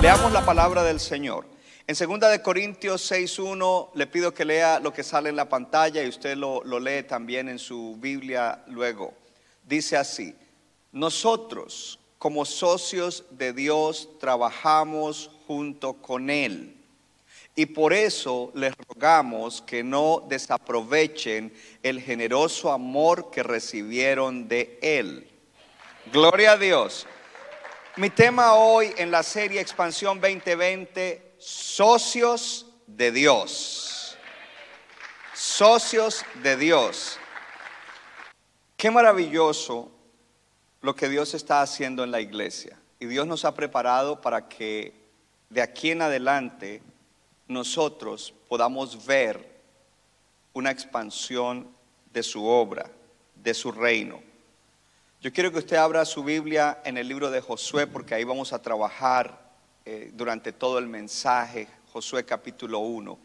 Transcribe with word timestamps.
Leamos 0.00 0.32
la 0.32 0.44
palabra 0.44 0.84
del 0.84 1.00
Señor. 1.00 1.44
En 1.86 1.96
2 1.96 2.30
de 2.30 2.40
Corintios 2.40 3.10
6.1 3.10 3.90
le 3.94 4.06
pido 4.06 4.32
que 4.32 4.44
lea 4.44 4.78
lo 4.78 4.92
que 4.92 5.02
sale 5.02 5.28
en 5.28 5.36
la 5.36 5.48
pantalla 5.48 6.04
y 6.04 6.08
usted 6.08 6.36
lo 6.36 6.80
lee 6.80 7.02
también 7.02 7.48
en 7.48 7.58
su 7.58 7.96
Biblia 7.98 8.62
luego. 8.68 9.14
Dice 9.64 9.96
así, 9.96 10.34
nosotros 10.92 11.98
como 12.18 12.44
socios 12.44 13.24
de 13.30 13.52
Dios 13.52 14.08
trabajamos 14.20 15.30
junto 15.46 15.94
con 15.94 16.30
Él. 16.30 16.77
Y 17.58 17.66
por 17.66 17.92
eso 17.92 18.52
les 18.54 18.72
rogamos 18.86 19.62
que 19.62 19.82
no 19.82 20.24
desaprovechen 20.28 21.52
el 21.82 22.00
generoso 22.00 22.70
amor 22.70 23.32
que 23.32 23.42
recibieron 23.42 24.46
de 24.46 24.78
Él. 24.80 25.28
Gloria 26.12 26.52
a 26.52 26.56
Dios. 26.56 27.04
Mi 27.96 28.10
tema 28.10 28.54
hoy 28.54 28.94
en 28.96 29.10
la 29.10 29.24
serie 29.24 29.60
Expansión 29.60 30.20
2020, 30.20 31.34
socios 31.36 32.64
de 32.86 33.10
Dios. 33.10 34.16
Socios 35.34 36.24
de 36.44 36.56
Dios. 36.56 37.18
Qué 38.76 38.88
maravilloso 38.88 39.90
lo 40.80 40.94
que 40.94 41.08
Dios 41.08 41.34
está 41.34 41.62
haciendo 41.62 42.04
en 42.04 42.12
la 42.12 42.20
iglesia. 42.20 42.78
Y 43.00 43.06
Dios 43.06 43.26
nos 43.26 43.44
ha 43.44 43.52
preparado 43.52 44.20
para 44.20 44.48
que 44.48 44.94
de 45.50 45.60
aquí 45.60 45.90
en 45.90 46.02
adelante 46.02 46.82
nosotros 47.48 48.32
podamos 48.48 49.04
ver 49.06 49.58
una 50.52 50.70
expansión 50.70 51.68
de 52.12 52.22
su 52.22 52.44
obra, 52.44 52.90
de 53.34 53.54
su 53.54 53.72
reino. 53.72 54.20
Yo 55.20 55.32
quiero 55.32 55.50
que 55.50 55.58
usted 55.58 55.76
abra 55.76 56.04
su 56.04 56.22
Biblia 56.22 56.80
en 56.84 56.96
el 56.96 57.08
libro 57.08 57.30
de 57.30 57.40
Josué 57.40 57.86
porque 57.86 58.14
ahí 58.14 58.24
vamos 58.24 58.52
a 58.52 58.62
trabajar 58.62 59.48
eh, 59.84 60.12
durante 60.14 60.52
todo 60.52 60.78
el 60.78 60.86
mensaje, 60.86 61.66
Josué 61.92 62.24
capítulo 62.24 62.78
1, 62.80 63.18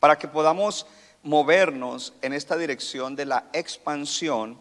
para 0.00 0.18
que 0.18 0.28
podamos 0.28 0.86
movernos 1.22 2.12
en 2.20 2.34
esta 2.34 2.56
dirección 2.56 3.16
de 3.16 3.24
la 3.24 3.46
expansión 3.52 4.58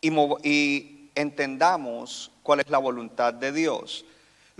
y, 0.00 0.96
entendamos 1.14 2.30
cuál 2.42 2.60
es 2.60 2.70
la 2.70 2.78
voluntad 2.78 3.34
de 3.34 3.52
Dios. 3.52 4.04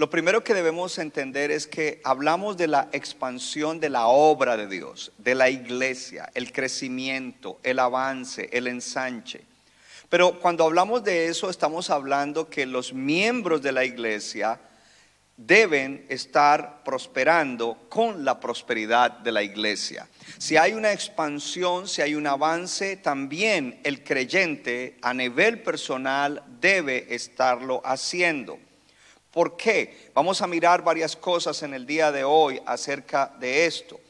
Lo 0.01 0.09
primero 0.09 0.43
que 0.43 0.55
debemos 0.55 0.97
entender 0.97 1.51
es 1.51 1.67
que 1.67 2.01
hablamos 2.05 2.56
de 2.56 2.69
la 2.69 2.89
expansión 2.93 3.81
de 3.81 3.91
la 3.91 4.06
obra 4.06 4.56
de 4.56 4.67
Dios, 4.67 5.12
de 5.19 5.34
la 5.34 5.51
iglesia, 5.51 6.31
el 6.33 6.53
crecimiento, 6.53 7.61
el 7.62 7.78
avance, 7.78 8.49
el 8.50 8.66
ensanche. 8.66 9.43
Pero 10.09 10.41
cuando 10.41 10.65
hablamos 10.65 11.05
de 11.05 11.27
eso 11.27 11.50
estamos 11.50 11.91
hablando 11.91 12.49
que 12.49 12.65
los 12.65 12.94
miembros 12.94 13.61
de 13.61 13.72
la 13.72 13.84
iglesia 13.84 14.59
deben 15.37 16.06
estar 16.09 16.82
prosperando 16.82 17.77
con 17.91 18.25
la 18.25 18.41
prosperidad 18.41 19.11
de 19.19 19.32
la 19.32 19.43
iglesia. 19.43 20.09
Si 20.38 20.56
hay 20.56 20.72
una 20.72 20.94
expansión, 20.94 21.87
si 21.87 22.00
hay 22.00 22.15
un 22.15 22.27
avance, 22.27 22.97
también 22.97 23.78
el 23.84 24.03
creyente 24.03 24.97
a 25.03 25.12
nivel 25.12 25.61
personal 25.61 26.43
debe 26.59 27.15
estarlo 27.15 27.82
haciendo. 27.84 28.59
¿Por 29.31 29.57
qué? 29.57 30.11
Vamos 30.15 30.43
a 30.43 30.47
mirar 30.47 30.83
varias 30.83 31.15
cosas 31.15 31.63
en 31.63 31.75
el 31.75 31.87
día 31.87 32.11
de 32.11 32.25
hoy 32.25 32.61
acerca 32.67 33.33
de 33.39 33.67
esto. 33.67 34.01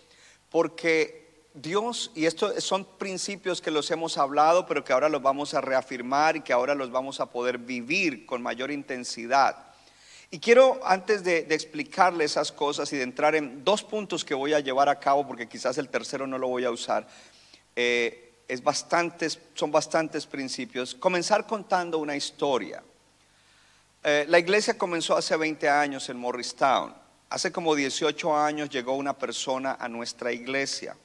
Porque 0.49 1.45
Dios, 1.53 2.11
y 2.15 2.27
estos 2.27 2.63
son 2.65 2.85
principios 2.85 3.61
que 3.61 3.71
los 3.71 3.91
hemos 3.91 4.17
hablado, 4.17 4.67
pero 4.67 4.83
que 4.83 4.93
ahora 4.93 5.09
los 5.09 5.21
vamos 5.21 5.53
a 5.53 5.61
reafirmar 5.61 6.37
y 6.37 6.41
que 6.41 6.53
ahora 6.53 6.75
los 6.75 6.91
vamos 6.91 7.21
a 7.21 7.27
poder 7.27 7.59
vivir 7.59 8.25
con 8.25 8.41
mayor 8.43 8.71
intensidad. 8.71 9.57
Y 10.31 10.39
quiero, 10.39 10.81
antes 10.85 11.25
de, 11.25 11.43
de 11.43 11.55
explicarle 11.55 12.25
esas 12.25 12.53
cosas 12.53 12.93
y 12.93 12.97
de 12.97 13.03
entrar 13.03 13.35
en 13.35 13.65
dos 13.65 13.83
puntos 13.83 14.25
que 14.25 14.33
voy 14.33 14.55
a 14.55 14.61
llevar 14.61 14.89
a 14.89 15.01
cabo, 15.01 15.27
porque 15.27 15.49
quizás 15.49 15.77
el 15.77 15.89
tercero 15.89 16.27
no 16.27 16.39
lo 16.39 16.47
voy 16.49 16.65
a 16.65 16.71
usar, 16.71 17.07
eh, 17.75 18.33
es 18.47 18.63
bastantes, 18.63 19.39
son 19.55 19.71
bastantes 19.71 20.27
principios, 20.27 20.95
comenzar 20.95 21.47
contando 21.47 21.99
una 21.99 22.17
historia. 22.17 22.83
Eh, 24.03 24.25
la 24.29 24.39
iglesia 24.39 24.79
comenzó 24.79 25.15
hace 25.15 25.37
20 25.37 25.69
años 25.69 26.09
en 26.09 26.17
Morristown. 26.17 26.95
Hace 27.29 27.53
como 27.53 27.75
18 27.75 28.35
años 28.35 28.71
llegó 28.71 28.95
una 28.95 29.13
persona 29.13 29.77
a 29.79 29.89
nuestra 29.89 30.33
iglesia. 30.33 30.97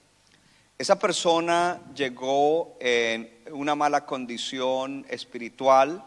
Esa 0.78 0.97
persona 0.97 1.81
llegó 1.94 2.78
en 2.79 3.29
una 3.51 3.75
mala 3.75 4.05
condición 4.05 5.05
espiritual, 5.09 6.05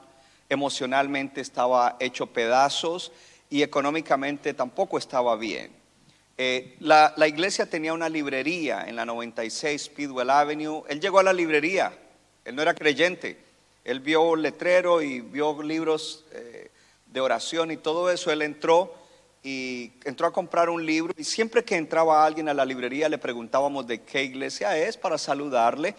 emocionalmente 0.48 1.42
estaba 1.42 1.96
hecho 2.00 2.26
pedazos 2.26 3.12
y 3.50 3.62
económicamente 3.62 4.54
tampoco 4.54 4.96
estaba 4.96 5.36
bien. 5.36 5.70
Eh, 6.38 6.76
la, 6.80 7.12
iglesia 7.26 7.68
tenía 7.68 7.92
una 7.92 8.08
librería 8.08 8.84
en 8.86 8.96
la 8.96 9.04
96 9.04 9.82
Speedwell 9.82 10.30
Avenue. 10.30 10.84
Él 10.88 11.00
llegó 11.00 11.18
a 11.18 11.22
la 11.22 11.34
librería, 11.34 11.92
él 12.46 12.56
no 12.56 12.62
era 12.62 12.72
creyente. 12.72 13.36
Él 13.84 14.00
vio 14.00 14.36
letrero 14.36 15.00
y 15.00 15.20
vio 15.20 15.62
libros 15.62 16.24
eh, 16.32 16.70
de 17.10 17.20
oración 17.20 17.70
y 17.70 17.76
todo 17.76 18.10
eso. 18.10 18.30
Él 18.30 18.42
entró 18.42 18.94
y 19.42 19.92
entró 20.04 20.26
a 20.26 20.32
comprar 20.32 20.68
un 20.68 20.84
libro 20.84 21.14
y 21.16 21.24
siempre 21.24 21.64
que 21.64 21.76
entraba 21.76 22.24
alguien 22.24 22.48
a 22.48 22.54
la 22.54 22.64
librería 22.64 23.08
le 23.08 23.18
preguntábamos 23.18 23.86
de 23.86 24.02
qué 24.02 24.24
iglesia 24.24 24.76
es 24.76 24.96
para 24.96 25.16
saludarle, 25.16 25.94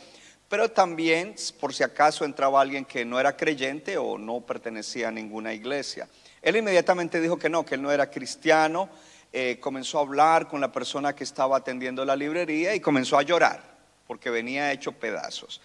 pero 0.49 0.69
también 0.69 1.35
por 1.59 1.73
si 1.73 1.83
acaso 1.83 2.25
entraba 2.25 2.61
alguien 2.61 2.85
que 2.85 3.05
no 3.05 3.19
era 3.19 3.35
creyente 3.37 3.97
o 3.97 4.17
no 4.17 4.41
pertenecía 4.41 5.07
a 5.07 5.11
ninguna 5.11 5.53
iglesia. 5.53 6.07
Él 6.41 6.57
inmediatamente 6.57 7.21
dijo 7.21 7.37
que 7.37 7.49
no, 7.49 7.65
que 7.65 7.75
él 7.75 7.81
no 7.81 7.91
era 7.91 8.09
cristiano, 8.09 8.89
eh, 9.31 9.57
comenzó 9.59 9.99
a 9.99 10.01
hablar 10.01 10.47
con 10.47 10.59
la 10.59 10.71
persona 10.71 11.15
que 11.15 11.23
estaba 11.23 11.57
atendiendo 11.57 12.03
la 12.03 12.15
librería 12.15 12.73
y 12.73 12.79
comenzó 12.79 13.17
a 13.17 13.21
llorar 13.21 13.77
porque 14.07 14.31
venía 14.31 14.71
hecho 14.71 14.93
pedazos. 14.93 15.61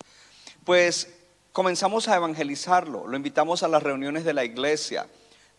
Pues 0.64 1.08
comenzamos 1.50 2.08
a 2.08 2.16
evangelizarlo, 2.16 3.06
lo 3.06 3.16
invitamos 3.16 3.62
a 3.62 3.68
las 3.68 3.82
reuniones 3.82 4.24
de 4.24 4.34
la 4.34 4.44
iglesia. 4.44 5.06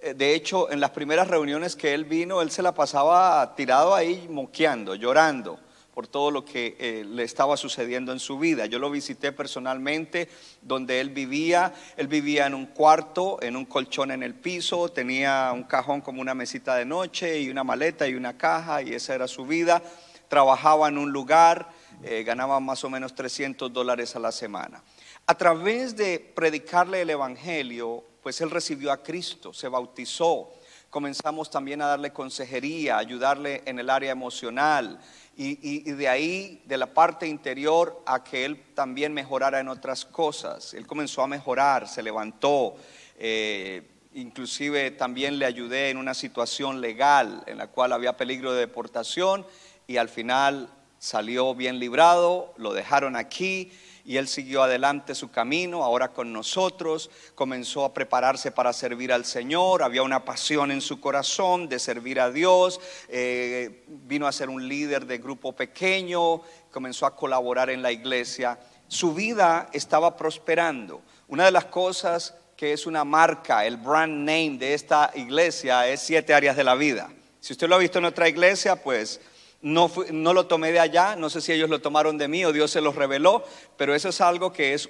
Eh, 0.05 0.13
De 0.13 0.35
hecho, 0.35 0.71
en 0.71 0.79
las 0.79 0.91
primeras 0.91 1.27
reuniones 1.27 1.75
que 1.75 1.95
él 1.95 2.05
vino, 2.05 2.43
él 2.43 2.51
se 2.51 2.61
la 2.61 2.75
pasaba 2.75 3.55
tirado 3.55 3.95
ahí 3.95 4.27
moqueando, 4.29 4.93
llorando 4.93 5.59
por 5.95 6.05
todo 6.05 6.29
lo 6.29 6.45
que 6.45 6.75
eh, 6.77 7.03
le 7.07 7.23
estaba 7.23 7.57
sucediendo 7.57 8.11
en 8.11 8.19
su 8.19 8.37
vida. 8.37 8.67
Yo 8.67 8.77
lo 8.77 8.91
visité 8.91 9.31
personalmente 9.31 10.29
donde 10.61 10.99
él 11.01 11.09
vivía. 11.09 11.73
Él 11.97 12.07
vivía 12.07 12.45
en 12.45 12.53
un 12.53 12.67
cuarto, 12.67 13.41
en 13.41 13.55
un 13.55 13.65
colchón 13.65 14.11
en 14.11 14.21
el 14.21 14.35
piso, 14.35 14.89
tenía 14.89 15.51
un 15.51 15.63
cajón 15.63 16.01
como 16.01 16.21
una 16.21 16.35
mesita 16.35 16.75
de 16.75 16.85
noche 16.85 17.39
y 17.39 17.49
una 17.49 17.63
maleta 17.63 18.07
y 18.07 18.13
una 18.13 18.37
caja 18.37 18.83
y 18.83 18.93
esa 18.93 19.15
era 19.15 19.27
su 19.27 19.47
vida. 19.47 19.81
Trabajaba 20.27 20.87
en 20.87 20.99
un 20.99 21.11
lugar, 21.11 21.69
eh, 22.03 22.21
ganaba 22.23 22.59
más 22.59 22.83
o 22.83 22.91
menos 22.91 23.15
300 23.15 23.73
dólares 23.73 24.15
a 24.15 24.19
la 24.19 24.31
semana. 24.31 24.83
A 25.25 25.35
través 25.35 25.95
de 25.95 26.19
predicarle 26.19 27.01
el 27.01 27.09
Evangelio, 27.09 28.03
pues 28.25 28.41
él 28.41 28.49
recibió 28.49 28.91
a 28.91 29.03
Cristo, 29.03 29.53
se 29.53 29.67
bautizó. 29.67 30.51
Comenzamos 30.89 31.51
también 31.51 31.83
a 31.83 31.85
darle 31.85 32.11
consejería, 32.11 32.97
ayudarle 32.97 33.61
en 33.67 33.77
el 33.77 33.87
área 33.87 34.11
emocional 34.11 34.99
y, 35.37 35.59
y- 35.61 35.91
de 35.91 36.09
ahí, 36.09 36.63
de 36.65 36.75
la 36.79 36.91
parte 36.91 37.27
interior, 37.27 38.01
a 38.07 38.23
que 38.23 38.43
él 38.45 38.63
también 38.73 39.13
mejorara 39.13 39.59
en 39.59 39.67
otras 39.67 40.05
cosas. 40.05 40.73
Él 40.73 40.87
comenzó 40.87 41.21
a 41.21 41.27
mejorar, 41.27 41.87
se 41.87 42.01
levantó, 42.01 42.77
eh, 43.19 43.83
inclusive 44.15 44.89
también 44.89 45.37
le 45.37 45.45
ayudé 45.45 45.91
en 45.91 45.97
una 45.97 46.15
situación 46.15 46.81
legal 46.81 47.43
en 47.45 47.59
la 47.59 47.67
cual 47.67 47.93
había 47.93 48.17
peligro 48.17 48.53
de 48.53 48.61
deportación 48.61 49.45
y 49.85 49.97
al 49.97 50.09
final 50.09 50.67
salió 50.97 51.53
bien 51.53 51.77
librado, 51.77 52.55
lo 52.57 52.73
dejaron 52.73 53.15
aquí 53.15 53.71
y 54.05 54.17
él 54.17 54.27
siguió 54.27 54.63
adelante 54.63 55.15
su 55.15 55.31
camino, 55.31 55.83
ahora 55.83 56.13
con 56.13 56.31
nosotros, 56.31 57.09
comenzó 57.33 57.83
a 57.83 57.93
prepararse 57.93 58.51
para 58.51 58.71
servir 58.71 59.11
al 59.11 59.25
Señor, 59.25 59.81
había 59.81 60.03
una 60.03 60.23
pasión 60.23 60.71
en 60.71 60.81
su 60.81 61.01
corazón 61.01 61.67
de 61.67 61.79
servir 61.79 62.19
a 62.19 62.29
Dios, 62.29 62.79
eh, 63.09 63.83
vino 63.87 64.27
a 64.27 64.31
ser 64.31 64.49
un 64.49 64.67
líder 64.67 65.07
de 65.07 65.17
grupo 65.17 65.53
pequeño, 65.53 66.41
comenzó 66.71 67.05
a 67.05 67.15
colaborar 67.15 67.69
en 67.69 67.81
la 67.81 67.91
iglesia 67.91 68.59
su 68.87 69.13
vida 69.13 69.69
estaba 69.73 70.15
prosperando. 70.15 71.01
Una 71.27 71.45
de 71.45 71.51
las 71.51 71.65
cosas 71.65 72.35
que 72.55 72.73
es 72.73 72.85
una 72.85 73.03
marca, 73.03 73.65
el 73.65 73.77
brand 73.77 74.19
name 74.19 74.57
de 74.57 74.73
esta 74.73 75.11
iglesia 75.15 75.87
es 75.87 76.01
siete 76.01 76.33
áreas 76.33 76.55
de 76.55 76.63
la 76.63 76.75
vida. 76.75 77.09
Si 77.39 77.53
usted 77.53 77.67
lo 77.67 77.75
ha 77.75 77.79
visto 77.79 77.99
en 77.99 78.05
otra 78.05 78.29
iglesia, 78.29 78.75
pues 78.75 79.19
no, 79.65 79.91
no 80.11 80.33
lo 80.35 80.45
tomé 80.45 80.71
de 80.71 80.79
allá, 80.79 81.15
no 81.15 81.27
sé 81.27 81.41
si 81.41 81.51
ellos 81.51 81.71
lo 81.71 81.81
tomaron 81.81 82.19
de 82.19 82.27
mí 82.27 82.45
o 82.45 82.53
Dios 82.53 82.69
se 82.69 82.81
los 82.81 82.93
reveló, 82.93 83.43
pero 83.77 83.95
eso 83.95 84.09
es 84.09 84.21
algo 84.21 84.53
que 84.53 84.75
es 84.75 84.87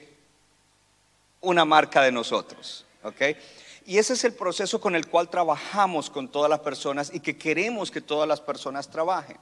una 1.39 1.63
marca 1.63 2.01
de 2.01 2.12
nosotros. 2.12 2.86
Y 3.86 3.98
ese 3.98 4.13
es 4.13 4.25
el 4.25 4.33
proceso 4.33 4.81
con 4.81 4.94
el 4.94 5.07
cual 5.07 5.30
trabajamos 5.30 6.10
con 6.10 6.27
todas 6.27 6.50
las 6.50 6.60
personas 6.60 7.10
y 7.13 7.22
que 7.22 7.38
queremos 7.38 7.89
que 7.89 8.01
todas 8.01 8.27
las 8.27 8.42
personas 8.42 8.89
trabajen. 8.89 9.38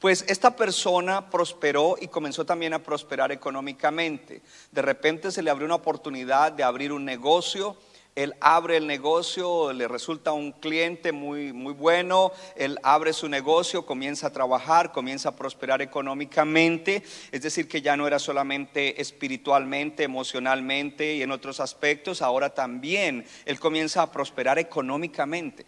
Pues 0.00 0.24
esta 0.26 0.56
persona 0.56 1.30
prosperó 1.30 1.94
y 2.00 2.08
comenzó 2.08 2.44
también 2.44 2.74
a 2.74 2.82
prosperar 2.82 3.30
económicamente. 3.30 4.42
De 4.72 4.82
repente 4.82 5.30
se 5.30 5.42
le 5.42 5.50
abrió 5.50 5.66
una 5.66 5.76
oportunidad 5.76 6.50
de 6.50 6.64
abrir 6.64 6.90
un 6.90 7.04
negocio. 7.04 7.76
Él 8.16 8.34
abre 8.40 8.78
el 8.78 8.86
negocio, 8.86 9.74
le 9.74 9.86
resulta 9.86 10.32
un 10.32 10.52
cliente 10.52 11.12
muy, 11.12 11.52
muy 11.52 11.74
bueno, 11.74 12.32
él 12.56 12.78
abre 12.82 13.12
su 13.12 13.28
negocio, 13.28 13.84
comienza 13.84 14.28
a 14.28 14.32
trabajar, 14.32 14.90
comienza 14.90 15.28
a 15.28 15.36
prosperar 15.36 15.82
económicamente, 15.82 17.02
es 17.30 17.42
decir, 17.42 17.68
que 17.68 17.82
ya 17.82 17.94
no 17.94 18.06
era 18.06 18.18
solamente 18.18 19.02
espiritualmente, 19.02 20.02
emocionalmente 20.02 21.14
y 21.14 21.22
en 21.22 21.30
otros 21.30 21.60
aspectos, 21.60 22.22
ahora 22.22 22.54
también 22.54 23.26
él 23.44 23.60
comienza 23.60 24.00
a 24.00 24.10
prosperar 24.10 24.58
económicamente. 24.58 25.66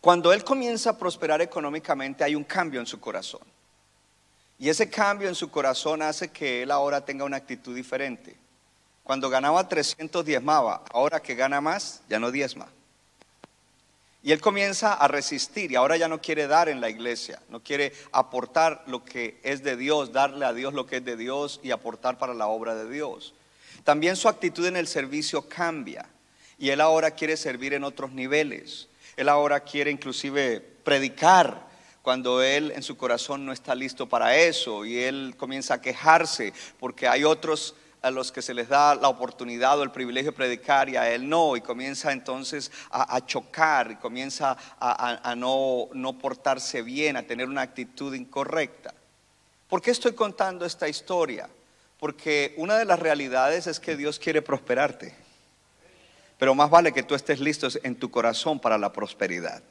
Cuando 0.00 0.32
él 0.32 0.42
comienza 0.42 0.90
a 0.90 0.98
prosperar 0.98 1.40
económicamente 1.40 2.24
hay 2.24 2.34
un 2.34 2.44
cambio 2.44 2.80
en 2.80 2.86
su 2.86 2.98
corazón. 2.98 3.42
Y 4.58 4.68
ese 4.68 4.90
cambio 4.90 5.28
en 5.28 5.36
su 5.36 5.50
corazón 5.50 6.02
hace 6.02 6.32
que 6.32 6.62
él 6.62 6.72
ahora 6.72 7.04
tenga 7.04 7.24
una 7.24 7.36
actitud 7.36 7.76
diferente. 7.76 8.36
Cuando 9.06 9.30
ganaba 9.30 9.68
300 9.68 10.24
diezmaba, 10.24 10.82
ahora 10.92 11.22
que 11.22 11.36
gana 11.36 11.60
más, 11.60 12.02
ya 12.08 12.18
no 12.18 12.32
diezma. 12.32 12.66
Y 14.24 14.32
él 14.32 14.40
comienza 14.40 14.94
a 14.94 15.06
resistir 15.06 15.70
y 15.70 15.76
ahora 15.76 15.96
ya 15.96 16.08
no 16.08 16.20
quiere 16.20 16.48
dar 16.48 16.68
en 16.68 16.80
la 16.80 16.90
iglesia, 16.90 17.40
no 17.48 17.62
quiere 17.62 17.92
aportar 18.10 18.82
lo 18.88 19.04
que 19.04 19.38
es 19.44 19.62
de 19.62 19.76
Dios, 19.76 20.12
darle 20.12 20.44
a 20.44 20.52
Dios 20.52 20.74
lo 20.74 20.86
que 20.86 20.96
es 20.96 21.04
de 21.04 21.16
Dios 21.16 21.60
y 21.62 21.70
aportar 21.70 22.18
para 22.18 22.34
la 22.34 22.48
obra 22.48 22.74
de 22.74 22.90
Dios. 22.90 23.32
También 23.84 24.16
su 24.16 24.28
actitud 24.28 24.66
en 24.66 24.76
el 24.76 24.88
servicio 24.88 25.48
cambia 25.48 26.06
y 26.58 26.70
él 26.70 26.80
ahora 26.80 27.12
quiere 27.12 27.36
servir 27.36 27.74
en 27.74 27.84
otros 27.84 28.10
niveles. 28.10 28.88
Él 29.16 29.28
ahora 29.28 29.60
quiere 29.60 29.92
inclusive 29.92 30.60
predicar 30.82 31.64
cuando 32.02 32.42
él 32.42 32.72
en 32.74 32.82
su 32.82 32.96
corazón 32.96 33.46
no 33.46 33.52
está 33.52 33.76
listo 33.76 34.08
para 34.08 34.36
eso 34.36 34.84
y 34.84 34.98
él 34.98 35.34
comienza 35.36 35.74
a 35.74 35.80
quejarse 35.80 36.52
porque 36.80 37.06
hay 37.06 37.22
otros 37.22 37.76
a 38.06 38.10
los 38.12 38.30
que 38.30 38.40
se 38.40 38.54
les 38.54 38.68
da 38.68 38.94
la 38.94 39.08
oportunidad 39.08 39.78
o 39.80 39.82
el 39.82 39.90
privilegio 39.90 40.30
de 40.30 40.36
predicar 40.36 40.88
y 40.88 40.96
a 40.96 41.10
él 41.10 41.28
no, 41.28 41.56
y 41.56 41.60
comienza 41.60 42.12
entonces 42.12 42.70
a, 42.90 43.24
chocar 43.26 43.90
y 43.90 43.96
comienza 43.96 44.56
a, 44.78 45.34
no, 45.36 45.88
no 45.92 46.16
portarse 46.16 46.82
bien, 46.82 47.16
a 47.16 47.24
tener 47.24 47.48
una 47.48 47.62
actitud 47.62 48.14
incorrecta. 48.14 48.94
¿Por 49.68 49.82
qué 49.82 49.90
estoy 49.90 50.12
contando 50.12 50.64
esta 50.64 50.88
historia? 50.88 51.48
Porque 51.98 52.54
una 52.58 52.78
de 52.78 52.84
las 52.84 53.00
realidades 53.00 53.66
es 53.66 53.80
que 53.80 53.96
Dios 53.96 54.20
quiere 54.20 54.40
prosperarte. 54.40 55.12
Pero 56.38 56.54
más 56.54 56.70
vale 56.70 56.92
que 56.92 57.02
tú 57.02 57.16
estés 57.16 57.40
listo 57.40 57.66
en 57.82 57.96
tu 57.96 58.08
corazón 58.08 58.60
para 58.60 58.78
la 58.78 58.92
prosperidad. 58.92 59.62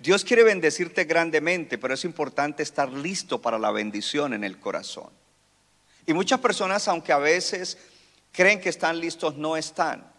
Dios 0.00 0.24
quiere 0.24 0.42
bendecirte 0.42 1.04
grandemente, 1.04 1.78
pero 1.78 1.94
es 1.94 2.04
importante 2.04 2.64
estar 2.64 2.90
listo 2.90 3.40
para 3.40 3.60
la 3.60 3.70
bendición 3.70 4.34
en 4.34 4.42
el 4.42 4.58
corazón. 4.58 5.10
Y 6.06 6.12
muchas 6.12 6.40
personas, 6.40 6.88
aunque 6.88 7.12
a 7.12 7.18
veces 7.18 7.78
creen 8.32 8.60
que 8.60 8.68
están 8.68 8.98
listos, 8.98 9.36
no 9.36 9.56
están. 9.56 10.10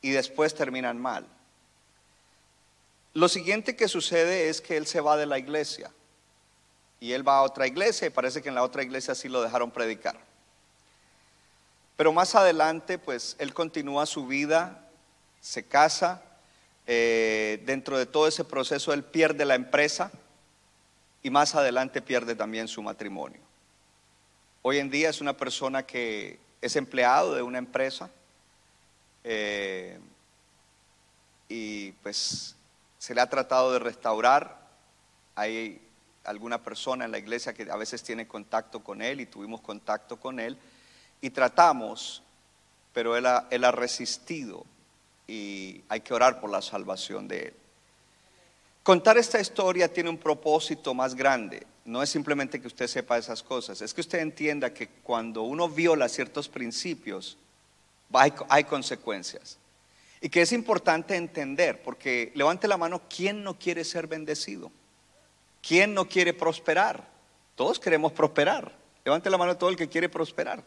Y 0.00 0.10
después 0.10 0.54
terminan 0.54 1.00
mal. 1.00 1.26
Lo 3.14 3.28
siguiente 3.28 3.76
que 3.76 3.88
sucede 3.88 4.48
es 4.48 4.60
que 4.60 4.76
él 4.76 4.86
se 4.86 5.00
va 5.00 5.16
de 5.16 5.26
la 5.26 5.38
iglesia. 5.38 5.90
Y 7.00 7.12
él 7.12 7.26
va 7.26 7.38
a 7.38 7.42
otra 7.42 7.66
iglesia 7.66 8.06
y 8.06 8.10
parece 8.10 8.42
que 8.42 8.48
en 8.48 8.54
la 8.54 8.62
otra 8.62 8.82
iglesia 8.82 9.14
sí 9.14 9.28
lo 9.28 9.42
dejaron 9.42 9.70
predicar. 9.70 10.18
Pero 11.96 12.12
más 12.12 12.34
adelante, 12.34 12.98
pues 12.98 13.36
él 13.38 13.54
continúa 13.54 14.06
su 14.06 14.26
vida, 14.26 14.86
se 15.40 15.64
casa, 15.64 16.22
eh, 16.86 17.62
dentro 17.64 17.98
de 17.98 18.06
todo 18.06 18.28
ese 18.28 18.44
proceso 18.44 18.92
él 18.92 19.02
pierde 19.02 19.44
la 19.44 19.56
empresa 19.56 20.12
y 21.26 21.30
más 21.30 21.56
adelante 21.56 22.02
pierde 22.02 22.36
también 22.36 22.68
su 22.68 22.80
matrimonio. 22.84 23.40
Hoy 24.62 24.78
en 24.78 24.88
día 24.88 25.10
es 25.10 25.20
una 25.20 25.36
persona 25.36 25.84
que 25.84 26.38
es 26.60 26.76
empleado 26.76 27.34
de 27.34 27.42
una 27.42 27.58
empresa 27.58 28.08
eh, 29.24 29.98
y 31.48 31.90
pues 31.90 32.54
se 32.96 33.12
le 33.12 33.20
ha 33.20 33.28
tratado 33.28 33.72
de 33.72 33.80
restaurar. 33.80 34.68
Hay 35.34 35.82
alguna 36.22 36.62
persona 36.62 37.06
en 37.06 37.10
la 37.10 37.18
iglesia 37.18 37.52
que 37.52 37.68
a 37.68 37.76
veces 37.76 38.04
tiene 38.04 38.28
contacto 38.28 38.84
con 38.84 39.02
él 39.02 39.20
y 39.20 39.26
tuvimos 39.26 39.60
contacto 39.62 40.20
con 40.20 40.38
él 40.38 40.56
y 41.20 41.30
tratamos, 41.30 42.22
pero 42.92 43.16
él 43.16 43.26
ha, 43.26 43.48
él 43.50 43.64
ha 43.64 43.72
resistido 43.72 44.64
y 45.26 45.82
hay 45.88 46.02
que 46.02 46.14
orar 46.14 46.40
por 46.40 46.50
la 46.50 46.62
salvación 46.62 47.26
de 47.26 47.48
él. 47.48 47.54
Contar 48.86 49.18
esta 49.18 49.40
historia 49.40 49.92
tiene 49.92 50.10
un 50.10 50.16
propósito 50.16 50.94
más 50.94 51.16
grande. 51.16 51.66
No 51.84 52.04
es 52.04 52.08
simplemente 52.08 52.60
que 52.60 52.68
usted 52.68 52.86
sepa 52.86 53.18
esas 53.18 53.42
cosas, 53.42 53.82
es 53.82 53.92
que 53.92 54.00
usted 54.00 54.20
entienda 54.20 54.72
que 54.72 54.86
cuando 55.02 55.42
uno 55.42 55.68
viola 55.68 56.08
ciertos 56.08 56.48
principios, 56.48 57.36
hay, 58.12 58.62
consecuencias. 58.62 59.58
Y 60.20 60.28
que 60.28 60.40
es 60.40 60.52
importante 60.52 61.16
entender, 61.16 61.82
porque 61.82 62.30
levante 62.36 62.68
la 62.68 62.76
mano, 62.76 63.02
¿quién 63.08 63.42
no 63.42 63.58
quiere 63.58 63.82
ser 63.82 64.06
bendecido? 64.06 64.70
¿Quién 65.66 65.92
no 65.92 66.08
quiere 66.08 66.32
prosperar? 66.32 67.08
Todos 67.56 67.80
queremos 67.80 68.12
prosperar. 68.12 68.72
Levante 69.04 69.30
la 69.30 69.36
mano 69.36 69.56
todo 69.56 69.70
el 69.70 69.76
que 69.76 69.88
quiere 69.88 70.08
prosperar 70.08 70.62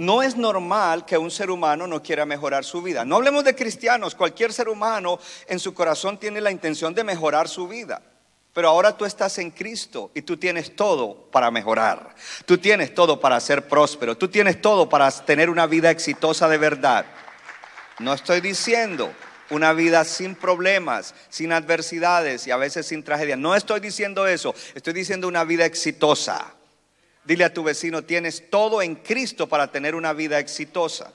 no 0.00 0.22
es 0.22 0.34
normal 0.34 1.04
que 1.04 1.18
un 1.18 1.30
ser 1.30 1.50
humano 1.50 1.86
no 1.86 2.02
quiera 2.02 2.24
mejorar 2.24 2.64
su 2.64 2.80
vida. 2.80 3.04
No 3.04 3.16
hablemos 3.16 3.44
de 3.44 3.54
cristianos, 3.54 4.14
cualquier 4.14 4.50
ser 4.50 4.70
humano 4.70 5.20
en 5.46 5.58
su 5.58 5.74
corazón 5.74 6.18
tiene 6.18 6.40
la 6.40 6.50
intención 6.50 6.94
de 6.94 7.04
mejorar 7.04 7.48
su 7.48 7.68
vida. 7.68 8.00
Pero 8.54 8.70
ahora 8.70 8.96
tú 8.96 9.04
estás 9.04 9.36
en 9.36 9.50
Cristo 9.50 10.10
y 10.14 10.22
tú 10.22 10.38
tienes 10.38 10.74
todo 10.74 11.28
para 11.30 11.50
mejorar. 11.50 12.14
Tú 12.46 12.56
tienes 12.56 12.94
todo 12.94 13.20
para 13.20 13.38
ser 13.40 13.68
próspero. 13.68 14.16
Tú 14.16 14.28
tienes 14.28 14.62
todo 14.62 14.88
para 14.88 15.10
tener 15.10 15.50
una 15.50 15.66
vida 15.66 15.90
exitosa 15.90 16.48
de 16.48 16.56
verdad. 16.56 17.04
No 17.98 18.14
estoy 18.14 18.40
diciendo 18.40 19.12
una 19.50 19.74
vida 19.74 20.06
sin 20.06 20.34
problemas, 20.34 21.14
sin 21.28 21.52
adversidades 21.52 22.46
y 22.46 22.52
a 22.52 22.56
veces 22.56 22.86
sin 22.86 23.04
tragedias. 23.04 23.38
No 23.38 23.54
estoy 23.54 23.80
diciendo 23.80 24.26
eso. 24.26 24.54
Estoy 24.74 24.94
diciendo 24.94 25.28
una 25.28 25.44
vida 25.44 25.66
exitosa. 25.66 26.54
Dile 27.24 27.44
a 27.44 27.52
tu 27.52 27.62
vecino, 27.62 28.02
tienes 28.02 28.50
todo 28.50 28.82
en 28.82 28.96
Cristo 28.96 29.48
para 29.48 29.70
tener 29.70 29.94
una 29.94 30.12
vida 30.12 30.38
exitosa. 30.38 31.12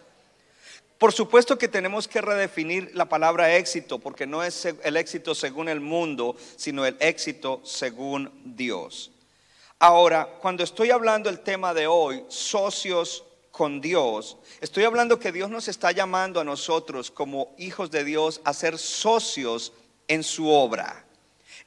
Por 0.98 1.12
supuesto 1.12 1.58
que 1.58 1.68
tenemos 1.68 2.08
que 2.08 2.22
redefinir 2.22 2.92
la 2.94 3.06
palabra 3.06 3.56
éxito, 3.56 4.00
porque 4.00 4.26
no 4.26 4.44
es 4.44 4.66
el 4.66 4.98
éxito 4.98 5.36
según 5.36 5.68
el 5.68 5.82
mundo, 5.82 6.38
sino 6.56 6.86
el 6.86 6.96
éxito 7.00 7.62
según 7.66 8.32
Dios. 8.44 9.12
Ahora, 9.78 10.38
cuando 10.42 10.64
estoy 10.64 10.92
hablando 10.92 11.30
el 11.30 11.42
tema 11.42 11.74
de 11.74 11.86
hoy, 11.86 12.24
socios 12.30 13.26
con 13.52 13.82
Dios, 13.82 14.38
estoy 14.62 14.86
hablando 14.86 15.20
que 15.20 15.34
Dios 15.34 15.50
nos 15.50 15.68
está 15.68 15.92
llamando 15.92 16.40
a 16.40 16.46
nosotros 16.46 17.12
como 17.12 17.54
hijos 17.58 17.92
de 17.92 18.06
Dios 18.06 18.40
a 18.46 18.54
ser 18.54 18.78
socios 18.78 19.74
en 20.08 20.24
su 20.24 20.50
obra. 20.50 21.05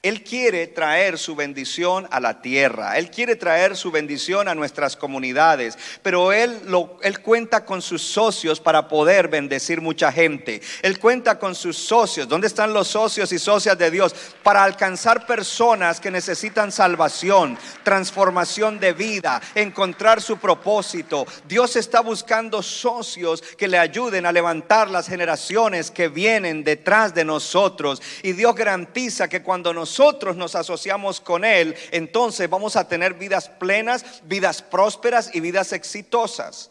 Él 0.00 0.22
quiere 0.22 0.68
traer 0.68 1.18
su 1.18 1.34
bendición 1.34 2.06
a 2.12 2.20
la 2.20 2.40
tierra, 2.40 2.98
Él 2.98 3.10
quiere 3.10 3.34
traer 3.34 3.76
su 3.76 3.90
bendición 3.90 4.46
a 4.46 4.54
nuestras 4.54 4.94
comunidades, 4.94 5.76
pero 6.02 6.32
Él, 6.32 6.56
lo, 6.66 6.98
él 7.02 7.20
cuenta 7.20 7.64
con 7.64 7.82
sus 7.82 8.00
socios 8.00 8.60
para 8.60 8.86
poder 8.86 9.26
bendecir 9.26 9.80
mucha 9.80 10.12
gente. 10.12 10.62
Él 10.82 11.00
cuenta 11.00 11.40
con 11.40 11.56
sus 11.56 11.76
socios. 11.76 12.28
¿Dónde 12.28 12.46
están 12.46 12.72
los 12.72 12.86
socios 12.86 13.32
y 13.32 13.40
socias 13.40 13.76
de 13.76 13.90
Dios? 13.90 14.14
Para 14.44 14.62
alcanzar 14.62 15.26
personas 15.26 15.98
que 15.98 16.12
necesitan 16.12 16.70
salvación, 16.70 17.58
transformación 17.82 18.78
de 18.78 18.92
vida, 18.92 19.42
encontrar 19.56 20.22
su 20.22 20.36
propósito. 20.38 21.26
Dios 21.48 21.74
está 21.74 22.02
buscando 22.02 22.62
socios 22.62 23.42
que 23.42 23.66
le 23.66 23.78
ayuden 23.78 24.26
a 24.26 24.32
levantar 24.32 24.90
las 24.90 25.08
generaciones 25.08 25.90
que 25.90 26.06
vienen 26.06 26.62
detrás 26.62 27.16
de 27.16 27.24
nosotros. 27.24 28.00
Y 28.22 28.30
Dios 28.30 28.54
garantiza 28.54 29.26
que 29.26 29.42
cuando 29.42 29.74
nos 29.74 29.87
nosotros 29.88 30.36
nos 30.36 30.54
asociamos 30.54 31.18
con 31.18 31.46
Él, 31.46 31.74
entonces 31.92 32.50
vamos 32.50 32.76
a 32.76 32.86
tener 32.86 33.14
vidas 33.14 33.48
plenas, 33.48 34.04
vidas 34.24 34.60
prósperas 34.60 35.34
y 35.34 35.40
vidas 35.40 35.72
exitosas. 35.72 36.70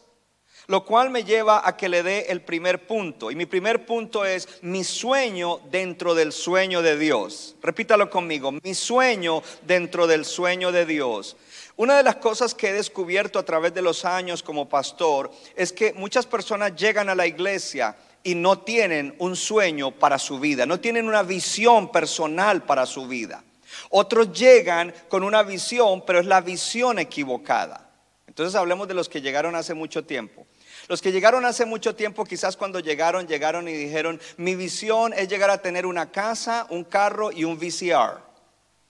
Lo 0.68 0.86
cual 0.86 1.10
me 1.10 1.24
lleva 1.24 1.68
a 1.68 1.76
que 1.76 1.90
le 1.90 2.04
dé 2.04 2.28
el 2.30 2.42
primer 2.42 2.86
punto. 2.86 3.32
Y 3.32 3.36
mi 3.36 3.48
primer 3.48 3.88
punto 3.88 4.24
es 4.24 4.48
mi 4.62 4.84
sueño 4.84 5.62
dentro 5.72 6.14
del 6.14 6.32
sueño 6.32 6.84
de 6.84 6.98
Dios. 6.98 7.56
Repítalo 7.64 8.10
conmigo, 8.10 8.52
mi 8.52 8.76
sueño 8.76 9.42
dentro 9.64 10.06
del 10.06 10.24
sueño 10.24 10.72
de 10.72 10.86
Dios. 10.86 11.38
Una 11.76 11.98
de 11.98 12.04
las 12.04 12.18
cosas 12.18 12.54
que 12.54 12.70
he 12.70 12.74
descubierto 12.74 13.40
a 13.40 13.46
través 13.46 13.74
de 13.74 13.82
los 13.82 14.06
años 14.06 14.44
como 14.44 14.70
pastor 14.70 15.32
es 15.56 15.72
que 15.72 15.94
muchas 15.94 16.28
personas 16.28 16.76
llegan 16.76 17.10
a 17.10 17.16
la 17.16 17.26
iglesia 17.26 17.96
y 18.28 18.36
no 18.36 18.60
tienen 18.60 19.16
un 19.20 19.38
sueño 19.38 19.92
para 19.92 20.20
su 20.20 20.38
vida, 20.38 20.66
no 20.66 20.82
tienen 20.82 21.08
una 21.08 21.24
visión 21.24 21.94
personal 21.94 22.62
para 22.64 22.86
su 22.86 23.08
vida. 23.08 23.42
Otros 23.90 24.34
llegan 24.34 24.94
con 25.08 25.24
una 25.24 25.44
visión, 25.44 26.04
pero 26.06 26.20
es 26.20 26.26
la 26.26 26.42
visión 26.42 27.00
equivocada. 27.00 27.90
Entonces 28.28 28.54
hablemos 28.56 28.90
de 28.90 28.96
los 28.96 29.08
que 29.08 29.22
llegaron 29.22 29.56
hace 29.56 29.74
mucho 29.74 30.04
tiempo. 30.04 30.46
Los 30.90 31.02
que 31.02 31.14
llegaron 31.14 31.46
hace 31.46 31.66
mucho 31.66 31.96
tiempo, 31.96 32.26
quizás 32.26 32.58
cuando 32.58 32.82
llegaron, 32.82 33.28
llegaron 33.28 33.70
y 33.70 33.72
dijeron, 33.72 34.20
mi 34.36 34.56
visión 34.56 35.14
es 35.14 35.30
llegar 35.30 35.50
a 35.50 35.62
tener 35.62 35.86
una 35.86 36.12
casa, 36.12 36.68
un 36.70 36.84
carro 36.84 37.32
y 37.32 37.46
un 37.46 37.58
VCR. 37.58 38.28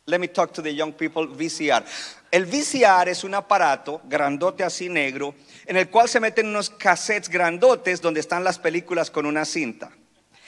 Let 0.07 0.17
me 0.17 0.29
talk 0.29 0.51
to 0.53 0.63
the 0.63 0.73
young 0.73 0.93
people, 0.93 1.27
VCR. 1.27 1.83
El 2.29 2.45
VCR 2.45 3.09
es 3.09 3.23
un 3.23 3.35
aparato 3.35 4.01
grandote 4.05 4.63
así 4.63 4.89
negro 4.89 5.33
en 5.65 5.77
el 5.77 5.89
cual 5.89 6.09
se 6.09 6.19
meten 6.19 6.47
unos 6.47 6.69
cassettes 6.69 7.29
grandotes 7.29 8.01
donde 8.01 8.19
están 8.19 8.43
las 8.43 8.59
películas 8.59 9.09
con 9.09 9.25
una 9.25 9.45
cinta. 9.45 9.91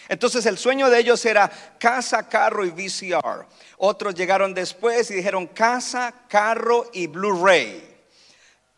Entonces 0.10 0.46
el 0.48 0.58
sueño 0.58 0.90
de 0.90 1.00
ellos 1.00 1.24
era 1.24 1.50
casa, 1.80 2.28
carro 2.28 2.66
y 2.66 2.72
VCR. 2.72 3.46
Otros 3.78 4.16
llegaron 4.16 4.54
después 4.54 5.10
y 5.12 5.14
dijeron 5.16 5.48
casa, 5.48 6.14
carro 6.28 6.90
y 6.94 7.08
Blu-ray. 7.08 7.88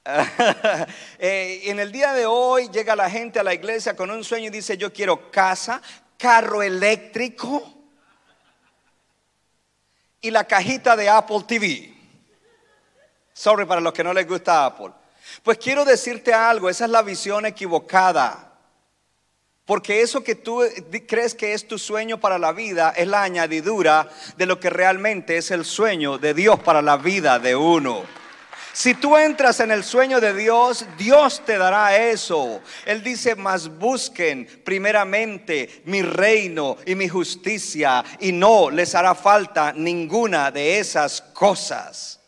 Eh, 1.20 1.62
en 1.65 1.79
el 1.79 1.91
día 1.91 2.13
de 2.13 2.25
hoy 2.25 2.67
llega 2.70 2.96
la 2.96 3.08
gente 3.08 3.39
a 3.39 3.43
la 3.43 3.53
iglesia 3.53 3.96
con 3.96 4.10
un 4.10 4.24
sueño 4.24 4.48
y 4.48 4.50
dice 4.50 4.75
yo 4.75 4.91
quiero 4.91 5.29
casa, 5.29 5.79
carro 6.17 6.63
eléctrico 6.63 7.63
y 10.20 10.31
la 10.31 10.46
cajita 10.46 10.96
de 10.96 11.08
Apple 11.08 11.43
TV. 11.48 12.00
Sorry 13.33 13.65
para 13.65 13.81
los 13.81 13.93
que 13.93 14.03
no 14.03 14.13
les 14.13 14.27
gusta 14.27 14.65
Apple. 14.65 14.91
Pues 15.43 15.57
quiero 15.57 15.85
decirte 15.85 16.33
algo, 16.33 16.69
esa 16.69 16.85
es 16.85 16.91
la 16.91 17.01
visión 17.01 17.45
equivocada. 17.45 18.51
Porque 19.65 20.01
eso 20.01 20.23
que 20.23 20.35
tú 20.35 20.63
crees 21.07 21.33
que 21.33 21.53
es 21.53 21.67
tu 21.67 21.77
sueño 21.77 22.19
para 22.19 22.38
la 22.38 22.51
vida 22.51 22.93
es 22.95 23.07
la 23.07 23.23
añadidura 23.23 24.09
de 24.35 24.45
lo 24.45 24.59
que 24.59 24.69
realmente 24.69 25.38
es 25.38 25.51
el 25.51 25.65
sueño 25.65 26.17
de 26.17 26.33
Dios 26.33 26.59
para 26.59 26.81
la 26.81 26.97
vida 26.97 27.39
de 27.39 27.55
uno. 27.55 28.03
Si 28.73 28.93
tú 28.95 29.17
entras 29.17 29.59
en 29.59 29.71
el 29.71 29.83
sueño 29.83 30.19
de 30.19 30.33
Dios, 30.33 30.85
Dios 30.97 31.41
te 31.45 31.57
dará 31.57 31.95
eso. 31.95 32.61
Él 32.85 33.03
dice, 33.03 33.35
mas 33.35 33.67
busquen 33.67 34.47
primeramente 34.63 35.81
mi 35.85 36.01
reino 36.01 36.77
y 36.85 36.95
mi 36.95 37.07
justicia 37.07 38.03
y 38.19 38.31
no 38.31 38.69
les 38.69 38.95
hará 38.95 39.13
falta 39.13 39.73
ninguna 39.73 40.51
de 40.51 40.79
esas 40.79 41.21
cosas 41.21 42.21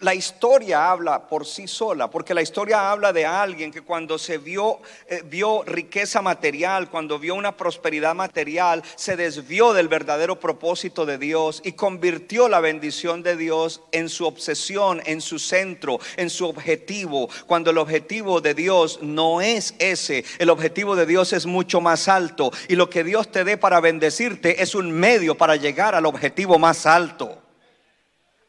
la 0.00 0.14
historia 0.14 0.90
habla 0.90 1.26
por 1.26 1.44
sí 1.44 1.66
sola, 1.66 2.08
porque 2.08 2.32
la 2.32 2.42
historia 2.42 2.92
habla 2.92 3.12
de 3.12 3.26
alguien 3.26 3.72
que 3.72 3.82
cuando 3.82 4.16
se 4.16 4.38
vio, 4.38 4.78
eh, 5.08 5.22
vio 5.24 5.64
riqueza 5.64 6.22
material, 6.22 6.88
cuando 6.88 7.18
vio 7.18 7.34
una 7.34 7.56
prosperidad 7.56 8.14
material, 8.14 8.84
se 8.94 9.16
desvió 9.16 9.72
del 9.72 9.88
verdadero 9.88 10.38
propósito 10.38 11.04
de 11.04 11.18
Dios 11.18 11.60
y 11.64 11.72
convirtió 11.72 12.48
la 12.48 12.60
bendición 12.60 13.24
de 13.24 13.36
Dios 13.36 13.82
en 13.90 14.08
su 14.08 14.24
obsesión, 14.24 15.02
en 15.04 15.20
su 15.20 15.40
centro, 15.40 15.98
en 16.16 16.30
su 16.30 16.46
objetivo, 16.46 17.28
cuando 17.46 17.70
el 17.70 17.78
objetivo 17.78 18.40
de 18.40 18.54
Dios 18.54 19.00
no 19.02 19.40
es 19.40 19.74
ese, 19.80 20.24
el 20.38 20.50
objetivo 20.50 20.94
de 20.94 21.06
Dios 21.06 21.32
es 21.32 21.44
mucho 21.44 21.80
más 21.80 22.06
alto 22.06 22.52
y 22.68 22.76
lo 22.76 22.88
que 22.88 23.02
Dios 23.02 23.32
te 23.32 23.42
dé 23.42 23.56
para 23.56 23.80
bendecirte 23.80 24.62
es 24.62 24.76
un 24.76 24.92
medio 24.92 25.36
para 25.36 25.56
llegar 25.56 25.96
al 25.96 26.06
objetivo 26.06 26.56
más 26.58 26.86
alto. 26.86 27.37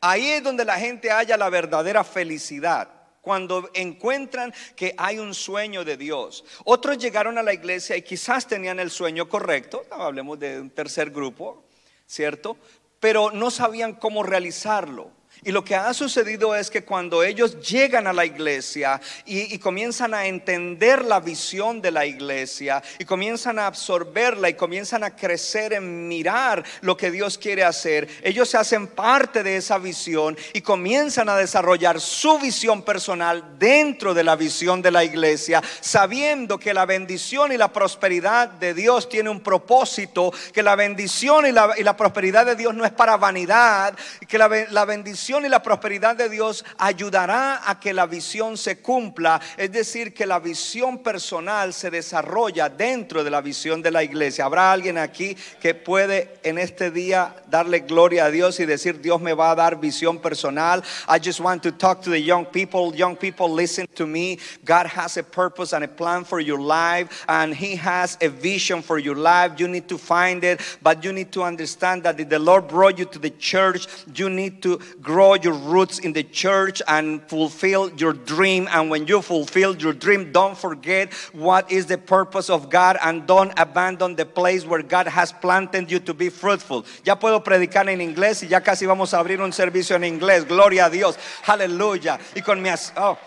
Ahí 0.02 0.30
es 0.30 0.44
donde 0.44 0.66
la 0.66 0.78
gente 0.78 1.10
halla 1.10 1.38
la 1.38 1.50
verdadera 1.50 2.04
felicidad. 2.04 2.90
Cuando 3.22 3.70
encuentran 3.74 4.54
que 4.76 4.96
hay 4.98 5.20
un 5.20 5.34
sueño 5.34 5.84
de 5.84 5.98
Dios. 5.98 6.46
Otros 6.64 6.98
llegaron 6.98 7.38
a 7.38 7.44
la 7.44 7.54
iglesia 7.54 7.98
y 7.98 8.02
quizás 8.02 8.48
tenían 8.48 8.80
el 8.80 8.90
sueño 8.90 9.28
correcto. 9.28 9.86
hablemos 9.92 10.40
de 10.40 10.62
un 10.62 10.70
tercer 10.70 11.12
grupo, 11.12 11.66
¿cierto? 12.08 12.58
Pero 13.00 13.32
no 13.32 13.52
sabían 13.52 13.94
cómo 13.94 14.24
realizarlo. 14.24 15.19
Y 15.44 15.54
lo 15.54 15.64
que 15.64 15.74
ha 15.74 15.94
sucedido 15.94 16.54
es 16.54 16.70
que 16.70 16.84
cuando 16.84 17.24
ellos 17.24 17.62
llegan 17.62 18.08
a 18.08 18.14
la 18.14 18.26
iglesia 18.26 19.00
y, 19.26 19.58
comienzan 19.60 20.14
a 20.14 20.26
entender 20.26 21.06
la 21.06 21.22
visión 21.22 21.82
de 21.82 21.92
la 21.92 22.06
iglesia 22.06 22.84
y 22.98 23.06
comienzan 23.06 23.58
a 23.58 23.68
absorberla 23.68 24.50
y 24.50 24.56
comienzan 24.56 25.04
a 25.06 25.16
crecer 25.16 25.72
en 25.74 26.10
mirar 26.10 26.64
lo 26.82 26.98
que 26.98 27.10
Dios 27.10 27.38
quiere 27.38 27.64
hacer, 27.64 28.10
ellos 28.22 28.50
se 28.50 28.58
hacen 28.58 28.88
parte 28.88 29.42
de 29.42 29.56
esa 29.56 29.78
visión 29.78 30.38
y 30.54 30.60
comienzan 30.60 31.30
a 31.30 31.38
desarrollar 31.38 32.02
su 32.02 32.38
visión 32.40 32.82
personal 32.82 33.58
dentro 33.58 34.14
de 34.14 34.26
la 34.26 34.36
visión 34.36 34.82
de 34.82 34.92
la 34.92 35.06
iglesia, 35.06 35.64
sabiendo 35.80 36.60
que 36.60 36.74
la 36.74 36.86
bendición 36.86 37.54
y 37.54 37.58
la 37.58 37.72
prosperidad 37.72 38.50
de 38.50 38.74
Dios 38.74 39.08
tiene 39.08 39.30
un 39.30 39.40
propósito, 39.40 40.34
que 40.54 40.64
la 40.64 40.76
bendición 40.76 41.46
y 41.46 41.52
la, 41.54 41.96
prosperidad 41.96 42.46
de 42.46 42.56
Dios 42.56 42.74
no 42.74 42.84
es 42.84 42.92
para 42.92 43.16
vanidad, 43.16 43.94
que 44.28 44.38
la, 44.38 44.50
la 44.70 44.86
bendición 44.86 45.29
y 45.30 45.50
la 45.50 45.62
prosperidad 45.62 46.16
de 46.16 46.28
Dios 46.28 46.66
ayudará 46.80 47.62
a 47.70 47.80
que 47.80 47.94
la 47.94 48.08
visión 48.08 48.58
se 48.58 48.80
cumpla, 48.80 49.40
es 49.58 49.72
decir, 49.72 50.12
que 50.12 50.26
la 50.26 50.40
visión 50.40 51.04
personal 51.04 51.72
se 51.72 51.92
desarrolla 51.92 52.68
dentro 52.68 53.24
de 53.24 53.30
la 53.30 53.40
visión 53.40 53.84
de 53.84 53.92
la 53.92 54.04
iglesia. 54.04 54.46
¿Habrá 54.46 54.72
alguien 54.72 54.98
aquí 54.98 55.38
que 55.62 55.76
puede 55.76 56.40
en 56.42 56.58
este 56.58 56.90
día 56.90 57.36
darle 57.48 57.82
gloria 57.82 58.26
a 58.26 58.32
Dios 58.32 58.60
y 58.60 58.66
decir, 58.66 59.02
Dios 59.02 59.22
me 59.22 59.34
va 59.34 59.52
a 59.52 59.56
dar 59.56 59.80
visión 59.80 60.20
personal? 60.20 60.84
I 61.08 61.20
just 61.24 61.40
want 61.40 61.62
to 61.62 61.72
talk 61.74 62.02
to 62.02 62.10
the 62.10 62.22
young 62.22 62.46
people. 62.46 62.96
Young 62.96 63.16
people, 63.16 63.54
listen 63.54 63.86
to 63.94 64.08
me. 64.08 64.40
God 64.66 64.88
has 64.88 65.16
a 65.18 65.24
purpose 65.24 65.74
and 65.74 65.84
a 65.84 65.88
plan 65.88 66.26
for 66.26 66.40
your 66.40 66.60
life, 66.60 67.24
and 67.28 67.54
He 67.54 67.76
has 67.76 68.18
a 68.20 68.30
vision 68.30 68.82
for 68.82 68.98
your 68.98 69.16
life. 69.16 69.60
You 69.60 69.68
need 69.68 69.88
to 69.90 69.98
find 70.00 70.44
it, 70.44 70.60
but 70.82 71.04
you 71.04 71.14
need 71.14 71.32
to 71.34 71.44
understand 71.44 72.02
that 72.04 72.20
if 72.20 72.30
the 72.30 72.40
Lord 72.40 72.68
brought 72.68 72.98
you 72.98 73.06
to 73.06 73.20
the 73.20 73.30
church, 73.30 73.86
you 74.16 74.28
need 74.28 74.64
to 74.64 74.80
grow 75.00 75.19
grow 75.20 75.34
your 75.34 75.52
roots 75.52 76.00
in 76.00 76.14
the 76.14 76.24
church 76.24 76.82
and 76.88 77.22
fulfill 77.28 77.92
your 78.00 78.14
dream. 78.14 78.70
And 78.72 78.90
when 78.90 79.06
you 79.06 79.22
fulfill 79.22 79.76
your 79.76 79.92
dream, 79.92 80.32
don't 80.32 80.58
forget 80.58 81.12
what 81.34 81.70
is 81.70 81.88
the 81.88 81.98
purpose 81.98 82.50
of 82.50 82.70
God 82.70 82.98
and 83.02 83.28
don't 83.28 83.52
abandon 83.60 84.16
the 84.16 84.26
place 84.26 84.66
where 84.66 84.82
God 84.82 85.08
has 85.08 85.34
planted 85.34 85.92
you 85.92 86.00
to 86.00 86.14
be 86.14 86.30
fruitful. 86.30 86.86
Ya 87.04 87.16
puedo 87.16 87.44
predicar 87.44 87.90
en 87.90 88.00
inglés 88.00 88.44
y 88.44 88.48
ya 88.48 88.62
casi 88.62 88.86
vamos 88.86 89.14
a 89.14 89.20
abrir 89.20 89.42
un 89.42 89.52
servicio 89.52 89.98
en 89.98 90.06
inglés. 90.06 90.48
Gloria 90.48 90.86
a 90.86 90.90
Dios. 90.90 91.18
Aleluya. 91.46 92.18
Y 92.34 92.40
con 92.40 92.62
mi... 92.62 92.70
Oh. 92.96 93.18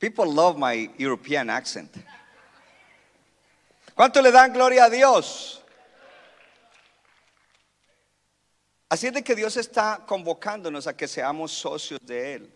People 0.00 0.26
love 0.26 0.58
my 0.58 0.90
European 0.98 1.50
accent. 1.50 1.96
¿Cuánto 3.94 4.20
le 4.20 4.32
dan 4.32 4.52
gloria 4.52 4.86
a 4.86 4.90
Dios? 4.90 5.62
Así 8.88 9.06
es 9.06 9.12
de 9.12 9.22
que 9.22 9.34
Dios 9.34 9.56
está 9.56 10.04
convocándonos 10.06 10.86
a 10.86 10.96
que 10.96 11.08
seamos 11.08 11.52
socios 11.52 12.00
de 12.02 12.34
Él. 12.34 12.54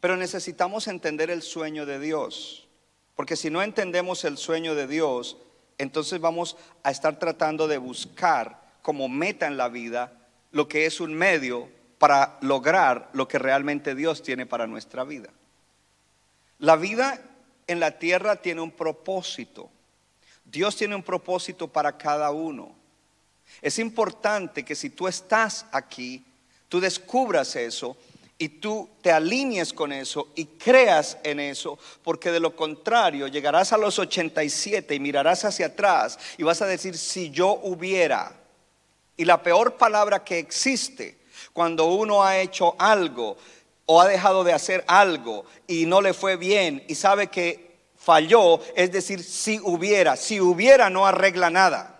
Pero 0.00 0.16
necesitamos 0.16 0.86
entender 0.86 1.30
el 1.30 1.42
sueño 1.42 1.86
de 1.86 1.98
Dios. 1.98 2.68
Porque 3.16 3.36
si 3.36 3.50
no 3.50 3.62
entendemos 3.62 4.24
el 4.24 4.36
sueño 4.36 4.74
de 4.74 4.86
Dios, 4.86 5.38
entonces 5.78 6.20
vamos 6.20 6.56
a 6.82 6.90
estar 6.90 7.18
tratando 7.18 7.66
de 7.66 7.78
buscar 7.78 8.60
como 8.82 9.08
meta 9.08 9.46
en 9.46 9.56
la 9.56 9.68
vida 9.68 10.12
lo 10.52 10.68
que 10.68 10.86
es 10.86 11.00
un 11.00 11.14
medio 11.14 11.68
para 11.98 12.38
lograr 12.42 13.10
lo 13.12 13.26
que 13.26 13.38
realmente 13.38 13.94
Dios 13.94 14.22
tiene 14.22 14.46
para 14.46 14.66
nuestra 14.66 15.04
vida. 15.04 15.30
La 16.58 16.76
vida 16.76 17.20
en 17.66 17.80
la 17.80 17.98
tierra 17.98 18.36
tiene 18.36 18.60
un 18.60 18.70
propósito. 18.70 19.70
Dios 20.44 20.76
tiene 20.76 20.94
un 20.94 21.02
propósito 21.02 21.68
para 21.68 21.98
cada 21.98 22.30
uno. 22.30 22.77
Es 23.60 23.78
importante 23.78 24.64
que 24.64 24.74
si 24.74 24.90
tú 24.90 25.08
estás 25.08 25.66
aquí, 25.72 26.24
tú 26.68 26.80
descubras 26.80 27.56
eso 27.56 27.96
y 28.38 28.48
tú 28.48 28.88
te 29.02 29.10
alinees 29.10 29.72
con 29.72 29.92
eso 29.92 30.28
y 30.36 30.44
creas 30.44 31.18
en 31.24 31.40
eso, 31.40 31.78
porque 32.04 32.30
de 32.30 32.38
lo 32.38 32.54
contrario 32.54 33.26
llegarás 33.26 33.72
a 33.72 33.78
los 33.78 33.98
87 33.98 34.94
y 34.94 35.00
mirarás 35.00 35.44
hacia 35.44 35.66
atrás 35.66 36.18
y 36.38 36.44
vas 36.44 36.62
a 36.62 36.66
decir, 36.66 36.96
si 36.96 37.30
yo 37.30 37.58
hubiera, 37.62 38.32
y 39.16 39.24
la 39.24 39.42
peor 39.42 39.76
palabra 39.76 40.22
que 40.22 40.38
existe 40.38 41.18
cuando 41.52 41.86
uno 41.86 42.22
ha 42.22 42.38
hecho 42.38 42.76
algo 42.78 43.36
o 43.86 44.00
ha 44.00 44.06
dejado 44.06 44.44
de 44.44 44.52
hacer 44.52 44.84
algo 44.86 45.44
y 45.66 45.86
no 45.86 46.00
le 46.00 46.14
fue 46.14 46.36
bien 46.36 46.84
y 46.86 46.94
sabe 46.94 47.26
que 47.26 47.68
falló, 47.96 48.60
es 48.76 48.92
decir, 48.92 49.24
si 49.24 49.58
hubiera, 49.58 50.16
si 50.16 50.40
hubiera 50.40 50.88
no 50.88 51.06
arregla 51.06 51.50
nada. 51.50 51.97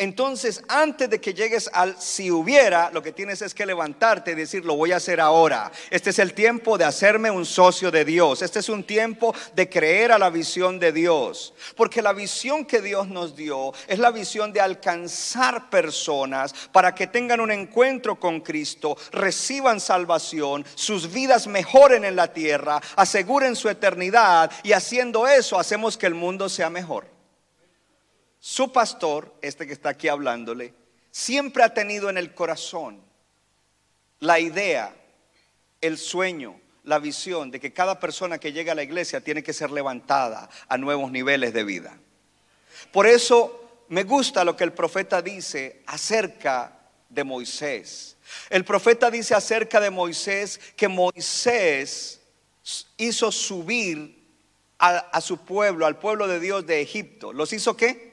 Entonces, 0.00 0.64
antes 0.66 1.10
de 1.10 1.20
que 1.20 1.34
llegues 1.34 1.68
al 1.74 1.94
si 2.00 2.30
hubiera, 2.30 2.90
lo 2.90 3.02
que 3.02 3.12
tienes 3.12 3.42
es 3.42 3.52
que 3.52 3.66
levantarte 3.66 4.30
y 4.30 4.34
decir, 4.34 4.64
lo 4.64 4.74
voy 4.74 4.92
a 4.92 4.96
hacer 4.96 5.20
ahora. 5.20 5.70
Este 5.90 6.08
es 6.08 6.18
el 6.18 6.32
tiempo 6.32 6.78
de 6.78 6.86
hacerme 6.86 7.30
un 7.30 7.44
socio 7.44 7.90
de 7.90 8.06
Dios. 8.06 8.40
Este 8.40 8.60
es 8.60 8.70
un 8.70 8.82
tiempo 8.82 9.34
de 9.54 9.68
creer 9.68 10.10
a 10.12 10.18
la 10.18 10.30
visión 10.30 10.78
de 10.78 10.92
Dios. 10.92 11.52
Porque 11.76 12.00
la 12.00 12.14
visión 12.14 12.64
que 12.64 12.80
Dios 12.80 13.08
nos 13.08 13.36
dio 13.36 13.74
es 13.88 13.98
la 13.98 14.10
visión 14.10 14.54
de 14.54 14.62
alcanzar 14.62 15.68
personas 15.68 16.54
para 16.72 16.94
que 16.94 17.06
tengan 17.06 17.40
un 17.40 17.50
encuentro 17.50 18.18
con 18.18 18.40
Cristo, 18.40 18.96
reciban 19.12 19.80
salvación, 19.80 20.64
sus 20.76 21.12
vidas 21.12 21.46
mejoren 21.46 22.06
en 22.06 22.16
la 22.16 22.32
tierra, 22.32 22.80
aseguren 22.96 23.54
su 23.54 23.68
eternidad 23.68 24.50
y 24.62 24.72
haciendo 24.72 25.28
eso 25.28 25.60
hacemos 25.60 25.98
que 25.98 26.06
el 26.06 26.14
mundo 26.14 26.48
sea 26.48 26.70
mejor. 26.70 27.19
Su 28.40 28.72
pastor, 28.72 29.34
este 29.42 29.66
que 29.66 29.74
está 29.74 29.90
aquí 29.90 30.08
hablándole, 30.08 30.72
siempre 31.10 31.62
ha 31.62 31.74
tenido 31.74 32.08
en 32.08 32.16
el 32.16 32.32
corazón 32.34 33.00
la 34.18 34.40
idea, 34.40 34.96
el 35.82 35.98
sueño, 35.98 36.58
la 36.84 36.98
visión 36.98 37.50
de 37.50 37.60
que 37.60 37.72
cada 37.72 38.00
persona 38.00 38.38
que 38.38 38.52
llega 38.52 38.72
a 38.72 38.74
la 38.74 38.82
iglesia 38.82 39.20
tiene 39.20 39.42
que 39.42 39.52
ser 39.52 39.70
levantada 39.70 40.48
a 40.68 40.78
nuevos 40.78 41.12
niveles 41.12 41.52
de 41.52 41.64
vida. 41.64 41.98
Por 42.92 43.06
eso 43.06 43.84
me 43.88 44.04
gusta 44.04 44.42
lo 44.42 44.56
que 44.56 44.64
el 44.64 44.72
profeta 44.72 45.20
dice 45.20 45.82
acerca 45.86 46.78
de 47.10 47.24
Moisés. 47.24 48.16
El 48.48 48.64
profeta 48.64 49.10
dice 49.10 49.34
acerca 49.34 49.80
de 49.80 49.90
Moisés 49.90 50.58
que 50.76 50.88
Moisés 50.88 52.20
hizo 52.96 53.30
subir 53.30 54.18
a, 54.78 55.20
su 55.20 55.44
pueblo, 55.44 55.84
al 55.84 55.98
pueblo 55.98 56.26
de 56.26 56.40
Dios 56.40 56.66
de 56.66 56.80
Egipto. 56.80 57.34
¿Los 57.34 57.52
hizo 57.52 57.76
qué? 57.76 58.09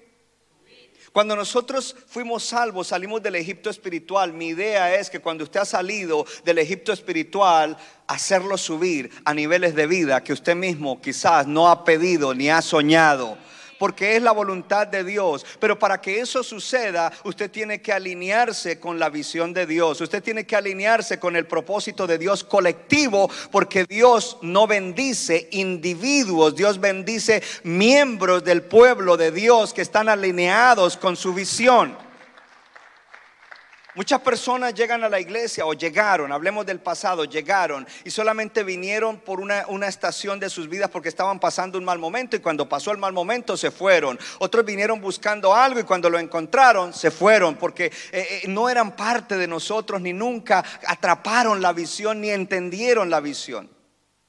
Cuando 1.17 1.35
nosotros 1.35 1.95
fuimos 2.05 2.43
salvos, 2.43 2.89
salimos 2.89 3.23
del 3.23 3.33
Egipto 3.33 3.71
espiritual, 3.71 4.33
mi 4.33 4.49
idea 4.49 4.93
es 4.93 5.09
que 5.09 5.19
cuando 5.19 5.45
usted 5.45 5.61
ha 5.61 5.65
salido 5.65 6.27
del 6.45 6.59
Egipto 6.59 6.93
espiritual, 6.93 7.75
hacerlo 8.05 8.55
subir 8.55 9.09
a 9.25 9.33
niveles 9.33 9.73
de 9.73 9.87
vida 9.87 10.23
que 10.23 10.31
usted 10.31 10.55
mismo 10.55 11.01
quizás 11.01 11.47
no 11.47 11.69
ha 11.69 11.83
pedido 11.83 12.35
ni 12.35 12.51
ha 12.51 12.61
soñado 12.61 13.35
porque 13.79 14.15
es 14.15 14.21
la 14.21 14.31
voluntad 14.31 14.87
de 14.87 15.03
Dios. 15.03 15.45
Pero 15.59 15.77
para 15.77 16.01
que 16.01 16.19
eso 16.19 16.43
suceda, 16.43 17.11
usted 17.23 17.51
tiene 17.51 17.81
que 17.81 17.93
alinearse 17.93 18.79
con 18.79 18.99
la 18.99 19.09
visión 19.09 19.53
de 19.53 19.65
Dios. 19.65 20.01
Usted 20.01 20.23
tiene 20.23 20.45
que 20.45 20.55
alinearse 20.55 21.19
con 21.19 21.35
el 21.35 21.45
propósito 21.45 22.07
de 22.07 22.17
Dios 22.17 22.43
colectivo, 22.43 23.29
porque 23.51 23.85
Dios 23.85 24.37
no 24.41 24.67
bendice 24.67 25.47
individuos, 25.51 26.55
Dios 26.55 26.79
bendice 26.79 27.41
miembros 27.63 28.43
del 28.43 28.63
pueblo 28.63 29.17
de 29.17 29.31
Dios 29.31 29.73
que 29.73 29.81
están 29.81 30.09
alineados 30.09 30.97
con 30.97 31.15
su 31.15 31.33
visión. 31.33 32.06
Muchas 33.97 34.21
personas 34.21 34.75
llegan 34.75 35.03
a 35.03 35.09
la 35.09 35.19
iglesia 35.19 35.65
o 35.65 35.73
llegaron, 35.73 36.31
hablemos 36.31 36.67
del 36.67 36.79
pasado, 36.79 37.25
llegaron 37.25 37.87
y 38.05 38.11
solamente 38.11 38.63
vinieron 38.63 39.17
por 39.17 39.39
una, 39.39 39.65
estación 39.87 40.39
de 40.39 40.51
sus 40.51 40.69
vidas 40.69 40.91
porque 40.91 41.09
estaban 41.09 41.39
pasando 41.39 41.79
un 41.79 41.83
mal 41.83 41.97
momento 41.97 42.35
y 42.35 42.39
cuando 42.39 42.69
pasó 42.69 42.91
el 42.91 42.99
mal 42.99 43.11
momento 43.11 43.57
se 43.57 43.71
fueron. 43.71 44.19
Otros 44.37 44.63
vinieron 44.63 45.01
buscando 45.01 45.51
algo 45.51 45.79
y 45.79 45.83
cuando 45.83 46.11
lo 46.11 46.19
encontraron 46.19 46.93
se 46.93 47.09
fueron 47.09 47.55
porque 47.55 47.85
eh, 47.85 47.91
eh, 48.11 48.41
no 48.47 48.69
eran 48.69 48.95
parte 48.95 49.35
de 49.35 49.47
nosotros 49.47 49.99
ni 49.99 50.13
nunca 50.13 50.63
atraparon 50.85 51.59
la 51.59 51.73
visión 51.73 52.21
ni 52.21 52.29
entendieron 52.29 53.09
la 53.09 53.19
visión. 53.19 53.76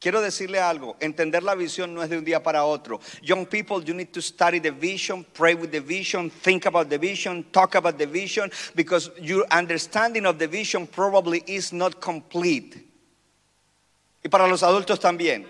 Quiero 0.01 0.21
decirle 0.21 0.61
algo, 0.61 0.97
entender 1.01 1.43
la 1.43 1.57
visión 1.57 1.93
no 1.93 2.05
es 2.05 2.09
de 2.09 2.19
un 2.19 2.25
día 2.25 2.41
para 2.41 2.65
otro. 2.65 3.01
Young 3.21 3.47
people, 3.47 3.83
you 3.85 3.95
need 3.95 4.13
to 4.13 4.23
study 4.23 4.61
the 4.61 4.71
vision, 4.71 5.27
pray 5.35 5.55
with 5.55 5.73
the 5.73 5.81
vision, 5.81 6.31
think 6.31 6.67
about 6.67 6.89
the 6.89 6.99
vision, 6.99 7.45
talk 7.51 7.75
about 7.75 7.99
the 7.99 8.07
vision, 8.07 8.49
because 8.77 9.11
your 9.21 9.45
understanding 9.51 10.25
of 10.25 10.39
the 10.39 10.47
vision 10.47 10.87
probably 10.87 11.43
is 11.49 11.73
not 11.73 12.01
complete. 12.01 12.87
Y 14.23 14.29
para 14.31 14.47
los 14.47 14.63
adultos 14.63 15.01
también. 15.01 15.49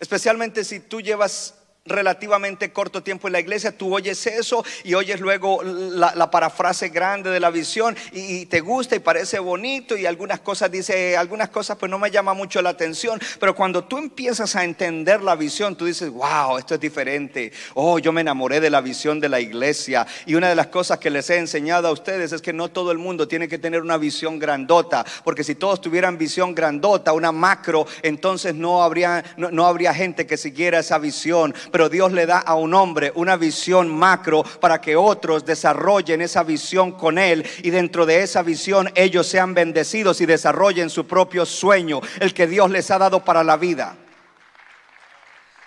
Especialmente 0.00 0.64
si 0.64 0.80
tú 0.80 1.00
llevas 1.00 1.54
relativamente 1.86 2.72
corto 2.72 3.02
tiempo 3.02 3.28
en 3.28 3.32
la 3.32 3.40
iglesia, 3.40 3.76
tú 3.76 3.94
oyes 3.94 4.26
eso 4.26 4.64
y 4.84 4.94
oyes 4.94 5.20
luego 5.20 5.62
la, 5.62 6.30
parafrase 6.30 6.88
grande 6.88 7.30
de 7.30 7.40
la 7.40 7.50
visión 7.50 7.96
y, 8.12 8.46
te 8.46 8.60
gusta 8.60 8.96
y 8.96 8.98
parece 8.98 9.38
bonito 9.38 9.96
y 9.96 10.06
algunas 10.06 10.40
cosas 10.40 10.70
dice, 10.70 11.16
algunas 11.16 11.48
cosas 11.48 11.76
pues 11.78 11.90
no 11.90 11.98
me 11.98 12.10
llama 12.10 12.34
mucho 12.34 12.60
la 12.60 12.70
atención, 12.70 13.20
pero 13.38 13.54
cuando 13.54 13.84
tú 13.84 13.98
empiezas 13.98 14.56
a 14.56 14.64
entender 14.64 15.22
la 15.22 15.36
visión, 15.36 15.76
tú 15.76 15.86
dices, 15.86 16.10
wow, 16.10 16.58
esto 16.58 16.74
es 16.74 16.80
diferente. 16.80 17.52
Oh, 17.74 17.98
yo 17.98 18.12
me 18.12 18.20
enamoré 18.20 18.60
de 18.60 18.70
la 18.70 18.80
visión 18.80 19.20
de 19.20 19.28
la 19.28 19.40
iglesia 19.40 20.06
y 20.26 20.34
una 20.34 20.48
de 20.48 20.54
las 20.54 20.66
cosas 20.68 20.98
que 20.98 21.10
les 21.10 21.30
he 21.30 21.38
enseñado 21.38 21.88
a 21.88 21.92
ustedes 21.92 22.32
es 22.32 22.42
que 22.42 22.52
no 22.52 22.68
todo 22.68 22.92
el 22.92 22.98
mundo 22.98 23.28
tiene 23.28 23.48
que 23.48 23.58
tener 23.58 23.82
una 23.82 23.96
visión 23.96 24.38
grandota, 24.38 25.04
porque 25.24 25.44
si 25.44 25.54
todos 25.54 25.80
tuvieran 25.80 26.18
visión 26.18 26.54
grandota, 26.54 27.12
una 27.12 27.32
macro, 27.32 27.86
entonces 28.02 28.54
no 28.54 28.82
habría, 28.82 29.24
no, 29.36 29.50
no 29.50 29.66
habría 29.66 29.94
gente 29.94 30.26
que 30.26 30.36
siguiera 30.36 30.80
esa 30.80 30.98
visión 30.98 31.54
pero 31.76 31.90
Dios 31.90 32.10
le 32.12 32.24
da 32.24 32.38
a 32.38 32.54
un 32.54 32.72
hombre 32.72 33.12
una 33.16 33.36
visión 33.36 33.94
macro 33.94 34.42
para 34.42 34.80
que 34.80 34.96
otros 34.96 35.44
desarrollen 35.44 36.22
esa 36.22 36.42
visión 36.42 36.92
con 36.92 37.18
él 37.18 37.46
y 37.62 37.68
dentro 37.68 38.06
de 38.06 38.22
esa 38.22 38.40
visión 38.40 38.90
ellos 38.94 39.26
sean 39.26 39.52
bendecidos 39.52 40.22
y 40.22 40.24
desarrollen 40.24 40.88
su 40.88 41.06
propio 41.06 41.44
sueño, 41.44 42.00
el 42.18 42.32
que 42.32 42.46
Dios 42.46 42.70
les 42.70 42.90
ha 42.90 42.96
dado 42.96 43.22
para 43.22 43.44
la 43.44 43.58
vida. 43.58 43.94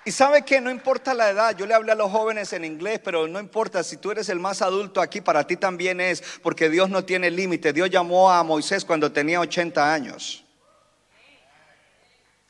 Y 0.04 0.12
sabe 0.12 0.44
que 0.44 0.60
no 0.60 0.72
importa 0.72 1.14
la 1.14 1.30
edad, 1.30 1.56
yo 1.56 1.68
le 1.68 1.76
hablé 1.76 1.92
a 1.92 1.96
los 1.96 2.12
jóvenes 2.12 2.54
en 2.54 2.66
inglés, 2.66 3.00
pero 3.04 3.28
no 3.28 3.40
importa 3.40 3.84
si 3.84 3.98
tú 3.98 4.10
eres 4.10 4.30
el 4.30 4.40
más 4.40 4.64
adulto 4.64 5.02
aquí, 5.02 5.22
para 5.22 5.46
ti 5.46 5.58
también 5.58 6.02
es, 6.02 6.24
porque 6.42 6.72
Dios 6.72 6.90
no 6.90 7.06
tiene 7.06 7.30
límite. 7.30 7.72
Dios 7.72 7.92
llamó 7.92 8.32
a 8.32 8.42
Moisés 8.42 8.84
cuando 8.84 9.12
tenía 9.12 9.40
80 9.42 9.94
años. 9.94 10.44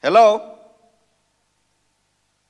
Hello. 0.01 0.58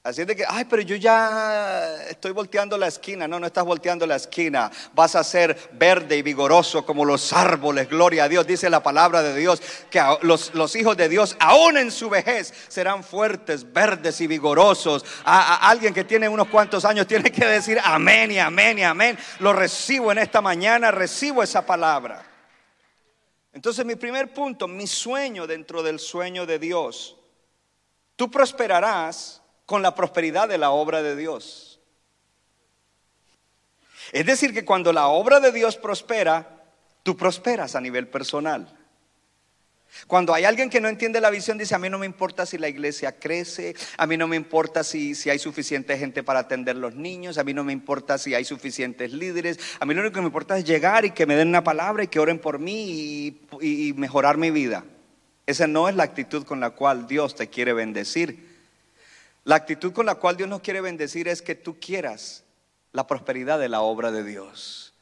Así 0.09 0.25
de 0.25 0.35
que, 0.35 0.43
ay, 0.47 0.65
pero 0.65 0.81
yo 0.81 0.95
ya 0.95 2.03
estoy 2.09 2.31
volteando 2.31 2.79
la 2.79 2.87
esquina. 2.87 3.27
No, 3.27 3.39
no 3.39 3.45
estás 3.45 3.63
volteando 3.63 4.07
la 4.07 4.15
esquina. 4.15 4.71
Vas 4.95 5.15
a 5.15 5.23
ser 5.23 5.69
verde 5.73 6.17
y 6.17 6.23
vigoroso 6.23 6.83
como 6.83 7.05
los 7.05 7.31
árboles. 7.31 7.87
Gloria 7.87 8.23
a 8.23 8.27
Dios. 8.27 8.47
Dice 8.47 8.71
la 8.71 8.81
palabra 8.81 9.21
de 9.21 9.35
Dios 9.35 9.61
que 9.91 10.01
los, 10.23 10.75
hijos 10.75 10.97
de 10.97 11.09
Dios, 11.09 11.37
aún 11.39 11.77
en 11.77 11.91
su 11.91 12.09
vejez, 12.09 12.51
serán 12.69 13.03
fuertes, 13.03 13.71
verdes 13.71 14.19
y 14.19 14.25
vigorosos. 14.25 15.05
A, 15.25 15.69
alguien 15.69 15.93
que 15.93 16.03
tiene 16.03 16.27
unos 16.27 16.47
cuantos 16.47 16.85
años 16.85 17.05
tiene 17.05 17.31
que 17.31 17.45
decir 17.45 17.79
amén 17.83 18.31
y 18.31 18.39
amén 18.39 18.79
y 18.79 18.83
amén. 18.83 19.15
Lo 19.37 19.53
recibo 19.53 20.11
en 20.11 20.17
esta 20.17 20.41
mañana, 20.41 20.89
recibo 20.89 21.43
esa 21.43 21.63
palabra. 21.63 22.25
Entonces 23.53 23.85
mi 23.85 23.95
primer 23.95 24.33
punto, 24.33 24.67
mi 24.67 24.87
sueño 24.87 25.45
dentro 25.45 25.83
del 25.83 25.99
sueño 25.99 26.47
de 26.47 26.57
Dios. 26.57 27.15
Tú 28.15 28.31
prosperarás 28.31 29.38
con 29.69 29.83
la 29.83 29.93
prosperidad 29.93 30.49
de 30.49 30.57
la 30.57 30.71
obra 30.71 31.03
de 31.03 31.15
Dios. 31.15 31.79
Es 34.11 34.25
decir, 34.25 34.51
que 34.51 34.65
cuando 34.65 34.91
la 34.91 35.09
obra 35.09 35.39
de 35.39 35.51
Dios 35.51 35.77
prospera, 35.77 36.63
tú 37.03 37.15
prosperas 37.15 37.75
a 37.75 37.79
nivel 37.79 38.07
personal. 38.07 38.75
Cuando 40.07 40.33
hay 40.33 40.45
alguien 40.45 40.71
que 40.71 40.81
no 40.81 40.89
entiende 40.89 41.21
la 41.21 41.29
visión, 41.29 41.59
dice, 41.59 41.75
a 41.75 41.77
mí 41.77 41.87
no 41.87 41.99
me 41.99 42.07
importa 42.07 42.47
si 42.47 42.57
la 42.57 42.67
iglesia 42.67 43.19
crece, 43.19 43.75
a 43.95 44.07
mí 44.07 44.17
no 44.17 44.27
me 44.27 44.37
importa 44.37 44.83
si, 44.83 45.13
si 45.13 45.29
hay 45.29 45.37
suficiente 45.37 45.99
gente 45.99 46.23
para 46.23 46.39
atender 46.39 46.75
los 46.75 46.95
niños, 46.95 47.37
a 47.37 47.43
mí 47.43 47.53
no 47.53 47.63
me 47.63 47.71
importa 47.71 48.17
si 48.17 48.33
hay 48.33 48.45
suficientes 48.45 49.13
líderes, 49.13 49.59
a 49.79 49.85
mí 49.85 49.93
lo 49.93 50.01
único 50.01 50.15
que 50.15 50.21
me 50.21 50.27
importa 50.27 50.57
es 50.57 50.65
llegar 50.65 51.05
y 51.05 51.11
que 51.11 51.27
me 51.27 51.35
den 51.35 51.49
una 51.49 51.63
palabra 51.63 52.03
y 52.03 52.07
que 52.07 52.19
oren 52.19 52.39
por 52.39 52.57
mí 52.57 53.39
y 53.61 53.93
mejorar 53.97 54.37
mi 54.37 54.49
vida. 54.49 54.83
Esa 55.45 55.67
no 55.67 55.87
es 55.87 55.95
la 55.95 56.05
actitud 56.05 56.43
con 56.43 56.59
la 56.59 56.71
cual 56.71 57.05
Dios 57.05 57.35
te 57.35 57.49
quiere 57.49 57.73
bendecir. 57.73 58.48
La 59.43 59.55
actitud 59.55 59.93
con 59.93 60.05
la 60.05 60.15
cual 60.15 60.37
Dios 60.37 60.49
nos 60.49 60.61
quiere 60.61 60.81
bendecir 60.81 61.27
es 61.27 61.41
que 61.41 61.55
tú 61.55 61.79
quieras 61.79 62.43
la 62.91 63.07
prosperidad 63.07 63.59
de 63.59 63.69
la 63.69 63.81
obra 63.81 64.11
de 64.11 64.23
Dios. 64.23 64.93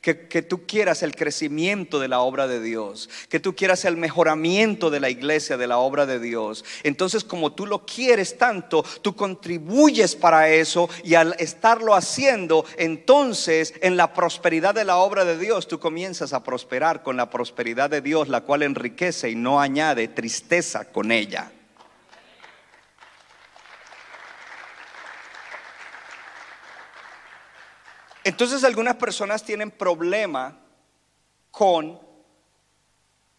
Que, 0.00 0.28
que, 0.28 0.42
tú 0.42 0.64
quieras 0.64 1.02
el 1.02 1.16
crecimiento 1.16 1.98
de 1.98 2.06
la 2.06 2.20
obra 2.20 2.46
de 2.46 2.60
Dios, 2.60 3.10
que 3.28 3.40
tú 3.40 3.56
quieras 3.56 3.84
el 3.84 3.96
mejoramiento 3.96 4.90
de 4.90 5.00
la 5.00 5.10
iglesia, 5.10 5.56
de 5.56 5.66
la 5.66 5.78
obra 5.78 6.06
de 6.06 6.20
Dios. 6.20 6.64
Entonces, 6.84 7.24
como 7.24 7.52
tú 7.52 7.66
lo 7.66 7.84
quieres 7.84 8.38
tanto, 8.38 8.84
tú 9.02 9.16
contribuyes 9.16 10.14
para 10.14 10.50
eso 10.50 10.88
y 11.02 11.14
al 11.14 11.34
estarlo 11.40 11.96
haciendo, 11.96 12.64
entonces 12.76 13.74
en 13.80 13.96
la 13.96 14.14
prosperidad 14.14 14.72
de 14.72 14.84
la 14.84 14.98
obra 14.98 15.24
de 15.24 15.36
Dios, 15.36 15.66
tú 15.66 15.80
comienzas 15.80 16.32
a 16.32 16.44
prosperar 16.44 17.02
con 17.02 17.16
la 17.16 17.28
prosperidad 17.28 17.90
de 17.90 18.00
Dios, 18.00 18.28
la 18.28 18.42
cual 18.42 18.62
enriquece 18.62 19.30
y 19.30 19.34
no 19.34 19.60
añade 19.60 20.06
tristeza 20.06 20.92
con 20.92 21.10
ella. 21.10 21.50
Entonces 28.28 28.62
algunas 28.62 28.96
personas 28.96 29.42
tienen 29.42 29.70
problema 29.70 30.60
con 31.50 31.98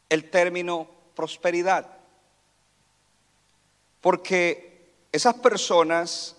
el 0.10 0.32
término 0.32 0.90
prosperidad. 1.16 1.86
Porque 4.02 4.90
esas 5.12 5.36
personas 5.36 6.36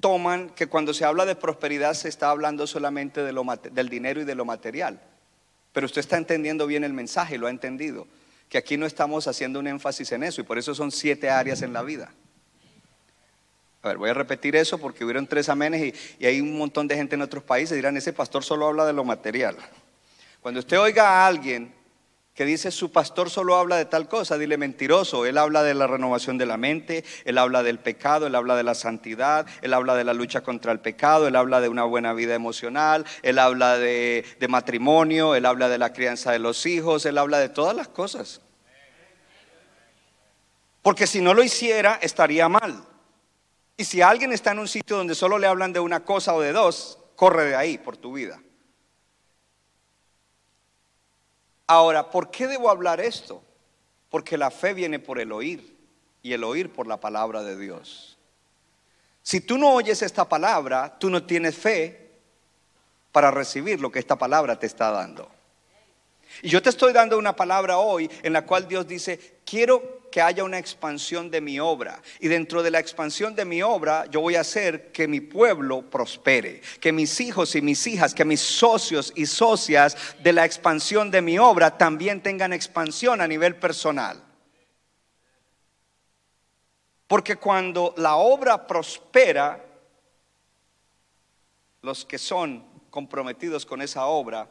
toman 0.00 0.48
que 0.48 0.66
cuando 0.66 0.94
se 0.94 1.04
habla 1.04 1.26
de 1.26 1.36
prosperidad 1.36 1.92
se 1.92 2.08
está 2.08 2.30
hablando 2.30 2.66
solamente 2.66 3.22
de 3.22 3.34
lo 3.34 3.44
del 3.70 3.90
dinero 3.90 4.22
y 4.22 4.24
de 4.24 4.34
lo 4.34 4.46
material. 4.46 5.02
Pero 5.74 5.84
usted 5.84 6.00
está 6.00 6.16
entendiendo 6.16 6.66
bien 6.66 6.84
el 6.84 6.94
mensaje, 6.94 7.36
lo 7.36 7.48
ha 7.48 7.50
entendido. 7.50 8.06
Que 8.48 8.56
aquí 8.56 8.78
no 8.78 8.86
estamos 8.86 9.28
haciendo 9.28 9.58
un 9.58 9.66
énfasis 9.66 10.10
en 10.12 10.22
eso 10.22 10.40
y 10.40 10.44
por 10.44 10.56
eso 10.56 10.74
son 10.74 10.90
siete 10.90 11.28
áreas 11.28 11.60
en 11.60 11.74
la 11.74 11.82
vida. 11.82 12.14
A 13.82 13.88
ver, 13.88 13.98
voy 13.98 14.10
a 14.10 14.14
repetir 14.14 14.56
eso 14.56 14.78
porque 14.78 15.04
hubieron 15.04 15.26
tres 15.26 15.48
amenes 15.48 15.94
y, 16.18 16.26
hay 16.26 16.40
un 16.40 16.58
montón 16.58 16.88
de 16.88 16.96
gente 16.96 17.14
en 17.14 17.22
otros 17.22 17.44
países 17.44 17.76
dirán, 17.76 17.96
ese 17.96 18.12
pastor 18.12 18.42
solo 18.42 18.66
habla 18.66 18.84
de 18.84 18.92
lo 18.92 19.04
material. 19.04 19.56
Cuando 20.40 20.60
usted 20.60 20.80
oiga 20.80 21.08
a 21.08 21.26
alguien 21.26 21.74
que 22.34 22.44
dice 22.44 22.70
su 22.70 22.92
pastor 22.92 23.30
solo 23.30 23.56
habla 23.56 23.76
de 23.76 23.84
tal 23.84 24.08
cosa, 24.08 24.38
dile 24.38 24.56
mentiroso. 24.56 25.26
Él 25.26 25.38
habla 25.38 25.64
de 25.64 25.74
la 25.74 25.88
renovación 25.88 26.38
de 26.38 26.46
la 26.46 26.56
mente, 26.56 27.04
él 27.24 27.36
habla 27.36 27.64
del 27.64 27.80
pecado, 27.80 28.28
él 28.28 28.34
habla 28.34 28.56
de 28.56 28.62
la 28.62 28.74
santidad, 28.74 29.46
él 29.60 29.74
habla 29.74 29.96
de 29.96 30.04
la 30.04 30.14
lucha 30.14 30.40
contra 30.40 30.70
el 30.70 30.78
pecado, 30.78 31.26
él 31.26 31.34
habla 31.34 31.60
de 31.60 31.68
una 31.68 31.82
buena 31.82 32.12
vida 32.12 32.34
emocional, 32.34 33.04
él 33.22 33.40
habla 33.40 33.76
de, 33.76 34.24
de 34.38 34.48
matrimonio, 34.48 35.34
él 35.34 35.46
habla 35.46 35.68
de 35.68 35.78
la 35.78 35.92
crianza 35.92 36.30
de 36.30 36.38
los 36.38 36.64
hijos, 36.66 37.06
él 37.06 37.18
habla 37.18 37.38
de 37.40 37.48
todas 37.48 37.74
las 37.74 37.88
cosas. 37.88 38.40
Porque 40.82 41.08
si 41.08 41.20
no 41.20 41.34
lo 41.34 41.42
hiciera, 41.42 41.98
estaría 42.00 42.48
mal. 42.48 42.84
Y 43.78 43.84
si 43.84 44.02
alguien 44.02 44.32
está 44.32 44.50
en 44.50 44.58
un 44.58 44.66
sitio 44.66 44.96
donde 44.96 45.14
solo 45.14 45.38
le 45.38 45.46
hablan 45.46 45.72
de 45.72 45.78
una 45.78 46.04
cosa 46.04 46.34
o 46.34 46.40
de 46.40 46.52
dos, 46.52 46.98
corre 47.14 47.44
de 47.44 47.54
ahí 47.54 47.78
por 47.78 47.96
tu 47.96 48.12
vida. 48.12 48.42
Ahora, 51.68 52.10
¿por 52.10 52.28
qué 52.28 52.48
debo 52.48 52.70
hablar 52.70 53.00
esto? 53.00 53.40
Porque 54.10 54.36
la 54.36 54.50
fe 54.50 54.74
viene 54.74 54.98
por 54.98 55.20
el 55.20 55.30
oír 55.30 55.76
y 56.22 56.32
el 56.32 56.42
oír 56.42 56.72
por 56.72 56.88
la 56.88 56.98
palabra 56.98 57.44
de 57.44 57.56
Dios. 57.56 58.18
Si 59.22 59.40
tú 59.40 59.56
no 59.56 59.72
oyes 59.74 60.02
esta 60.02 60.28
palabra, 60.28 60.98
tú 60.98 61.08
no 61.08 61.24
tienes 61.24 61.56
fe 61.56 62.10
para 63.12 63.30
recibir 63.30 63.80
lo 63.80 63.92
que 63.92 64.00
esta 64.00 64.16
palabra 64.16 64.58
te 64.58 64.66
está 64.66 64.90
dando. 64.90 65.30
Y 66.42 66.48
yo 66.48 66.62
te 66.62 66.70
estoy 66.70 66.92
dando 66.92 67.18
una 67.18 67.34
palabra 67.34 67.78
hoy 67.78 68.10
en 68.22 68.32
la 68.32 68.46
cual 68.46 68.68
Dios 68.68 68.86
dice, 68.86 69.38
quiero 69.44 69.98
que 70.10 70.22
haya 70.22 70.44
una 70.44 70.58
expansión 70.58 71.30
de 71.30 71.40
mi 71.40 71.60
obra. 71.60 72.00
Y 72.20 72.28
dentro 72.28 72.62
de 72.62 72.70
la 72.70 72.78
expansión 72.78 73.34
de 73.34 73.44
mi 73.44 73.62
obra, 73.62 74.06
yo 74.06 74.20
voy 74.20 74.36
a 74.36 74.40
hacer 74.40 74.92
que 74.92 75.08
mi 75.08 75.20
pueblo 75.20 75.82
prospere, 75.82 76.60
que 76.80 76.92
mis 76.92 77.20
hijos 77.20 77.54
y 77.54 77.62
mis 77.62 77.86
hijas, 77.86 78.14
que 78.14 78.24
mis 78.24 78.40
socios 78.40 79.12
y 79.16 79.26
socias 79.26 79.96
de 80.22 80.32
la 80.32 80.44
expansión 80.44 81.10
de 81.10 81.22
mi 81.22 81.38
obra 81.38 81.76
también 81.76 82.22
tengan 82.22 82.52
expansión 82.52 83.20
a 83.20 83.28
nivel 83.28 83.56
personal. 83.56 84.22
Porque 87.06 87.36
cuando 87.36 87.94
la 87.96 88.16
obra 88.16 88.66
prospera, 88.66 89.64
los 91.82 92.04
que 92.04 92.18
son 92.18 92.64
comprometidos 92.90 93.64
con 93.64 93.80
esa 93.80 94.06
obra 94.06 94.48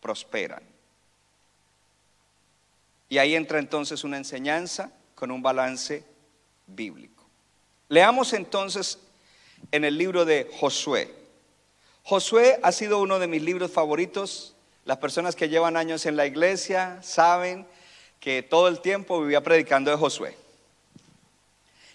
prosperan. 0.00 0.75
Y 3.08 3.18
ahí 3.18 3.34
entra 3.34 3.58
entonces 3.58 4.04
una 4.04 4.16
enseñanza 4.16 4.90
con 5.14 5.30
un 5.30 5.42
balance 5.42 6.04
bíblico. 6.66 7.24
Leamos 7.88 8.32
entonces 8.32 8.98
en 9.70 9.84
el 9.84 9.96
libro 9.96 10.24
de 10.24 10.50
Josué. 10.58 11.14
Josué 12.02 12.58
ha 12.62 12.72
sido 12.72 13.00
uno 13.00 13.18
de 13.18 13.26
mis 13.26 13.42
libros 13.42 13.70
favoritos. 13.70 14.54
Las 14.84 14.98
personas 14.98 15.36
que 15.36 15.48
llevan 15.48 15.76
años 15.76 16.06
en 16.06 16.16
la 16.16 16.26
iglesia 16.26 16.98
saben 17.02 17.66
que 18.20 18.42
todo 18.42 18.68
el 18.68 18.80
tiempo 18.80 19.20
vivía 19.20 19.42
predicando 19.42 19.90
de 19.90 19.96
Josué. 19.96 20.36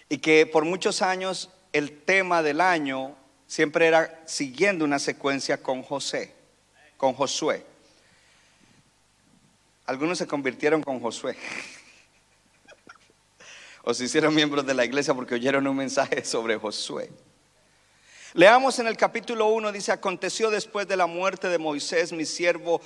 Y 0.08 0.18
que 0.18 0.46
por 0.46 0.64
muchos 0.64 1.02
años 1.02 1.50
el 1.72 2.00
tema 2.02 2.42
del 2.42 2.60
año 2.60 3.16
siempre 3.46 3.86
era 3.86 4.22
siguiendo 4.26 4.84
una 4.84 4.98
secuencia 4.98 5.62
con 5.62 5.82
José, 5.82 6.34
con 6.96 7.14
Josué. 7.14 7.64
Algunos 9.86 10.18
se 10.18 10.26
convirtieron 10.26 10.82
con 10.82 11.00
Josué. 11.00 11.36
O 13.84 13.92
se 13.92 14.04
hicieron 14.04 14.32
miembros 14.32 14.64
de 14.64 14.74
la 14.74 14.84
iglesia 14.84 15.12
porque 15.12 15.34
oyeron 15.34 15.66
un 15.66 15.76
mensaje 15.76 16.24
sobre 16.24 16.56
Josué. 16.56 17.10
Leamos 18.32 18.78
en 18.78 18.86
el 18.86 18.96
capítulo 18.96 19.48
1, 19.48 19.72
dice, 19.72 19.90
aconteció 19.90 20.50
después 20.50 20.86
de 20.86 20.96
la 20.96 21.06
muerte 21.06 21.48
de 21.48 21.58
Moisés, 21.58 22.12
mi 22.12 22.24
siervo, 22.24 22.80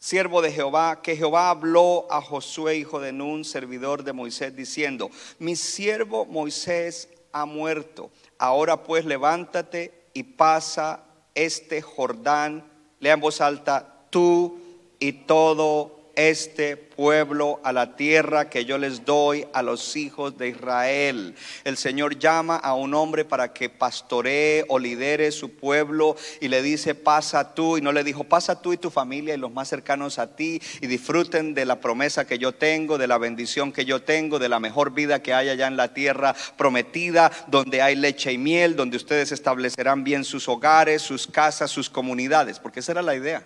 siervo 0.00 0.42
de 0.42 0.50
Jehová, 0.50 1.00
que 1.00 1.16
Jehová 1.16 1.50
habló 1.50 2.08
a 2.10 2.20
Josué, 2.20 2.76
hijo 2.76 2.98
de 2.98 3.12
Nun, 3.12 3.44
servidor 3.44 4.02
de 4.02 4.12
Moisés, 4.12 4.56
diciendo, 4.56 5.12
mi 5.38 5.54
siervo 5.54 6.26
Moisés 6.26 7.08
ha 7.30 7.44
muerto. 7.44 8.10
Ahora 8.36 8.82
pues 8.82 9.04
levántate 9.04 10.08
y 10.12 10.24
pasa 10.24 11.04
este 11.36 11.82
Jordán, 11.82 12.68
lea 12.98 13.14
en 13.14 13.20
voz 13.20 13.40
alta, 13.40 14.06
tú 14.10 14.58
y 14.98 15.12
todo 15.12 15.99
este 16.28 16.76
pueblo 16.76 17.60
a 17.64 17.72
la 17.72 17.96
tierra 17.96 18.50
que 18.50 18.66
yo 18.66 18.76
les 18.76 19.04
doy 19.04 19.46
a 19.54 19.62
los 19.62 19.96
hijos 19.96 20.36
de 20.36 20.48
Israel. 20.48 21.34
El 21.64 21.78
Señor 21.78 22.18
llama 22.18 22.56
a 22.56 22.74
un 22.74 22.92
hombre 22.92 23.24
para 23.24 23.54
que 23.54 23.70
pastoree 23.70 24.64
o 24.68 24.78
lidere 24.78 25.32
su 25.32 25.50
pueblo 25.54 26.16
y 26.40 26.48
le 26.48 26.60
dice, 26.60 26.94
pasa 26.94 27.54
tú, 27.54 27.78
y 27.78 27.80
no 27.80 27.92
le 27.92 28.04
dijo, 28.04 28.24
pasa 28.24 28.60
tú 28.60 28.72
y 28.74 28.76
tu 28.76 28.90
familia 28.90 29.34
y 29.34 29.38
los 29.38 29.52
más 29.52 29.68
cercanos 29.68 30.18
a 30.18 30.36
ti 30.36 30.60
y 30.82 30.86
disfruten 30.86 31.54
de 31.54 31.64
la 31.64 31.80
promesa 31.80 32.26
que 32.26 32.38
yo 32.38 32.52
tengo, 32.52 32.98
de 32.98 33.06
la 33.06 33.16
bendición 33.16 33.72
que 33.72 33.86
yo 33.86 34.02
tengo, 34.02 34.38
de 34.38 34.50
la 34.50 34.60
mejor 34.60 34.92
vida 34.92 35.22
que 35.22 35.32
hay 35.32 35.48
allá 35.48 35.68
en 35.68 35.78
la 35.78 35.94
tierra 35.94 36.34
prometida, 36.58 37.32
donde 37.46 37.80
hay 37.80 37.96
leche 37.96 38.32
y 38.32 38.38
miel, 38.38 38.76
donde 38.76 38.98
ustedes 38.98 39.32
establecerán 39.32 40.04
bien 40.04 40.24
sus 40.24 40.48
hogares, 40.48 41.00
sus 41.00 41.26
casas, 41.26 41.70
sus 41.70 41.88
comunidades, 41.88 42.58
porque 42.58 42.80
esa 42.80 42.92
era 42.92 43.02
la 43.02 43.14
idea. 43.14 43.44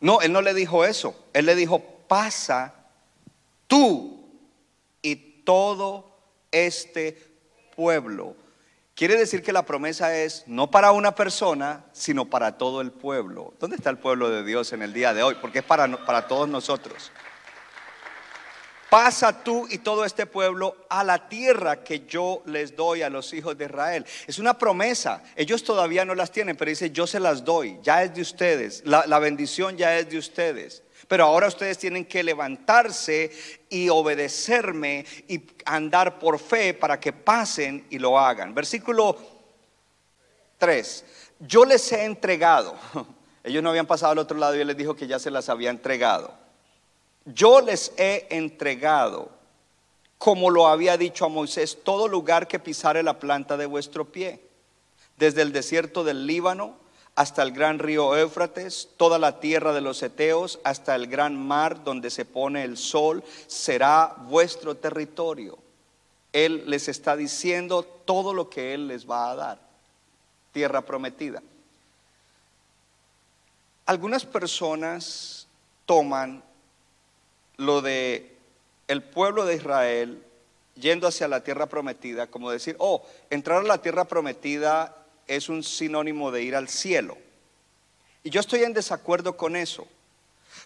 No, 0.00 0.20
él 0.22 0.32
no 0.32 0.42
le 0.42 0.54
dijo 0.54 0.84
eso. 0.84 1.14
Él 1.32 1.46
le 1.46 1.54
dijo, 1.54 1.82
pasa 2.08 2.74
tú 3.66 4.28
y 5.02 5.16
todo 5.44 6.10
este 6.50 7.16
pueblo. 7.76 8.34
Quiere 8.94 9.16
decir 9.16 9.42
que 9.42 9.52
la 9.52 9.64
promesa 9.64 10.14
es 10.14 10.44
no 10.46 10.70
para 10.70 10.92
una 10.92 11.14
persona, 11.14 11.86
sino 11.92 12.26
para 12.26 12.58
todo 12.58 12.80
el 12.80 12.92
pueblo. 12.92 13.54
¿Dónde 13.58 13.76
está 13.76 13.88
el 13.88 13.98
pueblo 13.98 14.28
de 14.28 14.44
Dios 14.44 14.72
en 14.72 14.82
el 14.82 14.92
día 14.92 15.14
de 15.14 15.22
hoy? 15.22 15.36
Porque 15.40 15.60
es 15.60 15.64
para, 15.64 15.86
para 16.04 16.26
todos 16.28 16.48
nosotros. 16.48 17.10
Pasa 18.90 19.44
tú 19.44 19.68
y 19.70 19.78
todo 19.78 20.04
este 20.04 20.26
pueblo 20.26 20.76
a 20.88 21.04
la 21.04 21.28
tierra 21.28 21.84
que 21.84 22.06
yo 22.06 22.42
les 22.46 22.74
doy 22.74 23.02
a 23.02 23.08
los 23.08 23.32
hijos 23.32 23.56
de 23.56 23.66
Israel. 23.66 24.04
Es 24.26 24.40
una 24.40 24.58
promesa. 24.58 25.22
Ellos 25.36 25.62
todavía 25.62 26.04
no 26.04 26.16
las 26.16 26.32
tienen, 26.32 26.56
pero 26.56 26.70
dice, 26.70 26.90
yo 26.90 27.06
se 27.06 27.20
las 27.20 27.44
doy. 27.44 27.78
Ya 27.84 28.02
es 28.02 28.12
de 28.12 28.20
ustedes. 28.20 28.82
La, 28.84 29.18
bendición 29.20 29.76
ya 29.76 29.96
es 29.96 30.10
de 30.10 30.18
ustedes. 30.18 30.82
Pero 31.06 31.24
ahora 31.24 31.46
ustedes 31.46 31.78
tienen 31.78 32.04
que 32.04 32.24
levantarse 32.24 33.30
y 33.68 33.88
obedecerme 33.88 35.06
y 35.28 35.40
andar 35.66 36.18
por 36.18 36.40
fe 36.40 36.74
para 36.74 36.98
que 36.98 37.12
pasen 37.12 37.86
y 37.90 37.98
lo 38.00 38.18
hagan. 38.18 38.52
Versículo 38.56 39.16
3. 40.58 41.04
Yo 41.38 41.64
les 41.64 41.92
he 41.92 42.04
entregado. 42.04 42.74
Ellos 43.44 43.62
no 43.62 43.70
habían 43.70 43.86
pasado 43.86 44.10
al 44.10 44.18
otro 44.18 44.36
lado 44.36 44.56
y 44.56 44.60
él 44.60 44.66
les 44.66 44.76
dijo 44.76 44.96
que 44.96 45.06
ya 45.06 45.20
se 45.20 45.30
las 45.30 45.48
había 45.48 45.70
entregado. 45.70 46.39
Yo 47.24 47.60
les 47.60 47.92
he 47.96 48.26
entregado, 48.30 49.30
como 50.18 50.50
lo 50.50 50.66
había 50.66 50.96
dicho 50.96 51.24
a 51.24 51.28
Moisés, 51.28 51.78
todo 51.82 52.08
lugar 52.08 52.48
que 52.48 52.58
pisare 52.58 53.02
la 53.02 53.18
planta 53.18 53.56
de 53.56 53.66
vuestro 53.66 54.06
pie, 54.06 54.40
desde 55.16 55.42
el 55.42 55.52
desierto 55.52 56.02
del 56.02 56.26
Líbano 56.26 56.80
hasta 57.14 57.42
el 57.42 57.52
gran 57.52 57.78
río 57.78 58.16
Éufrates, 58.16 58.88
toda 58.96 59.18
la 59.18 59.40
tierra 59.40 59.74
de 59.74 59.82
los 59.82 60.02
Eteos, 60.02 60.58
hasta 60.64 60.94
el 60.94 61.06
gran 61.06 61.36
mar 61.36 61.84
donde 61.84 62.08
se 62.08 62.24
pone 62.24 62.64
el 62.64 62.78
sol, 62.78 63.22
será 63.46 64.14
vuestro 64.20 64.76
territorio. 64.76 65.58
Él 66.32 66.64
les 66.66 66.88
está 66.88 67.16
diciendo 67.16 67.82
todo 67.82 68.32
lo 68.32 68.48
que 68.48 68.72
Él 68.72 68.88
les 68.88 69.08
va 69.08 69.30
a 69.30 69.34
dar, 69.34 69.60
tierra 70.52 70.80
prometida. 70.80 71.42
Algunas 73.84 74.24
personas 74.24 75.46
toman 75.84 76.42
lo 77.60 77.82
de 77.82 78.34
el 78.88 79.02
pueblo 79.02 79.44
de 79.44 79.54
Israel 79.54 80.22
yendo 80.74 81.06
hacia 81.06 81.28
la 81.28 81.44
tierra 81.44 81.66
prometida, 81.66 82.26
como 82.26 82.50
decir, 82.50 82.74
oh, 82.78 83.06
entrar 83.28 83.58
a 83.58 83.66
la 83.66 83.82
tierra 83.82 84.06
prometida 84.06 84.96
es 85.26 85.48
un 85.48 85.62
sinónimo 85.62 86.30
de 86.30 86.42
ir 86.42 86.56
al 86.56 86.68
cielo. 86.68 87.18
Y 88.24 88.30
yo 88.30 88.40
estoy 88.40 88.64
en 88.64 88.72
desacuerdo 88.72 89.36
con 89.36 89.56
eso, 89.56 89.86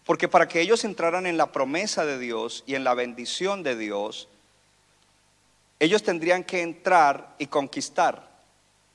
porque 0.06 0.28
para 0.28 0.48
que 0.48 0.60
ellos 0.60 0.84
entraran 0.84 1.26
en 1.26 1.36
la 1.36 1.52
promesa 1.52 2.06
de 2.06 2.18
Dios 2.18 2.62
y 2.66 2.76
en 2.76 2.84
la 2.84 2.94
bendición 2.94 3.62
de 3.62 3.76
Dios, 3.76 4.28
ellos 5.80 6.02
tendrían 6.02 6.44
que 6.44 6.62
entrar 6.62 7.34
y 7.38 7.48
conquistar. 7.48 8.30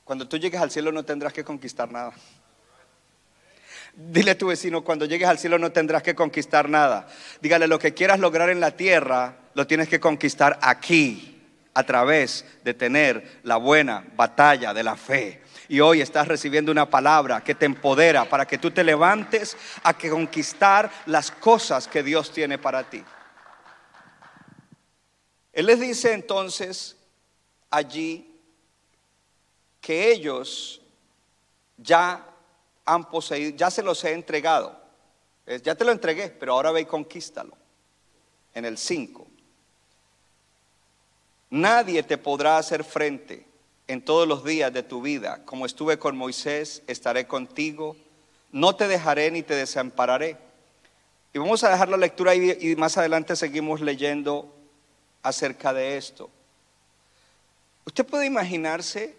Cuando 0.04 0.26
tú 0.26 0.38
llegues 0.38 0.60
al 0.60 0.70
cielo 0.70 0.90
no 0.90 1.04
tendrás 1.04 1.32
que 1.32 1.44
conquistar 1.44 1.92
nada. 1.92 2.14
Dile 3.94 4.32
a 4.32 4.38
tu 4.38 4.46
vecino, 4.46 4.82
cuando 4.82 5.04
llegues 5.04 5.28
al 5.28 5.38
cielo 5.38 5.58
no 5.58 5.72
tendrás 5.72 6.02
que 6.02 6.14
conquistar 6.14 6.68
nada. 6.68 7.08
Dígale, 7.40 7.66
lo 7.66 7.78
que 7.78 7.94
quieras 7.94 8.20
lograr 8.20 8.50
en 8.50 8.60
la 8.60 8.70
tierra, 8.70 9.36
lo 9.54 9.66
tienes 9.66 9.88
que 9.88 10.00
conquistar 10.00 10.58
aquí. 10.62 11.30
a 11.74 11.84
través 11.84 12.44
de 12.64 12.74
tener 12.74 13.40
la 13.44 13.56
buena 13.56 14.04
batalla 14.16 14.74
de 14.74 14.82
la 14.82 14.96
fe. 14.96 15.42
Y 15.68 15.80
hoy 15.80 16.00
estás 16.00 16.26
recibiendo 16.26 16.72
una 16.72 16.90
palabra 16.90 17.42
que 17.42 17.54
te 17.54 17.64
empodera 17.64 18.24
para 18.24 18.46
que 18.46 18.58
tú 18.58 18.70
te 18.70 18.82
levantes 18.82 19.56
a 19.84 19.96
que 19.96 20.10
conquistar 20.10 20.90
las 21.06 21.30
cosas 21.30 21.86
que 21.86 22.02
Dios 22.02 22.32
tiene 22.32 22.58
para 22.58 22.82
ti. 22.90 23.02
Él 25.52 25.66
les 25.66 25.80
dice 25.80 26.12
entonces 26.12 26.96
allí 27.70 28.36
que 29.80 30.10
ellos 30.10 30.82
ya 31.76 32.26
han 32.94 33.08
poseído, 33.08 33.56
ya 33.56 33.70
se 33.70 33.82
los 33.82 34.02
he 34.04 34.12
entregado. 34.12 34.78
Ya 35.62 35.74
te 35.74 35.84
lo 35.84 35.92
entregué, 35.92 36.28
pero 36.28 36.52
ahora 36.52 36.70
ve 36.70 36.82
y 36.82 36.84
conquístalo. 36.86 37.56
En 38.54 38.64
el 38.64 38.78
5. 38.78 39.26
Nadie 41.50 42.02
te 42.02 42.18
podrá 42.18 42.58
hacer 42.58 42.84
frente 42.84 43.46
en 43.88 44.04
todos 44.04 44.26
los 44.26 44.44
días 44.44 44.72
de 44.72 44.82
tu 44.82 45.02
vida. 45.02 45.44
Como 45.44 45.66
estuve 45.66 45.98
con 45.98 46.16
Moisés, 46.16 46.82
estaré 46.86 47.26
contigo. 47.26 47.96
No 48.52 48.76
te 48.76 48.86
dejaré 48.86 49.30
ni 49.30 49.42
te 49.42 49.54
desampararé. 49.54 50.36
Y 51.32 51.38
vamos 51.38 51.62
a 51.64 51.70
dejar 51.70 51.88
la 51.88 51.96
lectura 51.96 52.34
y, 52.34 52.74
más 52.76 52.96
adelante 52.98 53.34
seguimos 53.34 53.80
leyendo 53.80 54.52
acerca 55.22 55.72
de 55.72 55.96
esto. 55.96 56.30
Usted 57.84 58.06
puede 58.06 58.26
imaginarse 58.26 59.16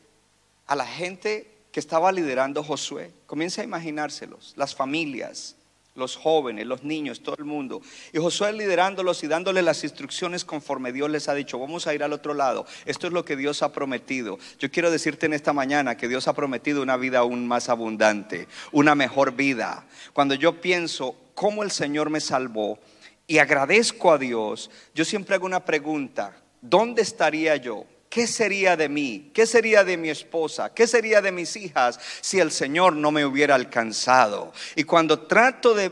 a 0.67 0.75
la 0.75 0.86
gente 0.86 1.51
que 1.71 1.79
estaba 1.79 2.12
liderando 2.12 2.63
Josué. 2.63 3.12
Comienza 3.25 3.62
a 3.62 3.65
imaginárselos, 3.65 4.53
las 4.55 4.75
familias, 4.75 5.55
los 5.95 6.15
jóvenes, 6.15 6.65
los 6.65 6.84
niños, 6.84 7.21
todo 7.21 7.36
el 7.38 7.45
mundo. 7.45 7.81
Y 8.13 8.17
Josué 8.17 8.53
liderándolos 8.53 9.23
y 9.23 9.27
dándole 9.27 9.62
las 9.62 9.84
instrucciones 9.84 10.45
conforme 10.45 10.93
Dios 10.93 11.10
les 11.10 11.27
ha 11.27 11.34
dicho, 11.34 11.60
vamos 11.60 11.88
a 11.88 11.93
ir 11.93 12.03
al 12.03 12.13
otro 12.13 12.34
lado. 12.34 12.65
Esto 12.86 13.07
es 13.07 13.13
lo 13.13 13.25
que 13.25 13.36
Dios 13.36 13.62
ha 13.63 13.73
prometido. 13.73 14.38
Yo 14.60 14.71
quiero 14.71 14.91
decirte 14.91 15.25
en 15.25 15.34
esta 15.34 15.53
mañana 15.53 15.97
que 15.97 16.07
Dios 16.07 16.27
ha 16.27 16.34
prometido 16.34 16.81
una 16.81 16.97
vida 16.97 17.19
aún 17.19 17.47
más 17.47 17.69
abundante, 17.69 18.47
una 18.71 18.95
mejor 18.95 19.34
vida. 19.34 19.86
Cuando 20.13 20.36
yo 20.36 20.62
pienso 20.62 21.15
cómo 21.36 21.63
el 21.63 21.71
Señor 21.71 22.10
me 22.10 22.21
salvó 22.21 22.79
y 23.27 23.38
agradezco 23.38 24.12
a 24.12 24.17
Dios, 24.17 24.69
yo 24.93 25.05
siempre 25.05 25.36
hago 25.36 25.45
una 25.45 25.65
pregunta, 25.65 26.38
¿dónde 26.62 27.01
estaría 27.01 27.55
yo? 27.57 27.86
¿Qué 28.12 28.28
sería 28.28 28.76
de 28.76 28.89
mí? 28.89 29.32
¿Qué 29.34 29.47
sería 29.47 29.86
de 29.86 29.95
mi 29.95 30.10
esposa? 30.10 30.74
¿Qué 30.74 30.86
sería 30.86 31.21
de 31.21 31.32
mis 31.32 31.56
hijas 31.56 31.97
si 32.19 32.39
el 32.39 32.52
Señor 32.52 32.93
no 32.93 33.10
me 33.10 33.26
hubiera 33.26 33.56
alcanzado? 33.56 34.52
Y 34.76 34.84
cuando 34.84 35.19
trato 35.21 35.74
de, 35.74 35.89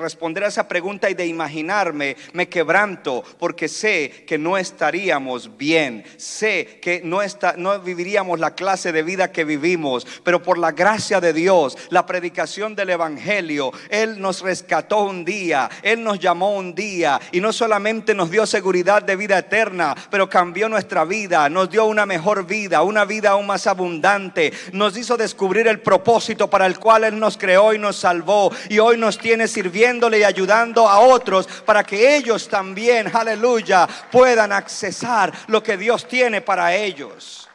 responder 0.00 0.44
a 0.44 0.46
esa 0.46 0.68
pregunta 0.68 1.10
y 1.10 1.14
de 1.14 1.26
imaginarme, 1.26 2.16
me 2.32 2.48
quebranto 2.48 3.24
porque 3.40 3.68
sé 3.68 4.24
que 4.24 4.38
no 4.38 4.56
estaríamos 4.56 5.58
bien, 5.58 6.04
sé 6.16 6.78
que 6.80 7.02
no, 7.04 7.18
no 7.56 7.80
viviríamos 7.80 8.38
la 8.38 8.54
clase 8.54 8.92
de 8.92 9.02
vida 9.02 9.32
que 9.32 9.44
vivimos, 9.44 10.06
pero 10.22 10.44
por 10.44 10.58
la 10.58 10.70
gracia 10.70 11.20
de 11.20 11.32
Dios, 11.32 11.76
la 11.90 12.06
predicación 12.06 12.76
del 12.76 12.90
Evangelio, 12.90 13.72
Él 13.90 14.20
nos 14.20 14.42
rescató 14.42 15.02
un 15.02 15.24
día, 15.24 15.68
Él 15.82 16.04
nos 16.04 16.20
llamó 16.20 16.54
un 16.54 16.72
día 16.72 17.20
y 17.32 17.40
no 17.40 17.52
solamente 17.52 18.14
nos 18.14 18.30
dio 18.30 18.46
seguridad 18.46 19.02
de 19.02 19.16
vida 19.16 19.38
eterna, 19.38 19.96
pero 20.08 20.30
cambió 20.30 20.68
nuestra 20.68 21.04
nos 21.32 21.70
dio 21.70 21.86
una 21.86 22.06
mejor 22.06 22.46
vida, 22.46 22.82
una 22.82 23.04
vida 23.04 23.30
aún 23.30 23.46
más 23.46 23.66
abundante, 23.66 24.52
nos 24.72 24.96
hizo 24.96 25.16
descubrir 25.16 25.66
el 25.66 25.80
propósito 25.80 26.48
para 26.48 26.66
el 26.66 26.78
cual 26.78 27.04
Él 27.04 27.18
nos 27.18 27.38
creó 27.38 27.72
y 27.72 27.78
nos 27.78 27.96
salvó 27.96 28.52
y 28.68 28.78
hoy 28.78 28.98
nos 28.98 29.18
tiene 29.18 29.48
sirviéndole 29.48 30.18
y 30.18 30.24
ayudando 30.24 30.88
a 30.88 31.00
otros 31.00 31.46
para 31.64 31.82
que 31.84 32.16
ellos 32.16 32.48
también, 32.48 33.10
aleluya, 33.14 33.88
puedan 34.10 34.52
accesar 34.52 35.32
lo 35.46 35.62
que 35.62 35.76
Dios 35.76 36.06
tiene 36.06 36.40
para 36.40 36.74
ellos. 36.74 37.48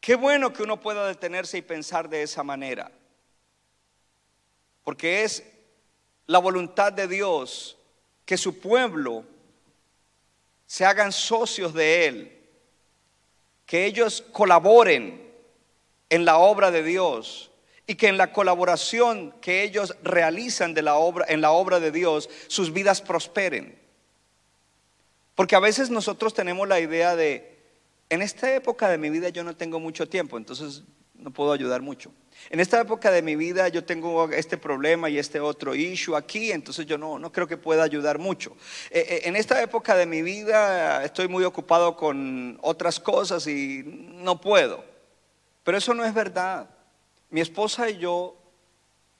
Qué 0.00 0.14
bueno 0.14 0.52
que 0.52 0.62
uno 0.62 0.80
pueda 0.80 1.06
detenerse 1.06 1.58
y 1.58 1.62
pensar 1.62 2.08
de 2.08 2.22
esa 2.22 2.42
manera, 2.42 2.90
porque 4.82 5.24
es 5.24 5.44
la 6.26 6.38
voluntad 6.38 6.92
de 6.92 7.06
Dios 7.06 7.76
que 8.24 8.38
su 8.38 8.58
pueblo 8.58 9.24
se 10.70 10.84
hagan 10.84 11.10
socios 11.10 11.74
de 11.74 12.06
Él, 12.06 12.38
que 13.66 13.86
ellos 13.86 14.22
colaboren 14.30 15.20
en 16.08 16.24
la 16.24 16.38
obra 16.38 16.70
de 16.70 16.84
Dios 16.84 17.50
y 17.88 17.96
que 17.96 18.06
en 18.06 18.16
la 18.16 18.32
colaboración 18.32 19.32
que 19.40 19.64
ellos 19.64 19.96
realizan 20.04 20.72
de 20.72 20.82
la 20.82 20.94
obra, 20.94 21.26
en 21.28 21.40
la 21.40 21.50
obra 21.50 21.80
de 21.80 21.90
Dios, 21.90 22.30
sus 22.46 22.72
vidas 22.72 23.02
prosperen. 23.02 23.76
Porque 25.34 25.56
a 25.56 25.60
veces 25.60 25.90
nosotros 25.90 26.34
tenemos 26.34 26.68
la 26.68 26.78
idea 26.78 27.16
de, 27.16 27.58
en 28.08 28.22
esta 28.22 28.54
época 28.54 28.88
de 28.88 28.98
mi 28.98 29.10
vida 29.10 29.30
yo 29.30 29.42
no 29.42 29.56
tengo 29.56 29.80
mucho 29.80 30.08
tiempo, 30.08 30.36
entonces 30.36 30.84
no 31.20 31.30
puedo 31.30 31.52
ayudar 31.52 31.82
mucho. 31.82 32.12
En 32.48 32.58
esta 32.60 32.80
época 32.80 33.10
de 33.10 33.22
mi 33.22 33.36
vida 33.36 33.68
yo 33.68 33.84
tengo 33.84 34.30
este 34.30 34.56
problema 34.56 35.10
y 35.10 35.18
este 35.18 35.40
otro 35.40 35.74
issue 35.74 36.16
aquí, 36.16 36.50
entonces 36.50 36.86
yo 36.86 36.96
no, 36.96 37.18
no 37.18 37.30
creo 37.30 37.46
que 37.46 37.56
pueda 37.56 37.82
ayudar 37.82 38.18
mucho. 38.18 38.56
Eh, 38.90 39.04
eh, 39.08 39.20
en 39.24 39.36
esta 39.36 39.62
época 39.62 39.94
de 39.94 40.06
mi 40.06 40.22
vida 40.22 41.04
estoy 41.04 41.28
muy 41.28 41.44
ocupado 41.44 41.96
con 41.96 42.58
otras 42.62 42.98
cosas 42.98 43.46
y 43.46 43.82
no 43.84 44.40
puedo. 44.40 44.84
Pero 45.62 45.76
eso 45.76 45.92
no 45.92 46.04
es 46.04 46.14
verdad. 46.14 46.70
Mi 47.28 47.40
esposa 47.40 47.90
y 47.90 47.98
yo, 47.98 48.36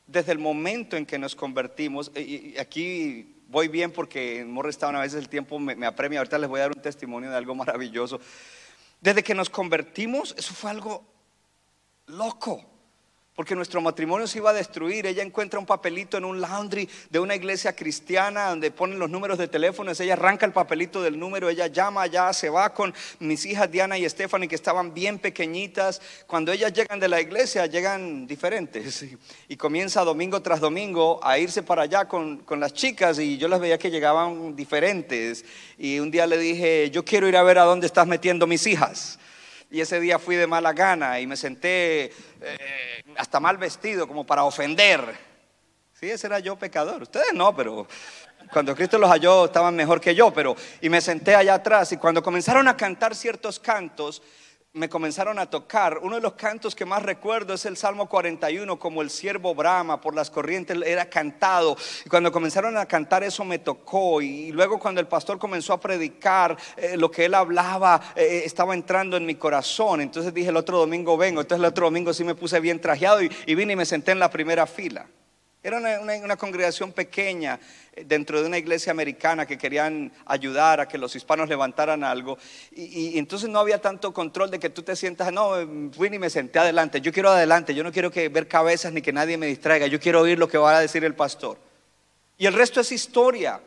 desde 0.07 0.33
el 0.33 0.39
momento 0.39 0.97
en 0.97 1.05
que 1.05 1.19
nos 1.19 1.37
convertimos, 1.37 2.11
y 2.17 2.57
aquí 2.59 3.37
voy 3.49 3.69
bien 3.69 3.93
porque 3.93 4.41
en 4.41 4.51
Morristown 4.51 4.97
a 4.97 5.01
veces 5.01 5.19
el 5.19 5.29
tiempo 5.29 5.59
me, 5.59 5.77
me 5.77 5.87
apremia, 5.87 6.21
ahorita 6.21 6.39
les 6.39 6.49
voy 6.49 6.61
a 6.61 6.63
dar 6.63 6.73
un 6.75 6.83
testimonio 6.83 7.31
de 7.31 7.37
algo 7.37 7.55
maravilloso. 7.55 8.19
Desde 9.01 9.23
que 9.23 9.35
nos 9.35 9.51
convertimos, 9.51 10.35
eso 10.37 10.55
fue 10.55 10.71
algo 10.71 11.10
loco 12.11 12.71
porque 13.41 13.57
nuestro 13.57 13.81
matrimonio 13.81 14.27
se 14.27 14.37
iba 14.37 14.51
a 14.51 14.53
destruir. 14.53 15.07
Ella 15.07 15.23
encuentra 15.23 15.59
un 15.59 15.65
papelito 15.65 16.19
en 16.19 16.27
un 16.27 16.43
laundry 16.43 16.87
de 17.09 17.19
una 17.19 17.35
iglesia 17.35 17.75
cristiana 17.75 18.51
donde 18.51 18.71
ponen 18.71 18.99
los 18.99 19.09
números 19.09 19.39
de 19.39 19.49
teléfonos. 19.49 19.99
Ella 19.99 20.13
arranca 20.13 20.45
el 20.45 20.53
papelito 20.53 21.01
del 21.01 21.19
número, 21.19 21.49
ella 21.49 21.67
llama 21.67 22.03
allá, 22.03 22.35
se 22.35 22.51
va 22.51 22.75
con 22.75 22.93
mis 23.19 23.47
hijas 23.47 23.71
Diana 23.71 23.97
y 23.97 24.07
Stephanie 24.07 24.47
que 24.47 24.57
estaban 24.57 24.93
bien 24.93 25.19
pequeñitas. 25.19 26.03
Cuando 26.27 26.53
ellas 26.53 26.75
llegan 26.75 27.01
de 27.01 27.09
la 27.09 27.19
iglesia, 27.19 27.65
llegan 27.65 28.27
diferentes. 28.27 29.07
Y 29.49 29.57
comienza 29.57 30.05
domingo 30.05 30.43
tras 30.43 30.61
domingo 30.61 31.19
a 31.23 31.39
irse 31.39 31.63
para 31.63 31.85
allá 31.85 32.07
con, 32.07 32.41
con 32.41 32.61
las 32.61 32.75
chicas 32.75 33.19
y 33.19 33.39
yo 33.39 33.49
las 33.49 33.61
veía 33.61 33.79
que 33.79 33.91
llegaban 33.91 34.55
diferentes. 34.55 35.47
Y 35.79 35.99
un 35.99 36.11
día 36.11 36.27
le 36.27 36.37
dije, 36.37 36.91
yo 36.91 37.07
quiero 37.07 37.27
ir 37.27 37.39
a 37.39 37.43
ver 37.43 37.57
a 37.57 37.65
dónde 37.65 37.87
estás 37.87 38.07
metiendo 38.07 38.47
mis 38.47 38.67
hijas. 38.67 39.19
Y 39.71 39.81
ese 39.81 40.01
día 40.01 40.19
fui 40.19 40.35
de 40.35 40.49
mala 40.49 40.73
gana 40.73 41.21
y 41.21 41.27
me 41.29 41.37
senté 41.37 42.07
eh, 42.41 43.05
hasta 43.17 43.39
mal 43.39 43.57
vestido 43.57 44.09
como 44.09 44.27
para 44.27 44.43
ofender. 44.43 45.01
Sí, 45.93 46.11
ese 46.11 46.27
era 46.27 46.41
yo 46.41 46.57
pecador. 46.57 47.03
Ustedes 47.03 47.33
no, 47.35 47.55
pero 47.55 47.87
cuando 48.53 48.75
Cristo 48.75 48.99
los 48.99 49.09
halló 49.09 49.45
estaban 49.45 49.77
mejor 49.77 50.01
que 50.01 50.15
yo, 50.15 50.33
pero 50.33 50.57
y 50.81 50.89
me 50.89 51.01
senté 51.01 51.37
allá 51.37 51.55
atrás 51.55 51.93
y 51.93 51.99
cuando 51.99 52.23
comenzaron 52.23 52.67
a 52.67 52.77
cantar 52.77 53.15
ciertos 53.15 53.61
cantos, 53.61 54.23
me 54.73 54.89
comenzaron 54.89 55.39
a 55.41 55.51
tocar. 55.51 55.99
Uno 55.99 56.15
de 56.17 56.23
los 56.23 56.35
cantos 56.35 56.77
que 56.77 56.85
más 56.85 57.03
recuerdo 57.03 57.55
es 57.55 57.67
el 57.67 57.77
Salmo 57.77 58.09
41, 58.09 58.79
como 58.79 59.03
el 59.03 59.11
siervo 59.11 59.53
brama 59.53 60.01
por 60.01 60.15
las 60.15 60.31
corrientes 60.31 60.79
era 60.87 61.11
cantado. 61.11 61.77
Y 62.05 62.09
cuando 62.09 62.31
comenzaron 62.31 62.77
a 62.77 62.87
cantar 62.87 63.25
eso 63.25 63.45
me 63.45 63.59
tocó. 63.59 64.23
Y 64.23 64.53
luego 64.53 64.79
cuando 64.79 65.01
el 65.01 65.09
pastor 65.09 65.41
comenzó 65.41 65.73
a 65.73 65.81
predicar, 65.81 66.57
eh, 66.77 66.97
lo 66.97 67.11
que 67.11 67.25
él 67.25 67.35
hablaba 67.35 68.01
eh, 68.15 68.43
estaba 68.45 68.75
entrando 68.75 69.17
en 69.17 69.27
mi 69.27 69.35
corazón. 69.35 70.03
Entonces 70.03 70.33
dije 70.33 70.51
el 70.51 70.57
otro 70.57 70.79
domingo 70.79 71.17
vengo. 71.17 71.41
Entonces 71.41 71.65
el 71.65 71.69
otro 71.69 71.87
domingo 71.87 72.15
sí 72.15 72.23
me 72.23 72.37
puse 72.37 72.61
bien 72.61 72.81
trajeado 72.81 73.21
y 73.23 73.55
vine 73.55 73.73
y 73.73 73.77
me 73.77 73.87
senté 73.87 74.13
en 74.13 74.21
la 74.21 74.31
primera 74.31 74.69
fila. 74.69 75.07
Era 75.63 75.77
una, 75.77 76.37
congregación 76.37 76.91
pequeña 76.93 77.61
eh, 77.93 78.05
dentro 78.07 78.41
de 78.41 78.47
una 78.47 78.57
iglesia 78.57 78.93
americana 78.93 79.45
que 79.45 79.59
querían 79.59 80.11
ayudar 80.25 80.81
a 80.81 80.89
que 80.89 80.97
los 80.97 81.15
hispanos 81.15 81.51
levantaran 81.51 82.03
algo. 82.03 82.39
Y, 82.73 83.19
entonces 83.19 83.51
no 83.51 83.59
había 83.59 83.79
tanto 83.79 84.15
control 84.15 84.51
de 84.51 84.59
que 84.59 84.71
tú 84.71 84.83
te 84.83 84.97
sientas, 84.97 85.31
no, 85.31 85.53
fui 85.93 86.09
ni 86.09 86.19
me 86.19 86.31
senté 86.31 86.59
adelante. 86.59 87.03
Yo 87.03 87.13
quiero 87.13 87.31
adelante, 87.31 87.75
yo 87.75 87.85
no 87.85 87.93
quiero 87.93 88.11
que 88.11 88.31
ver 88.31 88.49
cabezas 88.49 88.93
ni 88.95 89.03
que 89.03 89.13
nadie 89.13 89.37
me 89.37 89.47
distraiga. 89.47 89.87
Yo 89.87 90.01
quiero 90.01 90.23
oír 90.23 90.39
lo 90.39 90.49
que 90.49 90.57
va 90.57 90.79
a 90.79 90.81
decir 90.81 91.05
el 91.05 91.15
pastor. 91.15 91.59
Y 92.39 92.47
el 92.47 92.55
resto 92.55 92.81
es 92.81 92.91
historia. 92.91 93.61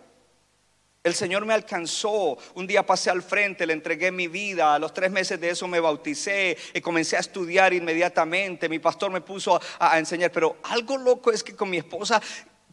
El 1.03 1.15
Señor 1.15 1.45
me 1.45 1.53
alcanzó, 1.53 2.37
un 2.55 2.65
día 2.65 2.85
pasé 2.85 3.09
al 3.09 3.21
frente, 3.21 3.67
le 3.67 3.73
entregué 3.73 4.09
mi 4.09 4.29
vida, 4.29 4.73
a 4.73 4.79
los 4.79 4.93
tres 4.93 5.11
meses 5.11 5.37
de 5.37 5.49
eso 5.49 5.67
me 5.67 5.81
bauticé 5.81 6.57
y 6.73 6.79
comencé 6.79 7.17
a 7.17 7.19
estudiar 7.19 7.73
inmediatamente, 7.73 8.69
mi 8.69 8.79
pastor 8.79 9.11
me 9.11 9.19
puso 9.19 9.59
a, 9.79 9.99
enseñar, 9.99 10.31
pero 10.31 10.55
algo 10.63 10.97
loco 10.97 11.29
es 11.29 11.43
que 11.43 11.57
con 11.57 11.69
mi 11.69 11.75
esposa 11.75 12.21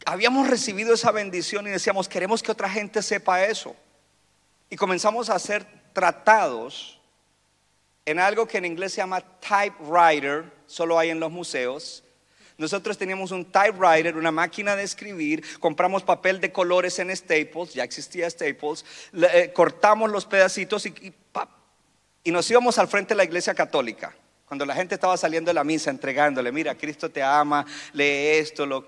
habíamos 0.05 0.47
recibido 0.47 0.93
esa 0.93 1.11
bendición 1.11 1.67
y 1.67 1.71
decíamos, 1.71 2.07
queremos 2.07 2.41
que 2.41 2.53
otra 2.53 2.69
gente 2.69 3.01
sepa 3.01 3.43
eso. 3.43 3.75
Y 4.69 4.77
comenzamos 4.77 5.29
a 5.29 5.35
hacer 5.35 5.65
tratados 5.91 7.01
en 8.05 8.17
algo 8.17 8.47
que 8.47 8.59
en 8.59 8.65
inglés 8.65 8.93
se 8.93 8.97
llama 9.01 9.19
typewriter, 9.41 10.45
solo 10.67 10.97
hay 10.97 11.09
en 11.09 11.19
los 11.19 11.31
museos, 11.31 12.01
nosotros 12.61 12.97
teníamos 12.97 13.31
un 13.31 13.43
typewriter, 13.45 14.15
una 14.15 14.31
máquina 14.31 14.75
de 14.75 14.83
escribir, 14.83 15.43
compramos 15.59 16.03
papel 16.03 16.39
de 16.39 16.51
colores 16.51 16.97
en 16.99 17.13
Staples, 17.15 17.73
ya 17.73 17.83
existía 17.83 18.29
Staples, 18.29 18.85
le- 19.11 19.39
eh, 19.39 19.51
cortamos 19.53 20.09
los 20.09 20.25
pedacitos 20.25 20.85
y, 20.85 20.89
y 21.01 21.13
y 22.23 22.31
nos 22.31 22.49
íbamos 22.51 22.77
al 22.77 22.87
frente 22.87 23.09
de 23.09 23.17
la 23.17 23.23
iglesia 23.23 23.55
católica. 23.55 24.13
Cuando 24.45 24.63
la 24.63 24.75
gente 24.75 24.93
estaba 24.93 25.17
saliendo 25.17 25.49
de 25.49 25.55
la 25.55 25.63
misa, 25.63 25.89
entregándole, 25.89 26.51
mira, 26.51 26.75
Cristo 26.75 27.09
te 27.09 27.23
ama, 27.23 27.65
lee 27.93 28.37
esto. 28.37 28.63
Lo... 28.67 28.85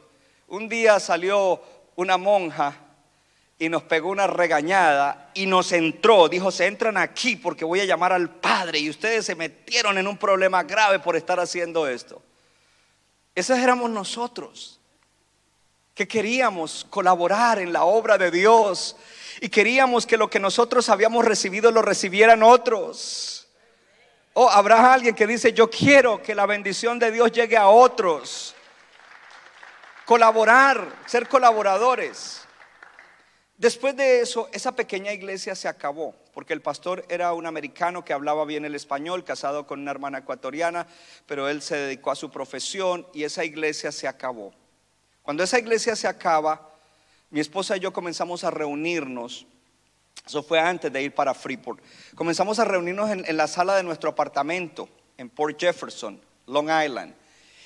Un 0.50 0.70
día 0.70 1.00
salió 1.00 1.60
una 1.96 2.18
monja 2.18 2.76
y 3.58 3.70
nos 3.70 3.82
pegó 3.82 4.10
una 4.10 4.28
regañada 4.28 5.32
y 5.34 5.48
nos 5.48 5.72
entró. 5.72 6.30
Dijo, 6.30 6.52
se 6.52 6.68
entran 6.68 6.96
aquí 6.96 7.36
porque 7.36 7.66
voy 7.66 7.80
a 7.80 7.86
llamar 7.86 8.14
al 8.14 8.30
Padre 8.30 8.78
y 8.78 8.90
ustedes 8.92 9.26
se 9.26 9.34
metieron 9.34 9.98
en 9.98 10.06
un 10.06 10.18
problema 10.18 10.62
grave 10.62 11.00
por 11.00 11.16
estar 11.16 11.40
haciendo 11.40 11.88
esto. 11.88 12.22
Esos 13.36 13.58
éramos 13.58 13.90
nosotros, 13.90 14.80
que 15.96 16.08
queríamos 16.08 16.86
colaborar 16.90 17.60
en 17.60 17.74
la 17.74 17.84
obra 17.84 18.18
de 18.18 18.32
Dios 18.32 18.96
y 19.42 19.50
queríamos 19.50 20.06
que 20.06 20.18
lo 20.18 20.30
que 20.30 20.40
nosotros 20.40 20.90
habíamos 20.90 21.26
recibido 21.26 21.72
lo 21.72 21.82
recibieran 21.82 22.44
otros. 22.44 23.48
O 24.34 24.50
habrá 24.50 24.94
alguien 24.94 25.16
que 25.16 25.28
dice, 25.28 25.54
yo 25.54 25.70
quiero 25.70 26.22
que 26.22 26.34
la 26.34 26.46
bendición 26.46 26.98
de 26.98 27.12
Dios 27.12 27.32
llegue 27.32 27.58
a 27.58 27.68
otros. 27.68 28.56
Colaborar, 30.06 30.88
ser 31.06 31.28
colaboradores. 31.28 32.42
Después 33.58 33.96
de 33.96 34.22
eso, 34.22 34.50
esa 34.52 34.72
pequeña 34.76 35.14
iglesia 35.14 35.56
se 35.56 35.68
acabó, 35.68 36.16
porque 36.34 36.54
el 36.54 36.62
pastor 36.62 37.06
era 37.10 37.34
un 37.34 37.46
americano 37.46 38.04
que 38.04 38.14
hablaba 38.14 38.46
bien 38.46 38.66
el 38.66 38.76
español, 38.76 39.24
casado 39.24 39.68
con 39.68 39.82
una 39.82 39.92
hermana 39.92 40.20
ecuatoriana, 40.20 40.88
pero 41.28 41.48
él 41.48 41.62
se 41.62 41.76
dedicó 41.76 42.12
a 42.12 42.16
su 42.16 42.32
profesión 42.32 43.06
y 43.14 43.24
esa 43.24 43.46
iglesia 43.46 43.92
se 43.92 44.08
acabó. 44.08 44.54
Cuando 45.22 45.44
esa 45.44 45.60
iglesia 45.60 45.96
se 45.96 46.08
acaba, 46.08 46.70
mi 47.30 47.40
esposa 47.40 47.78
y 47.78 47.80
yo 47.80 47.94
comenzamos 47.94 48.44
a 48.44 48.52
reunirnos. 48.52 49.46
Eso 50.26 50.42
fue 50.44 50.60
antes 50.60 50.92
de 50.92 51.04
ir 51.04 51.14
para 51.14 51.34
Freeport. 51.34 51.82
Comenzamos 52.16 52.60
a 52.60 52.66
reunirnos 52.66 53.10
en, 53.12 53.38
la 53.38 53.48
sala 53.48 53.76
de 53.76 53.84
nuestro 53.84 54.10
apartamento 54.10 54.90
en 55.18 55.30
Port 55.30 55.60
Jefferson, 55.60 56.20
Long 56.48 56.70
Island. 56.70 57.14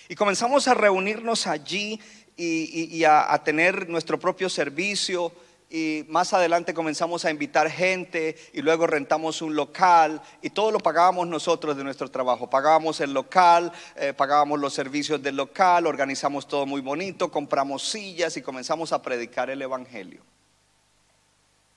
Y 0.09 0.15
comenzamos 0.15 0.67
a 0.67 0.73
reunirnos 0.73 1.47
allí 1.47 1.99
y, 2.35 3.03
a 3.03 3.41
tener 3.43 3.89
nuestro 3.89 4.19
propio 4.19 4.49
servicio. 4.49 5.31
Y 5.69 6.05
más 6.07 6.33
adelante 6.33 6.73
comenzamos 6.73 7.25
a 7.25 7.31
invitar 7.31 7.69
gente 7.69 8.37
y 8.53 8.61
luego 8.61 8.87
rentamos 8.87 9.41
un 9.41 9.53
local 9.53 10.21
y 10.41 10.49
todo 10.49 10.71
lo 10.71 10.79
pagábamos 10.79 11.27
nosotros 11.27 11.75
de 11.75 11.83
nuestro 11.83 12.09
trabajo. 12.09 12.49
Pagábamos 12.49 13.01
el 13.01 13.13
local, 13.13 13.73
eh, 13.97 14.13
pagábamos 14.13 14.59
los 14.59 14.73
servicios 14.73 15.21
del 15.21 15.35
local, 15.35 15.85
organizamos 15.85 16.47
todo 16.47 16.65
muy 16.65 16.79
bonito, 16.79 17.29
compramos 17.29 17.83
sillas 17.83 18.37
y 18.37 18.41
comenzamos 18.41 18.93
a 18.93 19.01
predicar 19.01 19.49
el 19.49 19.61
Evangelio. 19.61 20.21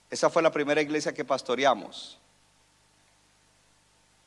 Esa 0.09 0.31
fue 0.31 0.43
la 0.43 0.53
primera 0.53 0.81
iglesia 0.81 1.13
que 1.13 1.25
pastoreamos. 1.25 2.19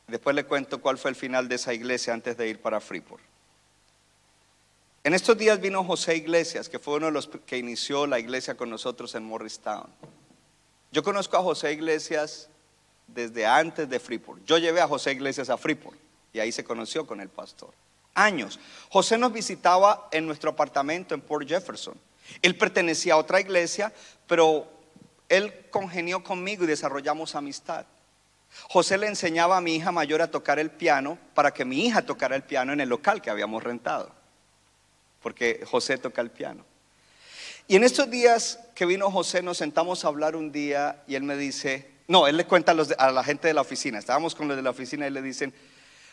Después 0.07 0.35
le 0.35 0.45
cuento 0.45 0.81
cuál 0.81 0.97
fue 0.97 1.11
el 1.11 1.15
final 1.15 1.47
de 1.47 1.55
esa 1.55 1.73
iglesia 1.73 2.13
antes 2.13 2.35
de 2.35 2.49
ir 2.49 2.61
para 2.61 2.81
Freeport. 2.81 3.32
En 5.05 5.13
estos 5.13 5.37
días 5.37 5.59
vino 5.59 5.83
José 5.83 6.15
Iglesias, 6.15 6.69
que 6.69 6.79
fue 6.79 6.95
uno 6.95 7.07
de 7.07 7.11
los 7.11 7.27
que 7.45 7.57
inició 7.57 8.07
la 8.07 8.19
iglesia 8.19 8.55
con 8.55 8.69
nosotros 8.69 9.13
en 9.15 9.23
Morristown. 9.25 9.89
Yo 10.93 11.03
conozco 11.03 11.35
a 11.35 11.43
José 11.43 11.73
Iglesias 11.73 12.47
desde 13.07 13.45
antes 13.45 13.89
de 13.89 13.99
Freeport. 13.99 14.45
Yo 14.45 14.57
llevé 14.57 14.79
a 14.79 14.87
José 14.87 15.11
Iglesias 15.11 15.49
a 15.49 15.57
Freeport 15.57 15.97
y 16.31 16.39
ahí 16.39 16.53
se 16.53 16.63
conoció 16.63 17.05
con 17.05 17.19
el 17.19 17.27
pastor. 17.27 17.73
Años. 18.13 18.59
José 18.89 19.17
nos 19.17 19.33
visitaba 19.33 20.07
en 20.11 20.25
nuestro 20.25 20.51
apartamento 20.51 21.13
en 21.13 21.21
Port 21.21 21.49
Jefferson. 21.49 21.95
Él 22.41 22.57
pertenecía 22.57 23.15
a 23.15 23.17
otra 23.17 23.41
iglesia, 23.41 23.91
pero 24.25 24.67
él 25.27 25.65
congenió 25.69 26.23
conmigo 26.23 26.63
y 26.63 26.67
desarrollamos 26.67 27.35
amistad. 27.35 27.85
José 28.69 28.97
le 28.97 29.07
enseñaba 29.07 29.57
a 29.57 29.61
mi 29.61 29.75
hija 29.75 29.91
mayor 29.91 30.21
a 30.21 30.31
tocar 30.31 30.59
el 30.59 30.69
piano 30.69 31.17
para 31.33 31.51
que 31.51 31.65
mi 31.65 31.85
hija 31.85 32.03
tocara 32.03 32.35
el 32.35 32.43
piano 32.43 32.71
en 32.71 32.79
el 32.79 32.87
local 32.87 33.21
que 33.21 33.31
habíamos 33.31 33.63
rentado, 33.63 34.11
porque 35.23 35.63
José 35.65 35.97
toca 35.97 36.21
el 36.21 36.29
piano. 36.29 36.63
Y 37.67 37.77
en 37.77 37.83
estos 37.83 38.11
días 38.11 38.59
que 38.75 38.85
vino 38.85 39.09
José 39.09 39.41
nos 39.41 39.57
sentamos 39.57 40.03
a 40.05 40.09
hablar 40.09 40.35
un 40.35 40.51
día 40.51 41.01
y 41.07 41.15
él 41.15 41.23
me 41.23 41.37
dice, 41.37 41.89
no, 42.07 42.27
él 42.27 42.35
le 42.37 42.45
cuenta 42.45 42.73
a, 42.73 42.75
los 42.75 42.89
de- 42.89 42.95
a 42.99 43.09
la 43.11 43.23
gente 43.23 43.47
de 43.47 43.53
la 43.53 43.61
oficina, 43.61 43.97
estábamos 43.97 44.35
con 44.35 44.47
los 44.49 44.57
de 44.57 44.61
la 44.63 44.69
oficina 44.69 45.07
y 45.07 45.09
le 45.09 45.21
dicen, 45.21 45.53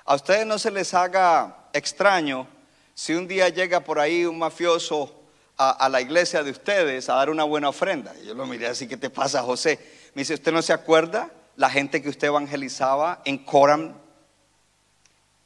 a 0.05 0.15
ustedes 0.15 0.47
no 0.47 0.59
se 0.59 0.71
les 0.71 0.95
haga 0.95 1.67
extraño 1.73 2.47
si 2.95 3.15
un 3.15 3.27
día 3.27 3.49
llega 3.49 3.81
por 3.81 3.99
ahí 3.99 4.25
un 4.25 4.39
mafioso 4.39 5.15
a, 5.57 5.71
a 5.71 5.89
la 5.89 6.01
iglesia 6.01 6.43
de 6.45 6.53
ustedes 6.53 7.09
a 7.09 7.15
dar 7.15 7.31
una 7.31 7.45
buena 7.45 7.69
ofrenda. 7.69 8.15
Y 8.23 8.27
yo 8.27 8.35
lo 8.35 8.47
miré 8.47 8.69
así, 8.69 8.87
¿qué 8.87 8.97
te 8.97 9.11
pasa, 9.11 9.43
José? 9.43 9.79
Me 10.15 10.23
dice, 10.23 10.35
¿usted 10.35 10.53
no 10.53 10.63
se 10.63 10.73
acuerda 10.73 11.31
la 11.57 11.69
gente 11.69 12.01
que 12.01 12.09
usted 12.09 12.29
evangelizaba 12.29 13.23
en 13.25 13.39
Coram? 13.39 13.95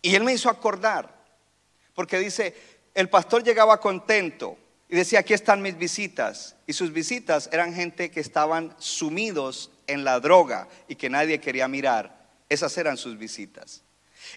Y 0.03 0.15
él 0.15 0.23
me 0.23 0.35
hizo 0.35 0.51
acordar, 0.51 1.15
porque 1.95 2.19
dice, 2.19 2.55
el 2.95 3.09
pastor 3.11 3.43
llegaba 3.43 3.81
contento 3.81 4.57
y 4.89 4.97
decía, 4.97 5.21
aquí 5.21 5.35
están 5.35 5.63
mis 5.63 5.77
visitas. 5.77 6.57
Y 6.67 6.73
sus 6.73 6.93
visitas 6.93 7.49
eran 7.53 7.75
gente 7.75 8.11
que 8.11 8.21
estaban 8.21 8.75
sumidos 8.79 9.71
en 9.87 10.05
la 10.05 10.21
droga 10.21 10.69
y 10.89 10.95
que 10.95 11.11
nadie 11.11 11.41
quería 11.41 11.67
mirar. 11.69 12.29
Esas 12.49 12.77
eran 12.79 12.97
sus 12.97 13.19
visitas. 13.19 13.83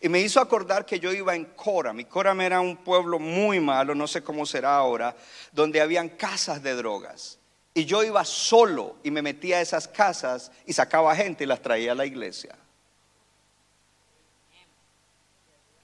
Y 0.02 0.10
me 0.10 0.20
hizo 0.20 0.40
acordar 0.40 0.86
que 0.86 1.00
yo 1.00 1.14
iba 1.14 1.36
en 1.36 1.46
Coram, 1.46 2.00
y 2.00 2.06
Coram 2.06 2.42
era 2.42 2.60
un 2.60 2.78
pueblo 2.78 3.20
muy 3.20 3.60
malo, 3.60 3.96
no 3.96 4.08
sé 4.08 4.22
cómo 4.22 4.46
será 4.46 4.76
ahora, 4.76 5.16
donde 5.52 5.80
habían 5.80 6.10
casas 6.10 6.62
de 6.62 6.76
drogas. 6.76 7.40
Y 7.74 7.86
yo 7.86 8.04
iba 8.04 8.26
solo 8.26 8.98
y 9.04 9.12
me 9.12 9.22
metía 9.22 9.58
a 9.58 9.62
esas 9.62 9.88
casas 9.88 10.52
y 10.66 10.74
sacaba 10.74 11.16
gente 11.16 11.44
y 11.44 11.48
las 11.48 11.62
traía 11.62 11.92
a 11.92 11.96
la 11.96 12.06
iglesia. 12.06 12.58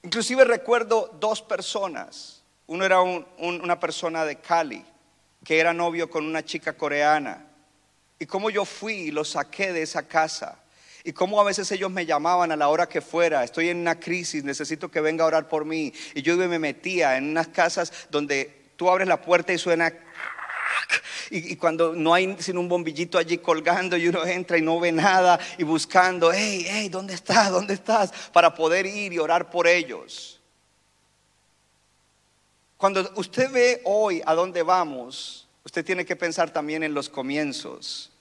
Inclusive 0.01 0.43
recuerdo 0.43 1.15
dos 1.19 1.41
personas. 1.41 2.42
Uno 2.67 2.85
era 2.85 3.01
un- 3.01 3.25
un- 3.39 3.61
una 3.61 3.79
persona 3.79 4.25
de 4.25 4.37
Cali, 4.37 4.83
que 5.43 5.59
era 5.59 5.73
novio 5.73 6.09
con 6.09 6.25
una 6.25 6.43
chica 6.43 6.73
coreana. 6.73 7.45
Y 8.19 8.25
cómo 8.25 8.49
yo 8.49 8.63
fui 8.65 8.93
y 8.93 9.11
los 9.11 9.29
saqué 9.31 9.73
de 9.73 9.81
esa 9.81 10.07
casa. 10.07 10.59
Y 11.03 11.11
cómo 11.11 11.41
a 11.41 11.43
veces 11.43 11.69
ellos 11.73 11.91
me 11.91 12.05
llamaban 12.05 12.51
a 12.53 12.55
la 12.55 12.69
hora 12.69 12.87
que 12.87 13.01
fuera, 13.01 13.43
estoy 13.43 13.67
en 13.67 13.79
una 13.79 13.99
crisis, 13.99 14.43
necesito 14.45 14.89
que 14.89 15.01
venga 15.01 15.25
a 15.25 15.27
orar 15.27 15.49
por 15.49 15.65
mí. 15.65 15.91
Y 16.15 16.21
yo 16.21 16.37
me 16.37 16.59
metía 16.59 17.17
en 17.17 17.29
unas 17.29 17.49
casas 17.49 17.91
donde 18.09 18.71
tú 18.77 18.89
abres 18.89 19.07
la 19.07 19.21
puerta 19.21 19.51
y 19.51 19.57
suena... 19.57 19.91
Y, 21.29 21.53
y 21.53 21.55
cuando 21.55 21.93
no 21.93 22.13
hay 22.13 22.35
sino 22.39 22.59
un 22.59 22.69
bombillito 22.69 23.17
allí 23.17 23.37
colgando 23.39 23.97
y 23.97 24.07
uno 24.07 24.25
entra 24.25 24.57
y 24.57 24.61
no 24.61 24.79
ve 24.79 24.91
nada 24.91 25.39
y 25.57 25.63
buscando, 25.63 26.31
hey, 26.31 26.65
hey, 26.67 26.89
¿dónde 26.89 27.13
estás? 27.15 27.49
¿Dónde 27.49 27.73
estás? 27.73 28.11
Para 28.31 28.53
poder 28.53 28.85
ir 28.85 29.13
y 29.13 29.19
orar 29.19 29.49
por 29.49 29.67
ellos. 29.67 30.41
Cuando 32.83 33.09
usted 33.15 33.49
ve 33.49 33.81
hoy 33.85 34.21
a 34.25 34.35
dónde 34.35 34.61
vamos, 34.61 35.47
usted 35.63 35.85
tiene 35.85 36.05
que 36.05 36.17
pensar 36.17 36.51
también 36.51 36.83
en 36.83 36.93
los 36.93 37.07
comienzos. 37.07 38.11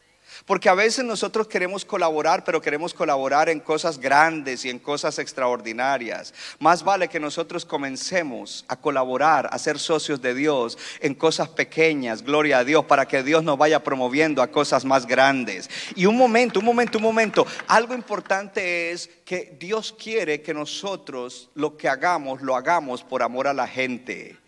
Porque 0.46 0.68
a 0.68 0.75
veces 0.75 1.05
nosotros 1.05 1.48
queremos 1.48 1.85
colaborar, 1.85 2.44
pero 2.44 2.62
queremos 2.62 2.94
colaborar 2.94 3.48
en 3.48 3.59
cosas 3.59 3.98
grandes 3.98 4.64
y 4.64 4.70
en 4.70 4.79
cosas 4.79 5.18
extraordinarias. 5.18 6.33
Más 6.61 6.85
vale 6.85 7.09
que 7.09 7.18
nosotros 7.18 7.64
comencemos 7.64 8.64
a 8.68 8.77
colaborar, 8.77 9.48
a 9.51 9.59
ser 9.59 9.81
socios 9.81 10.22
de 10.22 10.33
Dios 10.33 10.79
en 11.01 11.16
cosas 11.16 11.48
pequeñas, 11.48 12.22
gloria 12.22 12.59
a 12.59 12.64
Dios, 12.64 12.85
para 12.85 13.09
que 13.09 13.25
Dios 13.25 13.42
nos 13.42 13.59
vaya 13.59 13.83
promoviendo 13.83 14.42
a 14.42 14.53
cosas 14.53 14.85
más 14.85 15.07
grandes. 15.07 15.68
Y 15.96 16.07
un 16.07 16.16
momento, 16.16 16.61
un 16.61 16.66
momento, 16.66 16.98
un 16.98 17.05
momento, 17.05 17.44
algo 17.66 17.94
importante 17.94 18.92
es 18.92 19.11
que 19.25 19.57
Dios 19.59 19.92
quiere 19.92 20.40
que 20.40 20.55
nosotros 20.55 21.51
lo 21.55 21.77
que 21.77 21.88
hagamos, 21.88 22.42
lo 22.42 22.55
hagamos 22.55 23.03
por 23.03 23.25
amor 23.25 23.48
a 23.48 23.55
la 23.55 23.66
gente. 23.66 24.38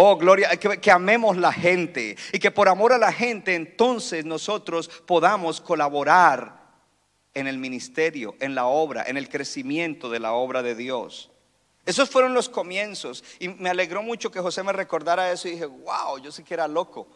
Oh, 0.00 0.16
gloria, 0.16 0.48
que, 0.50 0.78
que 0.78 0.92
amemos 0.92 1.36
la 1.36 1.52
gente 1.52 2.16
y 2.32 2.38
que 2.38 2.52
por 2.52 2.68
amor 2.68 2.92
a 2.92 2.98
la 2.98 3.12
gente 3.12 3.56
entonces 3.56 4.24
nosotros 4.24 4.88
podamos 5.06 5.60
colaborar 5.60 6.56
en 7.34 7.48
el 7.48 7.58
ministerio, 7.58 8.36
en 8.38 8.54
la 8.54 8.66
obra, 8.66 9.02
en 9.08 9.16
el 9.16 9.28
crecimiento 9.28 10.08
de 10.08 10.20
la 10.20 10.34
obra 10.34 10.62
de 10.62 10.76
Dios. 10.76 11.32
Esos 11.84 12.10
fueron 12.10 12.32
los 12.32 12.48
comienzos 12.48 13.24
y 13.40 13.48
me 13.48 13.70
alegró 13.70 14.00
mucho 14.00 14.30
que 14.30 14.38
José 14.38 14.62
me 14.62 14.72
recordara 14.72 15.32
eso 15.32 15.48
y 15.48 15.52
dije, 15.52 15.66
wow, 15.66 16.18
yo 16.22 16.30
sí 16.30 16.44
que 16.44 16.54
era 16.54 16.68
loco, 16.68 17.08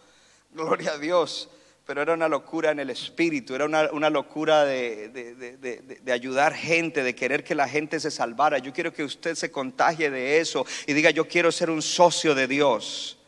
gloria 0.51 0.95
a 0.95 0.99
Dios, 0.99 1.51
pero 1.85 2.03
era 2.03 2.15
una 2.15 2.29
locura 2.29 2.71
en 2.71 2.79
el 2.81 2.91
espíritu, 2.91 3.55
era 3.55 3.65
una, 3.65 3.91
una 3.93 4.09
locura 4.11 4.65
de, 4.65 5.09
de- 5.09 5.35
de- 5.35 5.57
de- 6.01 6.13
ayudar 6.13 6.55
gente, 6.55 7.03
de 7.03 7.15
querer 7.15 7.43
que 7.43 7.55
la 7.55 7.69
gente 7.69 7.99
se 8.01 8.11
salvara. 8.11 8.59
Yo 8.59 8.73
quiero 8.73 8.93
que 8.93 9.03
usted 9.05 9.35
se 9.35 9.51
contagie 9.51 10.11
de 10.11 10.39
eso 10.39 10.65
y 10.87 10.93
diga, 10.93 11.11
yo 11.11 11.27
quiero 11.27 11.51
ser 11.51 11.71
un 11.71 11.83
socio 11.83 12.35
de 12.35 12.47
Dios. 12.47 13.19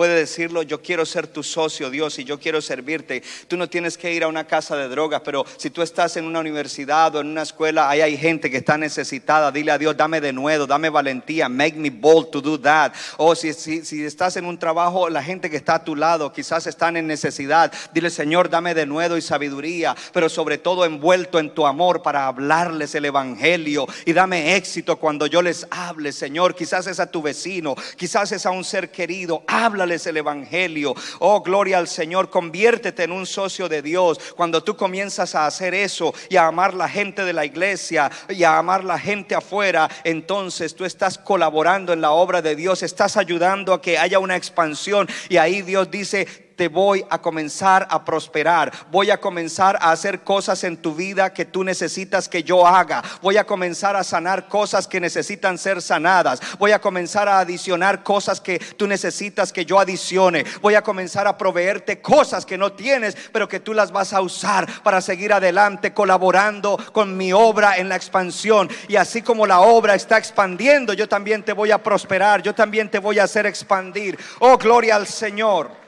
Puede 0.00 0.14
decirlo, 0.14 0.62
yo 0.62 0.80
quiero 0.80 1.04
ser 1.04 1.26
tu 1.26 1.42
socio, 1.42 1.90
Dios, 1.90 2.18
y 2.18 2.24
yo 2.24 2.40
quiero 2.40 2.62
servirte. 2.62 3.22
Tú 3.48 3.58
no 3.58 3.68
tienes 3.68 3.98
que 3.98 4.10
ir 4.14 4.24
a 4.24 4.28
una 4.28 4.46
casa 4.46 4.74
de 4.74 4.88
drogas, 4.88 5.20
pero 5.22 5.44
si 5.58 5.68
tú 5.68 5.82
estás 5.82 6.16
en 6.16 6.24
una 6.24 6.40
universidad 6.40 7.14
o 7.14 7.20
en 7.20 7.26
una 7.26 7.42
escuela, 7.42 7.90
ahí 7.90 8.00
hay 8.00 8.16
gente 8.16 8.50
que 8.50 8.56
está 8.56 8.78
necesitada. 8.78 9.52
Dile 9.52 9.72
a 9.72 9.76
Dios, 9.76 9.94
dame 9.94 10.22
de 10.22 10.32
nuevo, 10.32 10.66
dame 10.66 10.88
valentía, 10.88 11.50
make 11.50 11.76
me 11.76 11.90
bold 11.90 12.30
to 12.30 12.40
do 12.40 12.58
that. 12.58 12.94
O 13.18 13.34
si, 13.34 13.52
si, 13.52 13.84
si 13.84 14.02
estás 14.02 14.38
en 14.38 14.46
un 14.46 14.58
trabajo, 14.58 15.10
la 15.10 15.22
gente 15.22 15.50
que 15.50 15.58
está 15.58 15.74
a 15.74 15.84
tu 15.84 15.94
lado 15.94 16.32
quizás 16.32 16.66
están 16.66 16.96
en 16.96 17.06
necesidad. 17.06 17.70
Dile, 17.92 18.08
Señor, 18.08 18.48
dame 18.48 18.72
de 18.72 18.86
nuevo 18.86 19.18
y 19.18 19.20
sabiduría, 19.20 19.94
pero 20.14 20.30
sobre 20.30 20.56
todo 20.56 20.86
envuelto 20.86 21.38
en 21.38 21.52
tu 21.52 21.66
amor 21.66 22.00
para 22.00 22.26
hablarles 22.26 22.94
el 22.94 23.04
Evangelio 23.04 23.86
y 24.06 24.14
dame 24.14 24.56
éxito 24.56 24.96
cuando 24.96 25.26
yo 25.26 25.42
les 25.42 25.66
hable, 25.70 26.10
Señor. 26.12 26.54
Quizás 26.54 26.86
es 26.86 27.00
a 27.00 27.10
tu 27.10 27.20
vecino, 27.20 27.74
quizás 27.98 28.32
es 28.32 28.46
a 28.46 28.50
un 28.50 28.64
ser 28.64 28.90
querido. 28.90 29.44
Habla 29.46 29.89
háblales 29.90 30.06
el 30.06 30.16
Evangelio. 30.16 30.94
Oh, 31.18 31.42
gloria 31.42 31.78
al 31.78 31.88
Señor, 31.88 32.30
conviértete 32.30 33.04
en 33.04 33.12
un 33.12 33.26
socio 33.26 33.68
de 33.68 33.82
Dios. 33.82 34.18
Cuando 34.36 34.62
tú 34.62 34.76
comienzas 34.76 35.34
a 35.34 35.46
hacer 35.46 35.74
eso 35.74 36.14
y 36.28 36.36
a 36.36 36.46
amar 36.46 36.74
la 36.74 36.88
gente 36.88 37.24
de 37.24 37.32
la 37.32 37.44
iglesia 37.44 38.10
y 38.28 38.44
a 38.44 38.58
amar 38.58 38.84
la 38.84 38.98
gente 38.98 39.34
afuera, 39.34 39.88
entonces 40.04 40.76
tú 40.76 40.84
estás 40.84 41.18
colaborando 41.18 41.92
en 41.92 42.00
la 42.00 42.12
obra 42.12 42.40
de 42.40 42.54
Dios, 42.54 42.82
estás 42.82 43.16
ayudando 43.16 43.72
a 43.72 43.82
que 43.82 43.98
haya 43.98 44.18
una 44.18 44.36
expansión. 44.36 45.08
Y 45.28 45.38
ahí 45.38 45.62
Dios 45.62 45.90
dice, 45.90 46.49
te 46.60 46.68
voy 46.68 47.02
a 47.08 47.16
comenzar 47.16 47.88
a 47.88 48.04
prosperar. 48.04 48.70
Voy 48.90 49.10
a 49.10 49.18
comenzar 49.18 49.78
a 49.80 49.92
hacer 49.92 50.20
cosas 50.20 50.62
en 50.62 50.76
tu 50.76 50.94
vida 50.94 51.32
que 51.32 51.46
tú 51.46 51.64
necesitas 51.64 52.28
que 52.28 52.42
yo 52.42 52.66
haga. 52.66 53.02
Voy 53.22 53.38
a 53.38 53.46
comenzar 53.46 53.96
a 53.96 54.04
sanar 54.04 54.46
cosas 54.46 54.86
que 54.86 55.00
necesitan 55.00 55.56
ser 55.56 55.80
sanadas. 55.80 56.38
Voy 56.58 56.72
a 56.72 56.78
comenzar 56.78 57.30
a 57.30 57.38
adicionar 57.38 58.02
cosas 58.02 58.42
que 58.42 58.58
tú 58.58 58.86
necesitas 58.86 59.54
que 59.54 59.64
yo 59.64 59.80
adicione. 59.80 60.44
Voy 60.60 60.74
a 60.74 60.82
comenzar 60.82 61.26
a 61.26 61.38
proveerte 61.38 62.02
cosas 62.02 62.44
que 62.44 62.58
no 62.58 62.72
tienes, 62.72 63.16
pero 63.32 63.48
que 63.48 63.60
tú 63.60 63.72
las 63.72 63.90
vas 63.90 64.12
a 64.12 64.20
usar 64.20 64.68
para 64.82 65.00
seguir 65.00 65.32
adelante 65.32 65.94
colaborando 65.94 66.76
con 66.92 67.16
mi 67.16 67.32
obra 67.32 67.78
en 67.78 67.88
la 67.88 67.96
expansión. 67.96 68.68
Y 68.86 68.96
así 68.96 69.22
como 69.22 69.46
la 69.46 69.60
obra 69.60 69.94
está 69.94 70.18
expandiendo, 70.18 70.92
yo 70.92 71.08
también 71.08 71.42
te 71.42 71.54
voy 71.54 71.70
a 71.70 71.82
prosperar. 71.82 72.42
Yo 72.42 72.54
también 72.54 72.90
te 72.90 72.98
voy 72.98 73.18
a 73.18 73.24
hacer 73.24 73.46
expandir. 73.46 74.18
Oh, 74.40 74.58
gloria 74.58 74.96
al 74.96 75.06
Señor. 75.06 75.79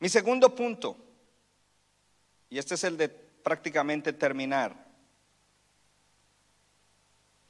Mi 0.00 0.08
segundo 0.08 0.54
punto, 0.54 0.96
y 2.50 2.58
este 2.58 2.74
es 2.74 2.84
el 2.84 2.96
de 2.96 3.08
prácticamente 3.08 4.12
terminar. 4.12 4.86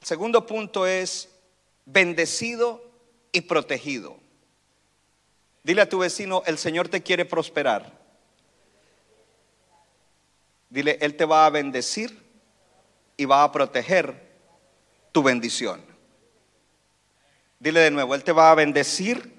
El 0.01 0.07
segundo 0.07 0.45
punto 0.45 0.87
es 0.87 1.29
bendecido 1.85 2.83
y 3.31 3.41
protegido. 3.41 4.17
Dile 5.63 5.81
a 5.81 5.89
tu 5.89 5.99
vecino, 5.99 6.41
el 6.45 6.57
Señor 6.57 6.87
te 6.87 7.03
quiere 7.03 7.25
prosperar. 7.25 7.99
Dile, 10.69 10.97
Él 11.01 11.15
te 11.15 11.25
va 11.25 11.45
a 11.45 11.49
bendecir 11.49 12.23
y 13.17 13.25
va 13.25 13.43
a 13.43 13.51
proteger 13.51 14.29
tu 15.11 15.21
bendición. 15.21 15.83
Dile 17.59 17.81
de 17.81 17.91
nuevo, 17.91 18.15
Él 18.15 18.23
te 18.23 18.31
va 18.31 18.51
a 18.51 18.55
bendecir 18.55 19.33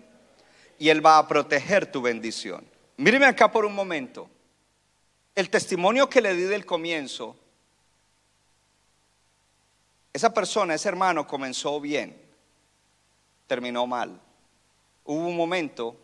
y 0.78 0.90
Él 0.90 1.04
va 1.04 1.18
a 1.18 1.26
proteger 1.26 1.90
tu 1.90 2.02
bendición. 2.02 2.64
Míreme 3.00 3.24
acá 3.24 3.50
por 3.50 3.64
un 3.64 3.74
momento. 3.74 4.28
El 5.34 5.48
testimonio 5.48 6.10
que 6.10 6.20
le 6.20 6.34
di 6.34 6.42
del 6.42 6.66
comienzo, 6.66 7.34
esa 10.12 10.34
persona, 10.34 10.74
ese 10.74 10.90
hermano 10.90 11.26
comenzó 11.26 11.80
bien, 11.80 12.14
terminó 13.46 13.86
mal. 13.86 14.20
Hubo 15.06 15.26
un 15.28 15.34
momento 15.34 15.96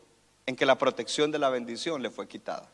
en 0.47 0.57
que 0.57 0.65
la 0.65 0.79
protección 0.79 1.31
de 1.31 1.39
la 1.39 1.51
bendición 1.51 2.01
le 2.01 2.09
fue 2.09 2.27
quitada. 2.27 2.67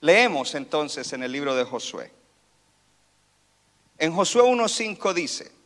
Leemos 0.00 0.56
entonces 0.56 1.12
en 1.12 1.22
el 1.22 1.30
libro 1.30 1.54
de 1.54 1.62
Josué. 1.62 2.10
En 3.96 4.12
Josué 4.12 4.42
1.5 4.42 5.12
dice, 5.12 5.59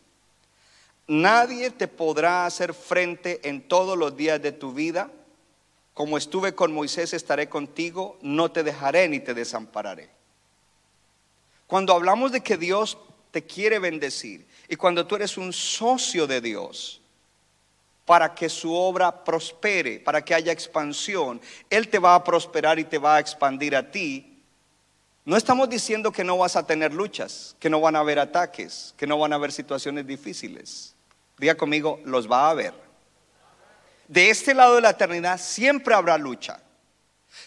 Nadie 1.07 1.71
te 1.71 1.87
podrá 1.87 2.47
hacer 2.47 2.73
frente 2.73 3.47
en 3.49 3.63
todos 3.69 3.99
los 3.99 4.17
días 4.17 4.41
de 4.41 4.53
tu 4.53 4.73
vida. 4.73 5.11
Como 5.93 6.17
estuve 6.17 6.55
con 6.55 6.73
Moisés, 6.73 7.13
estaré 7.13 7.49
contigo, 7.49 8.19
no 8.23 8.51
te 8.51 8.63
dejaré 8.63 9.09
ni 9.09 9.21
te 9.21 9.35
desampararé. 9.35 10.09
Cuando 11.67 11.93
hablamos 11.93 12.33
de 12.33 12.41
que 12.41 12.57
Dios 12.57 12.99
te 13.31 13.45
quiere 13.45 13.79
bendecir 13.79 14.47
y 14.69 14.77
cuando 14.77 15.07
tú 15.07 15.17
eres 15.17 15.37
un 15.37 15.53
socio 15.53 16.27
de 16.27 16.41
Dios, 16.41 17.01
para 18.05 18.35
que 18.35 18.49
su 18.49 18.73
obra 18.75 19.25
prospere, 19.25 19.99
para 19.99 20.23
que 20.25 20.35
haya 20.35 20.53
expansión, 20.53 21.41
Él 21.71 21.89
te 21.89 21.99
va 21.99 22.15
a 22.15 22.25
prosperar 22.25 22.79
y 22.79 22.85
te 22.85 22.99
va 22.99 23.17
a 23.17 23.21
expandir 23.21 23.75
a 23.77 23.91
ti. 23.91 24.39
No 25.25 25.37
estamos 25.37 25.71
diciendo 25.71 26.13
que 26.13 26.23
no 26.23 26.37
vas 26.37 26.55
a 26.57 26.67
tener 26.67 26.93
luchas, 26.93 27.57
que 27.59 27.71
no 27.71 27.81
van 27.81 27.97
a 27.97 28.01
haber 28.01 28.19
ataques, 28.19 28.95
que 28.99 29.07
no 29.07 29.19
van 29.19 29.33
a 29.33 29.37
haber 29.37 29.53
situaciones 29.53 30.07
difíciles. 30.07 30.94
Diga 31.39 31.57
conmigo, 31.57 32.01
los 32.05 32.31
va 32.31 32.47
a 32.47 32.51
haber. 32.51 32.75
De 34.09 34.31
este 34.31 34.55
lado 34.55 34.77
de 34.77 34.83
la 34.83 34.91
eternidad 34.91 35.41
siempre 35.41 35.95
habrá 35.95 36.19
lucha. 36.19 36.61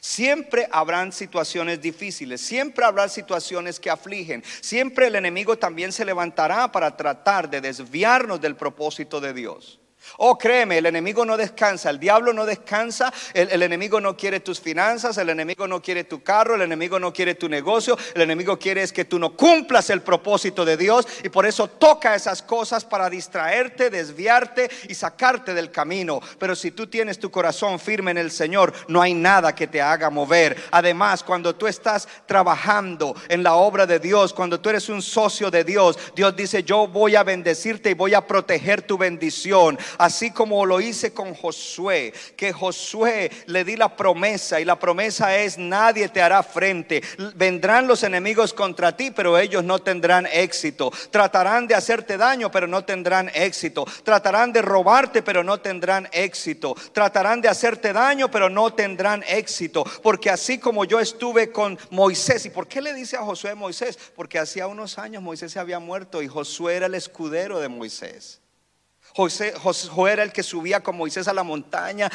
Siempre 0.01 0.67
habrán 0.71 1.11
situaciones 1.11 1.81
difíciles, 1.81 2.41
siempre 2.41 2.85
habrá 2.85 3.07
situaciones 3.07 3.79
que 3.79 3.89
afligen, 3.89 4.43
siempre 4.61 5.07
el 5.07 5.15
enemigo 5.15 5.57
también 5.57 5.91
se 5.93 6.03
levantará 6.03 6.71
para 6.71 6.95
tratar 6.95 7.49
de 7.49 7.61
desviarnos 7.61 8.41
del 8.41 8.55
propósito 8.55 9.21
de 9.21 9.33
Dios. 9.33 9.79
Oh, 10.18 10.38
créeme, 10.38 10.78
el 10.78 10.86
enemigo 10.86 11.26
no 11.26 11.38
descansa, 11.38 11.89
el 11.89 11.99
diablo 11.99 12.34
no 12.34 12.45
descansa, 12.45 13.14
el, 13.34 13.62
enemigo 13.62 13.99
no 13.99 14.16
quiere 14.16 14.39
tus 14.39 14.60
finanzas, 14.60 15.18
el 15.18 15.30
enemigo 15.30 15.68
no 15.68 15.82
quiere 15.82 16.05
tu 16.05 16.24
carro, 16.24 16.55
el 16.55 16.62
enemigo 16.62 16.99
no 16.99 17.14
quiere 17.14 17.36
tu 17.36 17.49
negocio, 17.49 17.97
el 18.16 18.22
enemigo 18.22 18.58
quiere 18.58 18.84
es 18.84 18.93
que 18.93 19.05
tú 19.05 19.20
no 19.20 19.36
cumplas 19.36 19.89
el 19.89 20.01
propósito 20.01 20.66
de 20.66 20.78
Dios 20.78 21.08
y 21.24 21.30
por 21.30 21.45
eso 21.45 21.68
toca 21.68 22.16
esas 22.16 22.41
cosas 22.41 22.86
para 22.86 23.10
distraerte, 23.10 23.89
desviarte 23.89 24.70
y 24.88 24.93
sacarte 24.93 25.53
del 25.53 25.72
camino. 25.72 26.20
Pero 26.39 26.55
si 26.55 26.72
tú 26.72 26.88
tienes 26.88 27.20
tu 27.20 27.30
corazón 27.30 27.80
firme 27.80 28.12
en 28.12 28.18
el 28.18 28.32
Señor, 28.32 28.74
no 28.88 29.01
hay 29.01 29.14
nada 29.14 29.53
que 29.53 29.68
te 29.68 29.82
haga 29.82 30.10
mover. 30.10 30.58
Además, 30.72 31.24
cuando 31.24 31.55
tú 31.55 31.68
estás 31.68 32.08
trabajando 32.26 33.16
en 33.30 33.43
la 33.43 33.55
obra 33.55 33.86
de 33.86 33.99
Dios, 33.99 34.34
cuando 34.34 34.60
tú 34.60 34.70
eres 34.70 34.89
un 34.89 35.01
socio 35.01 35.51
de 35.51 35.64
Dios, 35.64 35.97
Dios 36.16 36.36
dice, 36.36 36.64
yo 36.64 36.88
voy 36.88 37.16
a 37.16 37.24
bendecirte 37.24 37.91
y 37.91 37.93
voy 37.93 38.14
a 38.14 38.26
proteger 38.26 38.82
tu 38.82 38.97
bendición 38.97 39.78
así 39.98 40.32
como 40.32 40.66
lo 40.66 40.82
hice 40.82 41.14
con 41.14 41.34
Josué, 41.34 42.14
que 42.36 42.54
Josué 42.54 43.32
le 43.48 43.64
di 43.64 43.76
la 43.76 43.95
promesa 43.95 44.60
y 44.60 44.66
la 44.66 44.80
promesa 44.80 45.38
es 45.38 45.58
nadie 45.58 46.10
te 46.10 46.22
hará 46.22 46.43
frente. 46.43 47.02
Vendrán 47.36 47.88
los 47.88 48.04
enemigos 48.04 48.54
contra 48.54 48.95
ti, 48.95 49.12
pero 49.12 49.38
ellos 49.38 49.64
no 49.64 49.80
tendrán 49.80 50.28
éxito. 50.32 50.91
Tratarán 51.12 51.68
de 51.68 51.76
hacerte 51.76 52.18
daño, 52.18 52.52
pero 52.52 52.68
no 52.68 52.84
tendrán 52.84 53.30
éxito. 53.34 53.86
Tratarán 54.04 54.52
de 54.54 54.62
robarte, 54.62 55.22
pero 55.22 55.43
no 55.43 55.60
tendrán 55.60 56.08
éxito. 56.12 56.76
Tratarán 56.93 57.41
de 57.41 57.50
hacerte 57.50 57.93
daño, 57.93 58.30
pero 58.30 58.50
no 58.50 58.74
tendrán 58.74 59.24
éxito. 59.28 59.84
Porque 60.04 60.30
así 60.30 60.58
como 60.58 60.86
yo 60.86 61.00
estuve 61.00 61.52
con 61.52 61.78
Moisés, 61.89 62.45
¿y 62.45 62.50
por 62.50 62.68
qué 62.68 62.82
le 62.82 62.93
dice 62.93 63.18
a 63.18 63.24
Josué 63.24 63.56
Moisés? 63.56 63.98
Porque 64.16 64.39
hacía 64.39 64.68
unos 64.68 64.98
años 64.98 65.24
Moisés 65.24 65.52
se 65.52 65.60
había 65.60 65.80
muerto 65.80 66.22
y 66.22 66.28
Josué 66.28 66.76
era 66.76 66.86
el 66.88 66.95
escudero 66.95 67.60
de 67.60 67.70
Moisés. 67.70 68.41
José, 69.16 69.53
Josué 69.53 70.14
era 70.14 70.24
el 70.24 70.32
que 70.32 70.43
subía 70.43 70.82
con 70.82 70.95
Moisés 70.95 71.28
a 71.28 71.34
la 71.34 71.43
montaña, 71.43 72.10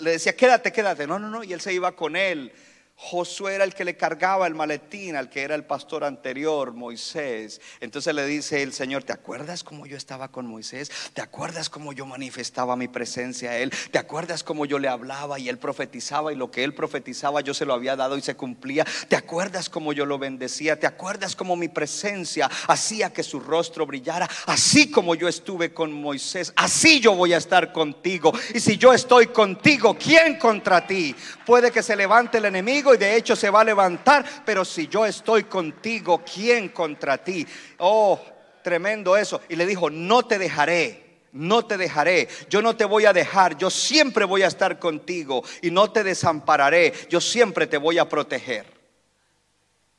le 0.00 0.10
decía, 0.12 0.36
quédate, 0.36 0.72
quédate. 0.72 1.06
No, 1.06 1.18
no, 1.18 1.28
no, 1.28 1.42
y 1.42 1.52
él 1.52 1.60
se 1.60 1.72
iba 1.72 1.92
con 1.92 2.16
él. 2.16 2.52
Josué 2.98 3.56
era 3.56 3.64
el 3.64 3.74
que 3.74 3.84
le 3.84 3.94
cargaba 3.94 4.46
el 4.46 4.54
maletín 4.54 5.16
al 5.16 5.28
que 5.28 5.42
era 5.42 5.54
el 5.54 5.66
pastor 5.66 6.02
anterior, 6.02 6.72
Moisés. 6.72 7.60
Entonces 7.80 8.14
le 8.14 8.24
dice 8.24 8.62
el 8.62 8.72
Señor, 8.72 9.04
¿te 9.04 9.12
acuerdas 9.12 9.62
cómo 9.62 9.84
yo 9.86 9.98
estaba 9.98 10.28
con 10.28 10.46
Moisés? 10.46 10.90
¿Te 11.12 11.20
acuerdas 11.20 11.68
cómo 11.68 11.92
yo 11.92 12.06
manifestaba 12.06 12.74
mi 12.74 12.88
presencia 12.88 13.50
a 13.50 13.58
él? 13.58 13.70
¿Te 13.90 13.98
acuerdas 13.98 14.42
cómo 14.42 14.64
yo 14.64 14.78
le 14.78 14.88
hablaba 14.88 15.38
y 15.38 15.50
él 15.50 15.58
profetizaba 15.58 16.32
y 16.32 16.36
lo 16.36 16.50
que 16.50 16.64
él 16.64 16.74
profetizaba 16.74 17.42
yo 17.42 17.52
se 17.52 17.66
lo 17.66 17.74
había 17.74 17.96
dado 17.96 18.16
y 18.16 18.22
se 18.22 18.34
cumplía? 18.34 18.86
¿Te 19.08 19.16
acuerdas 19.16 19.68
cómo 19.68 19.92
yo 19.92 20.06
lo 20.06 20.18
bendecía? 20.18 20.80
¿Te 20.80 20.86
acuerdas 20.86 21.36
cómo 21.36 21.54
mi 21.54 21.68
presencia 21.68 22.50
hacía 22.66 23.12
que 23.12 23.22
su 23.22 23.40
rostro 23.40 23.84
brillara? 23.84 24.28
Así 24.46 24.90
como 24.90 25.14
yo 25.14 25.28
estuve 25.28 25.74
con 25.74 25.92
Moisés, 25.92 26.50
así 26.56 26.98
yo 27.00 27.14
voy 27.14 27.34
a 27.34 27.38
estar 27.38 27.72
contigo. 27.72 28.32
Y 28.54 28.60
si 28.60 28.78
yo 28.78 28.94
estoy 28.94 29.26
contigo, 29.26 29.98
¿quién 29.98 30.38
contra 30.38 30.86
ti? 30.86 31.14
Puede 31.44 31.70
que 31.70 31.82
se 31.82 31.94
levante 31.94 32.38
el 32.38 32.46
enemigo 32.46 32.85
y 32.94 32.98
de 32.98 33.16
hecho 33.16 33.36
se 33.36 33.50
va 33.50 33.60
a 33.60 33.64
levantar, 33.64 34.24
pero 34.44 34.64
si 34.64 34.88
yo 34.88 35.06
estoy 35.06 35.44
contigo, 35.44 36.22
¿quién 36.24 36.70
contra 36.70 37.18
ti? 37.18 37.46
Oh, 37.78 38.20
tremendo 38.62 39.16
eso. 39.16 39.40
Y 39.48 39.56
le 39.56 39.66
dijo, 39.66 39.90
no 39.90 40.24
te 40.24 40.38
dejaré. 40.38 41.06
No 41.32 41.66
te 41.66 41.76
dejaré, 41.76 42.28
yo 42.48 42.62
no 42.62 42.76
te 42.76 42.86
voy 42.86 43.04
a 43.04 43.12
dejar, 43.12 43.58
yo 43.58 43.68
siempre 43.68 44.24
voy 44.24 44.42
a 44.42 44.46
estar 44.46 44.78
contigo 44.78 45.44
y 45.60 45.70
no 45.70 45.92
te 45.92 46.02
desampararé, 46.02 46.94
yo 47.10 47.20
siempre 47.20 47.66
te 47.66 47.76
voy 47.76 47.98
a 47.98 48.08
proteger. 48.08 48.64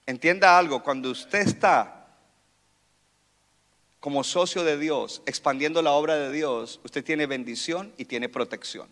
Entienda 0.07 0.57
algo, 0.57 0.81
cuando 0.81 1.11
usted 1.11 1.39
está 1.39 2.07
como 3.99 4.23
socio 4.23 4.63
de 4.63 4.77
Dios, 4.77 5.21
expandiendo 5.25 5.81
la 5.81 5.91
obra 5.91 6.15
de 6.15 6.31
Dios, 6.31 6.79
usted 6.83 7.03
tiene 7.03 7.27
bendición 7.27 7.93
y 7.97 8.05
tiene 8.05 8.29
protección. 8.29 8.88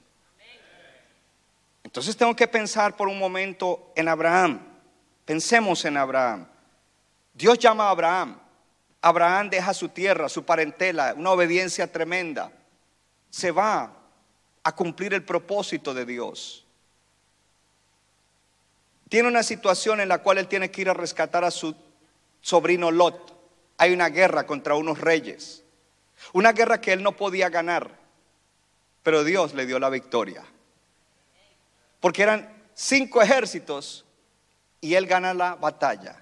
Entonces 1.96 2.18
tengo 2.18 2.36
que 2.36 2.50
pensar 2.50 2.98
por 2.98 3.08
un 3.08 3.18
momento 3.18 3.94
en 3.96 4.10
Abraham. 4.10 4.60
Pensemos 5.24 5.86
en 5.86 5.96
Abraham. 5.96 6.46
Dios 7.34 7.58
llama 7.58 7.86
a 7.86 7.92
Abraham. 7.92 8.38
Abraham 9.00 9.50
deja 9.50 9.74
su 9.74 9.88
tierra, 9.88 10.28
su 10.28 10.44
parentela, 10.44 11.14
una 11.16 11.32
obediencia 11.32 11.90
tremenda. 11.90 12.52
Se 13.30 13.50
va 13.50 13.94
a 14.62 14.76
cumplir 14.76 15.14
el 15.14 15.24
propósito 15.24 15.94
de 15.94 16.06
Dios. 16.06 16.66
Tiene 19.08 19.30
una 19.30 19.42
situación 19.42 20.02
en 20.02 20.10
la 20.10 20.18
cual 20.18 20.40
él 20.40 20.50
tiene 20.50 20.70
que 20.70 20.82
ir 20.82 20.90
a 20.90 20.94
rescatar 20.94 21.46
a 21.46 21.52
su 21.52 21.78
sobrino 22.42 22.92
Lot. 22.92 23.40
Hay 23.78 23.94
una 23.94 24.10
guerra 24.10 24.46
contra 24.46 24.76
unos 24.76 25.00
reyes. 25.00 25.64
Una 26.34 26.52
guerra 26.52 26.82
que 26.82 26.92
él 26.92 27.02
no 27.02 27.14
podía 27.14 27.48
ganar, 27.48 27.90
pero 29.02 29.24
Dios 29.24 29.54
le 29.54 29.66
dio 29.66 29.80
la 29.80 29.90
victoria. 29.90 30.44
Porque 32.06 32.22
eran 32.22 32.48
cinco 32.76 33.20
ejércitos 33.20 34.06
y 34.80 34.94
él 34.94 35.08
gana 35.08 35.34
la 35.34 35.56
batalla. 35.56 36.16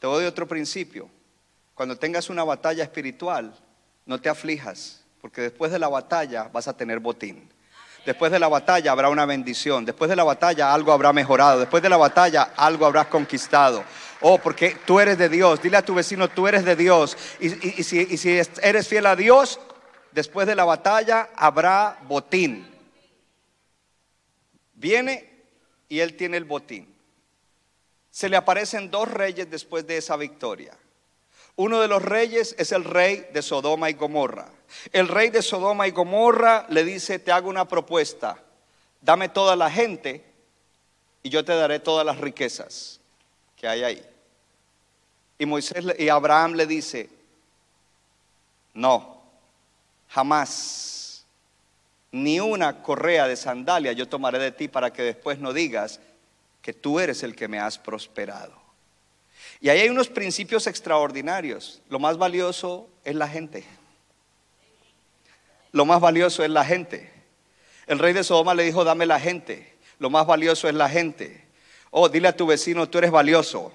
Te 0.00 0.08
doy 0.08 0.24
otro 0.24 0.48
principio. 0.48 1.08
Cuando 1.74 1.96
tengas 1.96 2.28
una 2.28 2.42
batalla 2.42 2.82
espiritual, 2.82 3.54
no 4.04 4.20
te 4.20 4.28
aflijas, 4.28 5.04
porque 5.20 5.42
después 5.42 5.70
de 5.70 5.78
la 5.78 5.86
batalla 5.86 6.50
vas 6.52 6.66
a 6.66 6.76
tener 6.76 6.98
botín. 6.98 7.48
Después 8.04 8.32
de 8.32 8.40
la 8.40 8.48
batalla 8.48 8.90
habrá 8.90 9.10
una 9.10 9.26
bendición. 9.26 9.84
Después 9.84 10.10
de 10.10 10.16
la 10.16 10.24
batalla 10.24 10.74
algo 10.74 10.90
habrá 10.90 11.12
mejorado. 11.12 11.60
Después 11.60 11.80
de 11.80 11.88
la 11.88 11.96
batalla 11.96 12.50
algo 12.56 12.84
habrás 12.84 13.06
conquistado. 13.06 13.84
Oh, 14.22 14.38
porque 14.38 14.76
tú 14.84 14.98
eres 14.98 15.18
de 15.18 15.28
Dios. 15.28 15.62
Dile 15.62 15.76
a 15.76 15.84
tu 15.84 15.94
vecino, 15.94 16.26
tú 16.26 16.48
eres 16.48 16.64
de 16.64 16.74
Dios. 16.74 17.16
Y, 17.38 17.50
si, 17.84 18.00
y 18.00 18.16
si 18.16 18.40
eres 18.60 18.88
fiel 18.88 19.06
a 19.06 19.14
Dios, 19.14 19.60
después 20.10 20.48
de 20.48 20.56
la 20.56 20.64
batalla 20.64 21.30
habrá 21.36 21.96
botín. 22.08 22.73
Viene 24.84 25.26
y 25.88 26.00
él 26.00 26.14
tiene 26.14 26.36
el 26.36 26.44
botín. 26.44 26.94
Se 28.10 28.28
le 28.28 28.36
aparecen 28.36 28.90
dos 28.90 29.10
reyes 29.10 29.50
después 29.50 29.86
de 29.86 29.96
esa 29.96 30.14
victoria. 30.18 30.76
Uno 31.56 31.80
de 31.80 31.88
los 31.88 32.02
reyes 32.02 32.54
es 32.58 32.70
el 32.70 32.84
rey 32.84 33.26
de 33.32 33.40
Sodoma 33.40 33.88
y 33.88 33.94
Gomorra. 33.94 34.46
El 34.92 35.08
rey 35.08 35.30
de 35.30 35.40
Sodoma 35.40 35.88
y 35.88 35.90
Gomorra 35.90 36.66
le 36.68 36.84
dice, 36.84 37.18
te 37.18 37.32
hago 37.32 37.48
una 37.48 37.66
propuesta, 37.66 38.36
dame 39.00 39.30
toda 39.30 39.56
la 39.56 39.70
gente 39.70 40.22
y 41.22 41.30
yo 41.30 41.42
te 41.46 41.54
daré 41.54 41.80
todas 41.80 42.04
las 42.04 42.18
riquezas 42.18 43.00
que 43.56 43.66
hay 43.66 43.84
ahí. 43.84 44.06
Y 45.38 45.46
Moisés 45.46 45.82
y 45.98 46.10
Abraham 46.10 46.56
le 46.56 46.66
dice, 46.66 47.08
no, 48.74 49.22
jamás, 50.10 50.93
ni 52.14 52.40
una 52.40 52.82
correa 52.82 53.28
de 53.28 53.36
sandalia 53.36 53.92
yo 53.92 54.08
tomaré 54.08 54.38
de 54.38 54.52
ti 54.52 54.68
para 54.68 54.92
que 54.92 55.02
después 55.02 55.38
no 55.38 55.52
digas 55.52 56.00
que 56.62 56.72
tú 56.72 56.98
eres 56.98 57.22
el 57.22 57.34
que 57.36 57.48
me 57.48 57.58
has 57.58 57.78
prosperado. 57.78 58.54
Y 59.60 59.68
ahí 59.68 59.80
hay 59.80 59.88
unos 59.88 60.08
principios 60.08 60.66
extraordinarios. 60.66 61.82
Lo 61.88 61.98
más 61.98 62.16
valioso 62.16 62.88
es 63.04 63.14
la 63.14 63.28
gente 63.28 63.64
lo 65.74 65.84
más 65.84 66.00
valioso 66.00 66.44
es 66.44 66.50
la 66.50 66.64
gente. 66.64 67.10
El 67.88 67.98
rey 67.98 68.12
de 68.12 68.22
Sodoma 68.22 68.54
le 68.54 68.62
dijo, 68.62 68.84
dame 68.84 69.06
la 69.06 69.18
gente. 69.18 69.74
Lo 69.98 70.08
más 70.08 70.24
valioso 70.24 70.68
es 70.68 70.74
la 70.74 70.88
gente. 70.88 71.44
Oh, 71.90 72.08
dile 72.08 72.28
a 72.28 72.36
tu 72.36 72.46
vecino, 72.46 72.88
tú 72.88 72.98
eres 72.98 73.10
valioso, 73.10 73.72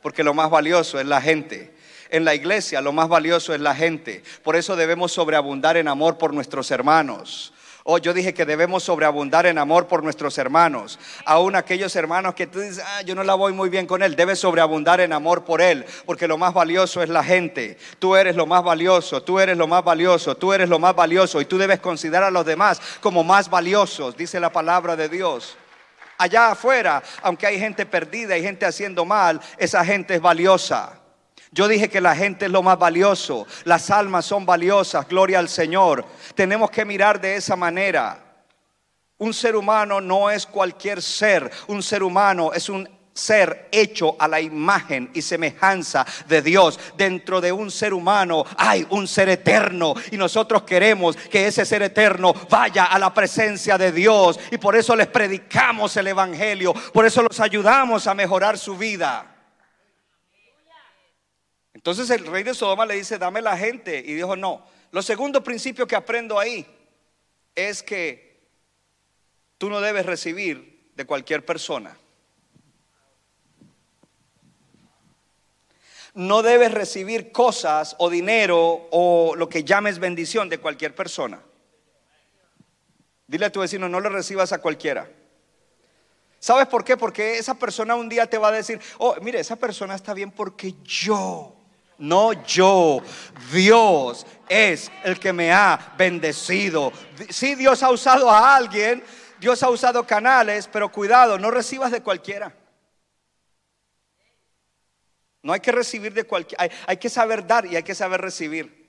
porque 0.00 0.22
lo 0.22 0.32
más 0.32 0.48
valioso 0.48 1.00
es 1.00 1.06
la 1.06 1.20
gente. 1.20 1.74
En 2.10 2.24
la 2.24 2.36
iglesia 2.36 2.80
lo 2.80 2.92
más 2.92 3.08
valioso 3.08 3.52
es 3.52 3.60
la 3.60 3.74
gente. 3.74 4.22
Por 4.44 4.54
eso 4.54 4.76
debemos 4.76 5.10
sobreabundar 5.10 5.76
en 5.76 5.88
amor 5.88 6.18
por 6.18 6.32
nuestros 6.32 6.70
hermanos. 6.70 7.52
Oh, 7.86 7.98
yo 7.98 8.14
dije 8.14 8.32
que 8.32 8.46
debemos 8.46 8.82
sobreabundar 8.82 9.44
en 9.44 9.58
amor 9.58 9.88
por 9.88 10.02
nuestros 10.02 10.38
hermanos. 10.38 10.98
Aún 11.26 11.54
aquellos 11.54 11.94
hermanos 11.94 12.34
que 12.34 12.46
tú 12.46 12.60
dices, 12.60 12.82
ah, 12.82 13.02
yo 13.02 13.14
no 13.14 13.22
la 13.22 13.34
voy 13.34 13.52
muy 13.52 13.68
bien 13.68 13.86
con 13.86 14.02
él, 14.02 14.16
debes 14.16 14.38
sobreabundar 14.38 15.02
en 15.02 15.12
amor 15.12 15.44
por 15.44 15.60
él, 15.60 15.84
porque 16.06 16.26
lo 16.26 16.38
más 16.38 16.54
valioso 16.54 17.02
es 17.02 17.10
la 17.10 17.22
gente. 17.22 17.76
Tú 17.98 18.16
eres 18.16 18.36
lo 18.36 18.46
más 18.46 18.64
valioso, 18.64 19.22
tú 19.22 19.38
eres 19.38 19.58
lo 19.58 19.66
más 19.66 19.84
valioso, 19.84 20.34
tú 20.34 20.54
eres 20.54 20.70
lo 20.70 20.78
más 20.78 20.96
valioso 20.96 21.42
y 21.42 21.44
tú 21.44 21.58
debes 21.58 21.78
considerar 21.78 22.28
a 22.28 22.30
los 22.30 22.46
demás 22.46 22.80
como 23.02 23.22
más 23.22 23.50
valiosos, 23.50 24.16
dice 24.16 24.40
la 24.40 24.50
palabra 24.50 24.96
de 24.96 25.10
Dios. 25.10 25.58
Allá 26.16 26.52
afuera, 26.52 27.02
aunque 27.20 27.46
hay 27.46 27.58
gente 27.58 27.84
perdida 27.84 28.38
y 28.38 28.42
gente 28.42 28.64
haciendo 28.64 29.04
mal, 29.04 29.42
esa 29.58 29.84
gente 29.84 30.14
es 30.14 30.22
valiosa. 30.22 31.03
Yo 31.54 31.68
dije 31.68 31.88
que 31.88 32.00
la 32.00 32.16
gente 32.16 32.46
es 32.46 32.50
lo 32.50 32.64
más 32.64 32.76
valioso, 32.76 33.46
las 33.62 33.88
almas 33.88 34.26
son 34.26 34.44
valiosas, 34.44 35.06
gloria 35.06 35.38
al 35.38 35.48
Señor. 35.48 36.04
Tenemos 36.34 36.68
que 36.68 36.84
mirar 36.84 37.20
de 37.20 37.36
esa 37.36 37.54
manera. 37.54 38.18
Un 39.18 39.32
ser 39.32 39.54
humano 39.54 40.00
no 40.00 40.32
es 40.32 40.46
cualquier 40.46 41.00
ser, 41.00 41.48
un 41.68 41.80
ser 41.80 42.02
humano 42.02 42.52
es 42.52 42.68
un 42.68 42.88
ser 43.12 43.68
hecho 43.70 44.16
a 44.18 44.26
la 44.26 44.40
imagen 44.40 45.12
y 45.14 45.22
semejanza 45.22 46.04
de 46.26 46.42
Dios. 46.42 46.80
Dentro 46.96 47.40
de 47.40 47.52
un 47.52 47.70
ser 47.70 47.94
humano 47.94 48.44
hay 48.56 48.84
un 48.90 49.06
ser 49.06 49.28
eterno 49.28 49.94
y 50.10 50.16
nosotros 50.16 50.64
queremos 50.64 51.16
que 51.16 51.46
ese 51.46 51.64
ser 51.64 51.82
eterno 51.82 52.34
vaya 52.50 52.86
a 52.86 52.98
la 52.98 53.14
presencia 53.14 53.78
de 53.78 53.92
Dios 53.92 54.40
y 54.50 54.58
por 54.58 54.74
eso 54.74 54.96
les 54.96 55.06
predicamos 55.06 55.96
el 55.96 56.08
Evangelio, 56.08 56.74
por 56.92 57.06
eso 57.06 57.22
los 57.22 57.38
ayudamos 57.38 58.08
a 58.08 58.14
mejorar 58.14 58.58
su 58.58 58.76
vida. 58.76 59.33
Entonces 61.84 62.08
el 62.08 62.24
rey 62.24 62.42
de 62.42 62.54
Sodoma 62.54 62.86
le 62.86 62.94
dice, 62.94 63.18
dame 63.18 63.42
la 63.42 63.58
gente. 63.58 63.98
Y 63.98 64.14
dijo, 64.14 64.36
no. 64.36 64.64
Lo 64.90 65.02
segundo 65.02 65.44
principio 65.44 65.86
que 65.86 65.94
aprendo 65.94 66.38
ahí 66.38 66.66
es 67.54 67.82
que 67.82 68.40
tú 69.58 69.68
no 69.68 69.82
debes 69.82 70.06
recibir 70.06 70.88
de 70.94 71.04
cualquier 71.04 71.44
persona. 71.44 71.94
No 76.14 76.42
debes 76.42 76.72
recibir 76.72 77.32
cosas 77.32 77.96
o 77.98 78.08
dinero 78.08 78.88
o 78.90 79.34
lo 79.36 79.50
que 79.50 79.62
llames 79.62 79.98
bendición 79.98 80.48
de 80.48 80.56
cualquier 80.56 80.94
persona. 80.94 81.42
Dile 83.26 83.44
a 83.44 83.52
tu 83.52 83.60
vecino, 83.60 83.90
no 83.90 84.00
le 84.00 84.08
recibas 84.08 84.54
a 84.54 84.62
cualquiera. 84.62 85.06
¿Sabes 86.38 86.66
por 86.66 86.82
qué? 86.82 86.96
Porque 86.96 87.36
esa 87.36 87.58
persona 87.58 87.94
un 87.94 88.08
día 88.08 88.26
te 88.26 88.38
va 88.38 88.48
a 88.48 88.52
decir, 88.52 88.80
oh, 88.96 89.16
mire, 89.20 89.38
esa 89.38 89.56
persona 89.56 89.94
está 89.94 90.14
bien 90.14 90.30
porque 90.30 90.76
yo 90.82 91.60
no 92.04 92.32
yo. 92.44 93.02
Dios 93.52 94.26
es 94.48 94.90
el 95.02 95.18
que 95.18 95.32
me 95.32 95.52
ha 95.52 95.94
bendecido. 95.96 96.92
Si 97.30 97.54
Dios 97.54 97.82
ha 97.82 97.90
usado 97.90 98.30
a 98.30 98.54
alguien, 98.56 99.02
Dios 99.40 99.62
ha 99.62 99.70
usado 99.70 100.06
canales, 100.06 100.68
pero 100.70 100.90
cuidado, 100.90 101.38
no 101.38 101.50
recibas 101.50 101.90
de 101.90 102.02
cualquiera. 102.02 102.54
No 105.42 105.52
hay 105.52 105.60
que 105.60 105.72
recibir 105.72 106.14
de 106.14 106.24
cualquiera, 106.24 106.64
hay, 106.64 106.70
hay 106.86 106.96
que 106.96 107.10
saber 107.10 107.46
dar 107.46 107.66
y 107.66 107.76
hay 107.76 107.82
que 107.82 107.94
saber 107.94 108.20
recibir. 108.20 108.84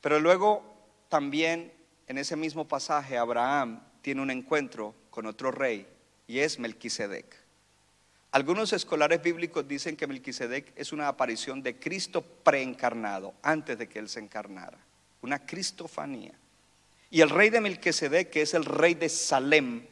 Pero 0.00 0.20
luego 0.20 0.62
también 1.08 1.72
en 2.06 2.18
ese 2.18 2.36
mismo 2.36 2.68
pasaje 2.68 3.16
Abraham 3.16 3.82
tiene 4.02 4.20
un 4.20 4.30
encuentro 4.30 4.94
con 5.08 5.24
otro 5.24 5.50
rey 5.50 5.88
y 6.26 6.40
es 6.40 6.58
Melquisedec. 6.58 7.43
Algunos 8.34 8.72
escolares 8.72 9.22
bíblicos 9.22 9.68
dicen 9.68 9.96
que 9.96 10.08
Melquisedec 10.08 10.72
es 10.74 10.92
una 10.92 11.06
aparición 11.06 11.62
de 11.62 11.78
Cristo 11.78 12.20
preencarnado, 12.20 13.32
antes 13.44 13.78
de 13.78 13.88
que 13.88 14.00
él 14.00 14.08
se 14.08 14.18
encarnara, 14.18 14.76
una 15.22 15.46
cristofanía. 15.46 16.32
Y 17.12 17.20
el 17.20 17.30
rey 17.30 17.50
de 17.50 17.60
Melquisedec, 17.60 18.30
que 18.30 18.42
es 18.42 18.52
el 18.54 18.64
rey 18.64 18.94
de 18.94 19.08
Salem, 19.08 19.86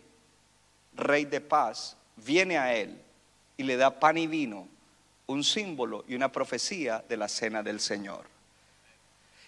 rey 0.97 1.24
de 1.24 1.40
paz, 1.40 1.97
viene 2.16 2.59
a 2.59 2.74
él 2.74 3.01
y 3.57 3.62
le 3.62 3.76
da 3.76 4.01
pan 4.01 4.18
y 4.18 4.26
vino, 4.26 4.66
un 5.28 5.45
símbolo 5.45 6.05
y 6.09 6.16
una 6.16 6.32
profecía 6.32 7.05
de 7.09 7.16
la 7.16 7.28
cena 7.28 7.62
del 7.62 7.78
Señor. 7.78 8.24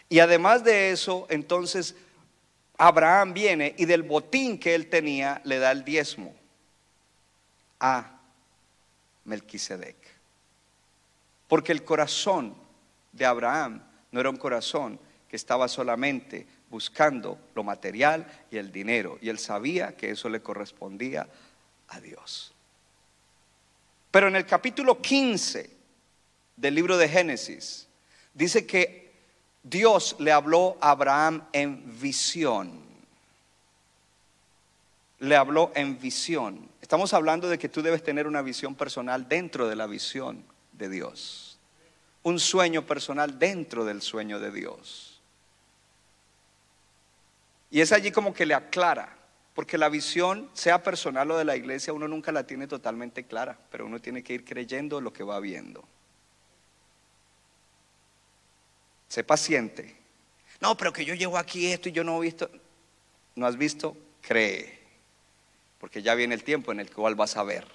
Y 0.09 0.21
además 0.21 0.63
de 0.63 0.93
eso, 0.93 1.27
entonces 1.31 1.97
Abraham 2.79 3.35
viene 3.35 3.75
y 3.77 3.87
del 3.87 4.05
botín 4.05 4.57
que 4.57 4.77
él 4.77 4.89
tenía 4.89 5.41
le 5.43 5.59
da 5.59 5.73
el 5.73 5.85
diezmo. 5.85 6.33
a 7.81 8.14
Melquisedec. 9.25 9.97
Porque 11.49 11.73
el 11.73 11.85
corazón 11.85 12.55
de 13.13 13.27
Abraham 13.27 13.83
no 14.11 14.21
era 14.21 14.31
un 14.31 14.37
corazón 14.37 14.99
que 15.29 15.37
estaba 15.37 15.69
solamente 15.69 16.47
buscando 16.71 17.39
lo 17.55 17.63
material 17.63 18.27
y 18.51 18.57
el 18.57 18.73
dinero, 18.73 19.19
y 19.21 19.29
él 19.29 19.39
sabía 19.39 19.97
que 19.97 20.11
eso 20.11 20.29
le 20.29 20.43
correspondía 20.43 21.29
a 21.89 22.01
Dios. 22.01 22.53
Pero 24.11 24.29
en 24.29 24.37
el 24.37 24.47
capítulo 24.47 25.01
15 25.01 25.71
del 26.57 26.75
libro 26.75 26.97
de 26.97 27.09
Génesis 27.09 27.89
dice 28.33 28.67
que 28.67 29.13
Dios 29.63 30.17
le 30.19 30.31
habló 30.31 30.77
a 30.81 30.91
Abraham 30.91 31.49
en 31.53 32.01
visión. 32.01 32.84
Le 35.25 35.37
habló 35.37 35.73
en 35.75 35.99
visión. 35.99 36.69
Estamos 36.83 37.15
hablando 37.15 37.49
de 37.49 37.59
que 37.59 37.71
tú 37.71 37.81
debes 37.81 38.03
tener 38.03 38.27
una 38.27 38.43
visión 38.43 38.75
personal 38.75 39.27
dentro 39.27 39.67
de 39.67 39.75
la 39.75 39.87
visión 39.87 40.45
de 40.73 40.91
Dios. 40.91 41.59
Un 42.23 42.39
sueño 42.39 42.85
personal 42.85 43.39
dentro 43.39 43.87
del 43.87 44.03
sueño 44.03 44.39
de 44.39 44.51
Dios. 44.51 45.23
Y 47.71 47.81
es 47.81 47.91
allí 47.93 48.11
como 48.11 48.35
que 48.35 48.45
le 48.45 48.53
aclara, 48.53 49.17
porque 49.55 49.79
la 49.79 49.89
visión, 49.89 50.51
sea 50.53 50.83
personal 50.83 51.31
o 51.31 51.39
de 51.39 51.47
la 51.47 51.57
iglesia, 51.57 51.95
uno 51.95 52.07
nunca 52.07 52.31
la 52.31 52.47
tiene 52.47 52.67
totalmente 52.67 53.25
clara, 53.25 53.59
pero 53.71 53.87
uno 53.87 54.01
tiene 54.01 54.23
que 54.23 54.35
ir 54.35 54.45
creyendo 54.45 55.01
lo 55.01 55.11
que 55.15 55.25
va 55.25 55.41
viendo. 55.41 55.89
Sé 59.09 59.25
paciente. 59.25 59.97
No, 60.61 60.77
pero 60.77 60.93
que 60.93 61.07
yo 61.07 61.15
llevo 61.15 61.39
aquí 61.39 61.73
esto 61.73 61.89
y 61.89 61.93
yo 61.93 62.05
no 62.05 62.19
he 62.19 62.27
visto. 62.27 62.51
¿No 63.37 63.47
has 63.47 63.57
visto? 63.57 63.97
Cree. 64.21 64.84
Porque 65.85 66.01
ya 66.01 66.15
viene 66.15 66.35
el 66.35 66.43
tiempo 66.43 66.73
en 66.73 66.81
el 66.81 66.91
cual 66.91 67.15
vas 67.15 67.37
a 67.37 67.43
ver. 67.43 67.67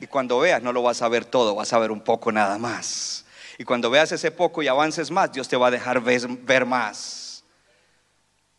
Y 0.00 0.06
cuando 0.06 0.38
veas, 0.38 0.62
no 0.62 0.70
lo 0.74 0.82
vas 0.82 1.00
a 1.00 1.08
ver 1.08 1.24
todo, 1.24 1.54
vas 1.54 1.72
a 1.72 1.78
ver 1.78 1.90
un 1.90 2.02
poco 2.02 2.30
nada 2.30 2.58
más. 2.58 3.24
Y 3.56 3.64
cuando 3.64 3.88
veas 3.88 4.12
ese 4.12 4.30
poco 4.30 4.62
y 4.62 4.68
avances 4.68 5.10
más, 5.10 5.32
Dios 5.32 5.48
te 5.48 5.56
va 5.56 5.68
a 5.68 5.70
dejar 5.70 6.02
ver, 6.02 6.28
ver 6.28 6.66
más. 6.66 7.42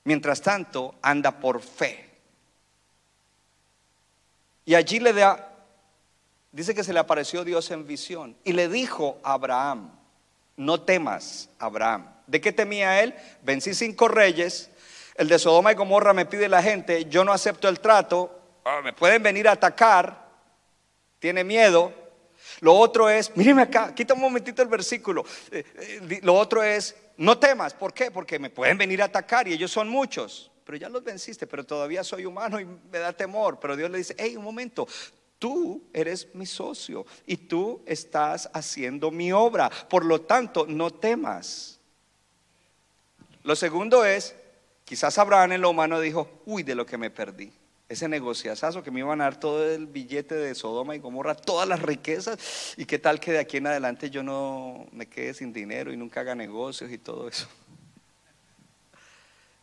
Mientras 0.05 0.41
tanto, 0.41 0.95
anda 1.03 1.39
por 1.39 1.61
fe. 1.61 2.09
Y 4.65 4.73
allí 4.73 4.99
le 5.01 5.13
da, 5.13 5.53
dice 6.51 6.73
que 6.73 6.83
se 6.83 6.93
le 6.93 6.99
apareció 6.99 7.43
Dios 7.43 7.69
en 7.69 7.85
visión 7.85 8.35
y 8.43 8.53
le 8.53 8.67
dijo 8.69 9.19
a 9.23 9.33
Abraham, 9.33 9.91
no 10.55 10.81
temas, 10.81 11.47
Abraham. 11.59 12.11
¿De 12.25 12.41
qué 12.41 12.51
temía 12.51 13.03
él? 13.03 13.13
Vencí 13.43 13.75
cinco 13.75 14.07
reyes, 14.07 14.71
el 15.13 15.27
de 15.27 15.37
Sodoma 15.37 15.73
y 15.73 15.75
Gomorra 15.75 16.13
me 16.13 16.25
pide 16.25 16.49
la 16.49 16.63
gente, 16.63 17.05
yo 17.05 17.23
no 17.23 17.31
acepto 17.33 17.69
el 17.69 17.79
trato, 17.79 18.36
me 18.83 18.93
pueden 18.93 19.23
venir 19.23 19.47
a 19.47 19.53
atacar, 19.53 20.27
tiene 21.19 21.43
miedo. 21.43 21.93
Lo 22.59 22.73
otro 22.73 23.09
es, 23.09 23.35
míreme 23.35 23.63
acá, 23.63 23.93
quita 23.93 24.13
un 24.13 24.21
momentito 24.21 24.61
el 24.61 24.67
versículo. 24.67 25.25
Eh, 25.51 25.63
eh, 25.75 26.19
lo 26.23 26.35
otro 26.35 26.63
es, 26.63 26.95
no 27.17 27.37
temas, 27.37 27.73
¿por 27.73 27.93
qué? 27.93 28.11
Porque 28.11 28.39
me 28.39 28.49
pueden 28.49 28.77
venir 28.77 29.01
a 29.01 29.05
atacar 29.05 29.47
y 29.47 29.53
ellos 29.53 29.71
son 29.71 29.89
muchos. 29.89 30.51
Pero 30.63 30.77
ya 30.77 30.89
los 30.89 31.03
venciste, 31.03 31.47
pero 31.47 31.65
todavía 31.65 32.03
soy 32.03 32.25
humano 32.25 32.59
y 32.59 32.65
me 32.65 32.99
da 32.99 33.13
temor. 33.13 33.59
Pero 33.59 33.75
Dios 33.75 33.89
le 33.89 33.99
dice, 33.99 34.15
hey, 34.17 34.35
un 34.35 34.43
momento, 34.43 34.87
tú 35.39 35.83
eres 35.93 36.27
mi 36.35 36.45
socio 36.45 37.05
y 37.25 37.37
tú 37.37 37.81
estás 37.85 38.49
haciendo 38.53 39.09
mi 39.09 39.31
obra. 39.31 39.69
Por 39.69 40.03
lo 40.03 40.21
tanto, 40.21 40.65
no 40.67 40.91
temas. 40.91 41.79
Lo 43.43 43.55
segundo 43.55 44.03
es, 44.03 44.35
quizás 44.83 45.17
Abraham 45.17 45.53
en 45.53 45.61
lo 45.61 45.69
humano 45.69 46.01
dijo, 46.01 46.41
uy, 46.45 46.63
de 46.63 46.75
lo 46.75 46.85
que 46.85 46.97
me 46.97 47.09
perdí. 47.09 47.53
Ese 47.89 48.09
negociazazo 48.09 48.83
que 48.83 48.91
me 48.91 48.99
iban 48.99 49.21
a 49.21 49.25
dar 49.25 49.39
todo 49.39 49.69
el 49.69 49.87
billete 49.87 50.35
de 50.35 50.53
Sodoma 50.55 50.95
y 50.95 50.99
Gomorra, 50.99 51.35
todas 51.35 51.67
las 51.67 51.81
riquezas, 51.81 52.73
y 52.75 52.85
qué 52.85 52.99
tal 52.99 53.19
que 53.19 53.31
de 53.31 53.39
aquí 53.39 53.57
en 53.57 53.67
adelante 53.67 54.09
yo 54.09 54.23
no 54.23 54.87
me 54.91 55.05
quede 55.05 55.33
sin 55.33 55.53
dinero 55.53 55.93
y 55.93 55.97
nunca 55.97 56.19
haga 56.19 56.35
negocios 56.35 56.91
y 56.91 56.97
todo 56.97 57.29
eso. 57.29 57.47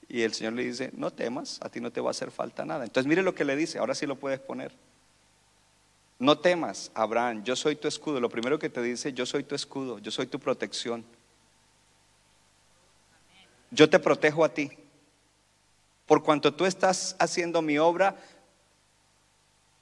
Y 0.08 0.22
el 0.22 0.32
Señor 0.32 0.54
le 0.54 0.64
dice, 0.64 0.90
no 0.94 1.10
temas, 1.10 1.58
a 1.60 1.68
ti 1.68 1.80
no 1.80 1.90
te 1.90 2.00
va 2.00 2.08
a 2.08 2.10
hacer 2.12 2.30
falta 2.30 2.64
nada. 2.64 2.84
Entonces 2.84 3.08
mire 3.08 3.22
lo 3.22 3.34
que 3.34 3.44
le 3.44 3.56
dice, 3.56 3.78
ahora 3.78 3.94
sí 3.94 4.06
lo 4.06 4.16
puedes 4.16 4.40
poner. 4.40 4.72
No 6.18 6.38
temas, 6.38 6.90
Abraham, 6.94 7.42
yo 7.42 7.56
soy 7.56 7.76
tu 7.76 7.88
escudo. 7.88 8.20
Lo 8.20 8.30
primero 8.30 8.58
que 8.58 8.70
te 8.70 8.80
dice, 8.80 9.12
yo 9.12 9.26
soy 9.26 9.42
tu 9.42 9.54
escudo, 9.54 9.98
yo 9.98 10.10
soy 10.10 10.26
tu 10.26 10.38
protección. 10.38 11.04
Yo 13.70 13.90
te 13.90 13.98
protejo 13.98 14.44
a 14.44 14.54
ti. 14.54 14.70
Por 16.06 16.22
cuanto 16.22 16.54
tú 16.54 16.66
estás 16.66 17.16
haciendo 17.18 17.62
mi 17.62 17.78
obra, 17.78 18.16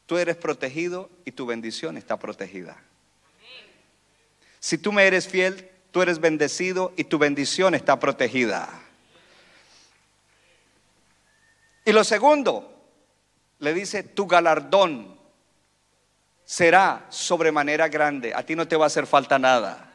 tú 0.07 0.19
eres 0.19 0.37
protegido 0.37 1.11
y 1.25 1.33
tu 1.33 1.47
bendición 1.47 1.97
está 1.97 2.19
protegida. 2.19 2.77
Si 4.61 4.79
tú 4.79 4.93
me 4.93 5.07
eres 5.07 5.27
fiel, 5.27 5.71
tú 5.91 6.03
eres 6.03 6.21
bendecido 6.21 6.93
y 6.97 7.05
tu 7.05 7.19
bendición 7.19 7.75
está 7.75 7.99
protegida. 7.99 8.69
Y 11.85 11.93
lo 11.93 12.05
segundo, 12.05 12.73
le 13.59 13.75
dice, 13.75 14.03
tu 14.03 14.27
galardón 14.27 15.19
será 16.45 17.07
sobremanera 17.09 17.89
grande. 17.89 18.35
A 18.35 18.45
ti 18.45 18.55
no 18.55 18.69
te 18.69 18.77
va 18.77 18.85
a 18.85 18.87
hacer 18.87 19.07
falta 19.07 19.39
nada. 19.39 19.92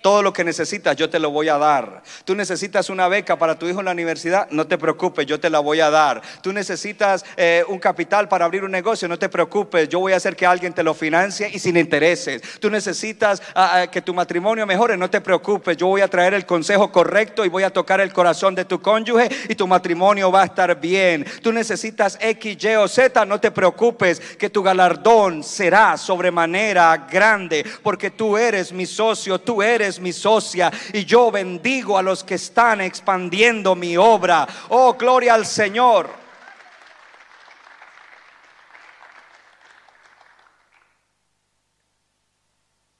Todo 0.00 0.22
lo 0.22 0.32
que 0.32 0.44
necesitas 0.44 0.96
yo 0.96 1.10
te 1.10 1.18
lo 1.18 1.30
voy 1.30 1.48
a 1.48 1.58
dar. 1.58 2.02
Tú 2.24 2.34
necesitas 2.34 2.88
una 2.88 3.08
beca 3.08 3.36
para 3.36 3.58
tu 3.58 3.66
hijo 3.66 3.80
en 3.80 3.86
la 3.86 3.92
universidad, 3.92 4.48
no 4.50 4.66
te 4.66 4.78
preocupes, 4.78 5.26
yo 5.26 5.40
te 5.40 5.50
la 5.50 5.58
voy 5.58 5.80
a 5.80 5.90
dar. 5.90 6.22
Tú 6.40 6.52
necesitas 6.52 7.24
eh, 7.36 7.64
un 7.68 7.78
capital 7.78 8.28
para 8.28 8.44
abrir 8.44 8.62
un 8.62 8.70
negocio, 8.70 9.08
no 9.08 9.18
te 9.18 9.28
preocupes, 9.28 9.88
yo 9.88 9.98
voy 9.98 10.12
a 10.12 10.16
hacer 10.16 10.36
que 10.36 10.46
alguien 10.46 10.72
te 10.72 10.82
lo 10.82 10.94
financie 10.94 11.50
y 11.52 11.58
sin 11.58 11.76
intereses. 11.76 12.42
Tú 12.60 12.70
necesitas 12.70 13.42
ah, 13.54 13.80
ah, 13.82 13.86
que 13.88 14.02
tu 14.02 14.14
matrimonio 14.14 14.66
mejore, 14.66 14.96
no 14.96 15.10
te 15.10 15.20
preocupes, 15.20 15.76
yo 15.76 15.88
voy 15.88 16.00
a 16.00 16.08
traer 16.08 16.34
el 16.34 16.46
consejo 16.46 16.92
correcto 16.92 17.44
y 17.44 17.48
voy 17.48 17.64
a 17.64 17.70
tocar 17.70 18.00
el 18.00 18.12
corazón 18.12 18.54
de 18.54 18.64
tu 18.64 18.80
cónyuge 18.80 19.28
y 19.48 19.54
tu 19.54 19.66
matrimonio 19.66 20.30
va 20.30 20.42
a 20.42 20.46
estar 20.46 20.78
bien. 20.80 21.26
Tú 21.42 21.52
necesitas 21.52 22.18
X, 22.20 22.56
Y 22.62 22.68
o 22.76 22.86
Z, 22.86 23.24
no 23.24 23.40
te 23.40 23.50
preocupes, 23.50 24.20
que 24.20 24.50
tu 24.50 24.62
galardón 24.62 25.42
será 25.42 25.96
sobremanera 25.96 27.06
grande, 27.10 27.64
porque 27.82 28.10
tú 28.10 28.36
eres 28.36 28.72
mi 28.72 28.86
socio, 28.86 29.40
tú 29.40 29.62
eres 29.62 29.87
mi 29.98 30.12
socia 30.12 30.70
y 30.92 31.04
yo 31.04 31.30
bendigo 31.30 31.96
a 31.96 32.02
los 32.02 32.22
que 32.22 32.34
están 32.34 32.82
expandiendo 32.82 33.74
mi 33.74 33.96
obra. 33.96 34.46
Oh, 34.68 34.92
gloria 34.92 35.34
al 35.34 35.46
Señor. 35.46 36.10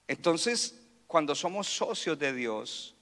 Entonces, 0.07 0.75
cuando 1.07 1.35
somos 1.35 1.67
socios 1.69 2.19
de 2.19 2.33
Dios, 2.33 2.95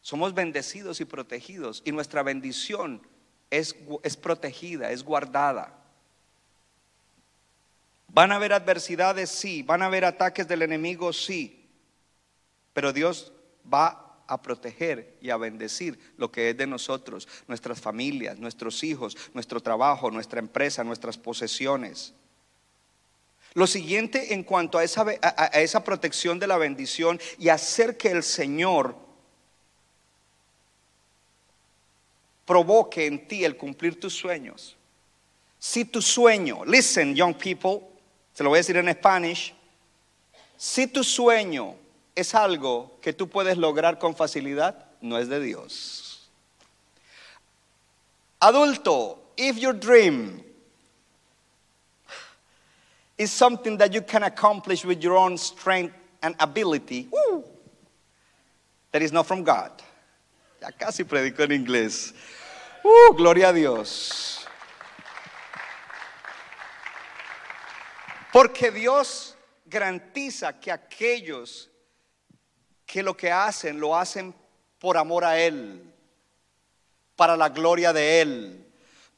somos 0.00 0.34
bendecidos 0.34 1.00
y 1.00 1.04
protegidos 1.04 1.82
y 1.84 1.92
nuestra 1.92 2.22
bendición 2.22 3.06
es, 3.50 3.76
es 4.02 4.16
protegida, 4.16 4.90
es 4.90 5.04
guardada. 5.04 5.84
¿Van 8.14 8.30
a 8.30 8.36
haber 8.36 8.52
adversidades? 8.52 9.28
Sí. 9.28 9.62
¿Van 9.62 9.82
a 9.82 9.86
haber 9.86 10.04
ataques 10.04 10.46
del 10.46 10.62
enemigo? 10.62 11.12
Sí. 11.12 11.68
Pero 12.72 12.92
Dios 12.92 13.32
va 13.72 14.04
a 14.26 14.40
proteger 14.40 15.16
y 15.20 15.30
a 15.30 15.36
bendecir 15.36 15.98
lo 16.16 16.30
que 16.30 16.50
es 16.50 16.56
de 16.56 16.66
nosotros, 16.66 17.28
nuestras 17.46 17.80
familias, 17.80 18.38
nuestros 18.38 18.82
hijos, 18.82 19.16
nuestro 19.34 19.60
trabajo, 19.60 20.10
nuestra 20.10 20.38
empresa, 20.38 20.84
nuestras 20.84 21.18
posesiones. 21.18 22.14
Lo 23.54 23.66
siguiente 23.66 24.34
en 24.34 24.42
cuanto 24.42 24.78
a 24.78 24.84
esa, 24.84 25.04
a, 25.22 25.46
esa 25.60 25.84
protección 25.84 26.38
de 26.38 26.46
la 26.46 26.58
bendición 26.58 27.20
y 27.38 27.48
hacer 27.48 27.96
que 27.96 28.10
el 28.10 28.22
Señor 28.22 28.96
provoque 32.44 33.06
en 33.06 33.28
ti 33.28 33.44
el 33.44 33.56
cumplir 33.56 34.00
tus 34.00 34.14
sueños. 34.14 34.76
Si 35.58 35.84
tu 35.84 36.02
sueño, 36.02 36.64
listen 36.64 37.14
young 37.14 37.34
people, 37.36 37.80
se 38.34 38.42
lo 38.42 38.50
voy 38.50 38.56
a 38.56 38.60
decir 38.60 38.76
en 38.76 38.92
Spanish, 38.92 39.54
si 40.56 40.86
tu 40.86 41.04
sueño 41.04 41.76
es 42.14 42.34
algo 42.34 42.98
que 43.00 43.12
tú 43.12 43.28
puedes 43.28 43.56
lograr 43.56 43.98
con 43.98 44.14
facilidad, 44.14 44.86
no 45.00 45.18
es 45.18 45.28
de 45.28 45.40
Dios. 45.40 46.30
Adulto, 48.40 49.18
if 49.36 49.58
your 49.58 49.72
dream 49.72 50.42
is 53.16 53.30
something 53.30 53.76
that 53.78 53.92
you 53.92 54.02
can 54.02 54.22
accomplish 54.22 54.84
with 54.84 55.02
your 55.02 55.16
own 55.16 55.38
strength 55.38 55.94
and 56.22 56.34
ability, 56.38 57.08
that 58.92 59.02
is 59.02 59.12
not 59.12 59.26
from 59.26 59.42
God. 59.42 59.70
Ya 60.60 60.70
casi 60.70 61.04
predico 61.04 61.40
en 61.40 61.64
inglés. 61.64 62.12
Uh, 62.84 63.12
gloria 63.14 63.48
a 63.48 63.52
Dios. 63.52 64.46
Porque 68.32 68.70
Dios 68.70 69.36
garantiza 69.68 70.60
que 70.60 70.70
aquellos 70.70 71.68
que 72.86 73.02
lo 73.02 73.16
que 73.16 73.30
hacen 73.30 73.80
lo 73.80 73.96
hacen 73.96 74.34
por 74.78 74.96
amor 74.96 75.24
a 75.24 75.40
Él, 75.40 75.82
para 77.16 77.36
la 77.36 77.48
gloria 77.48 77.92
de 77.92 78.20
Él, 78.20 78.66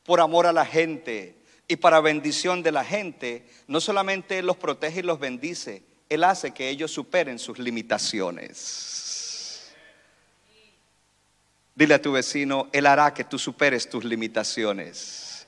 por 0.04 0.20
amor 0.20 0.46
a 0.46 0.52
la 0.52 0.64
gente 0.64 1.34
y 1.68 1.76
para 1.76 2.00
bendición 2.00 2.62
de 2.62 2.72
la 2.72 2.84
gente, 2.84 3.46
no 3.66 3.80
solamente 3.80 4.38
Él 4.38 4.46
los 4.46 4.56
protege 4.56 5.00
y 5.00 5.02
los 5.02 5.18
bendice, 5.18 5.82
Él 6.08 6.24
hace 6.24 6.52
que 6.52 6.68
ellos 6.68 6.92
superen 6.92 7.38
sus 7.38 7.58
limitaciones. 7.58 9.74
Dile 11.74 11.94
a 11.94 12.00
tu 12.00 12.12
vecino, 12.12 12.68
Él 12.72 12.86
hará 12.86 13.12
que 13.12 13.24
tú 13.24 13.38
superes 13.38 13.90
tus 13.90 14.04
limitaciones. 14.04 15.46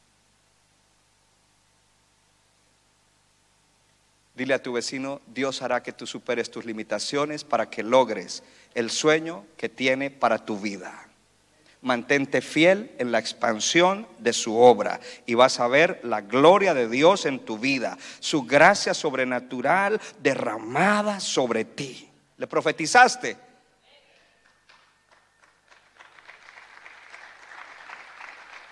Dile 4.34 4.52
a 4.52 4.62
tu 4.62 4.74
vecino, 4.74 5.22
Dios 5.28 5.62
hará 5.62 5.82
que 5.82 5.94
tú 5.94 6.06
superes 6.06 6.50
tus 6.50 6.66
limitaciones 6.66 7.42
para 7.42 7.70
que 7.70 7.82
logres 7.82 8.42
el 8.74 8.90
sueño 8.90 9.46
que 9.56 9.70
tiene 9.70 10.10
para 10.10 10.44
tu 10.44 10.58
vida. 10.58 11.08
Mantente 11.80 12.42
fiel 12.42 12.94
en 12.98 13.12
la 13.12 13.18
expansión 13.18 14.06
de 14.18 14.34
su 14.34 14.58
obra 14.58 15.00
y 15.24 15.32
vas 15.32 15.58
a 15.58 15.68
ver 15.68 16.00
la 16.02 16.20
gloria 16.20 16.74
de 16.74 16.86
Dios 16.86 17.24
en 17.24 17.38
tu 17.38 17.56
vida, 17.56 17.96
su 18.20 18.42
gracia 18.42 18.92
sobrenatural 18.92 20.02
derramada 20.22 21.18
sobre 21.18 21.64
ti. 21.64 22.10
¿Le 22.36 22.46
profetizaste? 22.46 23.53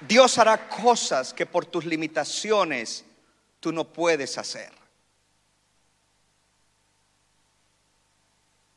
Dios 0.09 0.39
hará 0.39 0.69
cosas 0.69 1.33
que 1.33 1.47
por 1.47 1.67
tus 1.67 1.85
limitaciones 1.85 3.05
tú 3.61 3.73
no 3.73 3.85
puedes 3.85 4.39
hacer. 4.39 4.73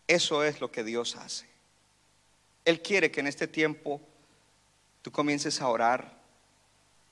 Eso 0.07 0.43
es 0.43 0.61
lo 0.61 0.71
que 0.71 0.83
Dios 0.83 1.15
hace. 1.15 1.47
Él 2.63 2.81
quiere 2.81 3.11
que 3.11 3.19
en 3.19 3.27
este 3.27 3.47
tiempo 3.47 4.01
tú 5.01 5.11
comiences 5.11 5.61
a 5.61 5.67
orar, 5.67 6.13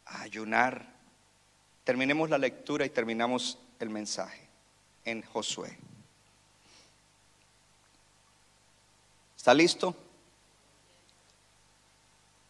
a 0.05 0.21
ayunar. 0.21 0.93
Terminemos 1.83 2.29
la 2.29 2.37
lectura 2.37 2.85
y 2.85 2.89
terminamos 2.89 3.57
el 3.79 3.89
mensaje 3.89 4.47
en 5.05 5.21
Josué. 5.23 5.77
¿Está 9.35 9.53
listo? 9.53 9.95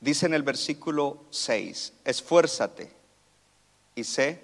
Dice 0.04 0.26
en 0.26 0.34
el 0.34 0.44
versículo 0.44 1.24
6, 1.30 1.94
esfuérzate 2.04 2.92
y 3.96 4.04
sé 4.04 4.42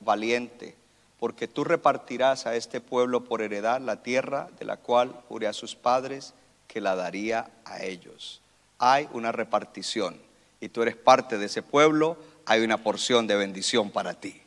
valiente 0.00 0.74
porque 1.20 1.46
tú 1.46 1.62
repartirás 1.62 2.46
a 2.46 2.56
este 2.56 2.80
pueblo 2.80 3.22
por 3.22 3.42
heredad 3.42 3.80
la 3.80 4.02
tierra 4.02 4.48
de 4.58 4.64
la 4.64 4.78
cual 4.78 5.12
juré 5.28 5.46
a 5.46 5.52
sus 5.52 5.76
padres 5.76 6.34
que 6.66 6.80
la 6.80 6.96
daría 6.96 7.48
a 7.64 7.84
ellos. 7.84 8.40
Hay 8.80 9.08
una 9.12 9.30
repartición 9.30 10.20
y 10.60 10.68
tú 10.68 10.82
eres 10.82 10.96
parte 10.96 11.38
de 11.38 11.46
ese 11.46 11.62
pueblo, 11.62 12.16
hay 12.44 12.62
una 12.62 12.82
porción 12.82 13.28
de 13.28 13.36
bendición 13.36 13.92
para 13.92 14.14
ti. 14.14 14.42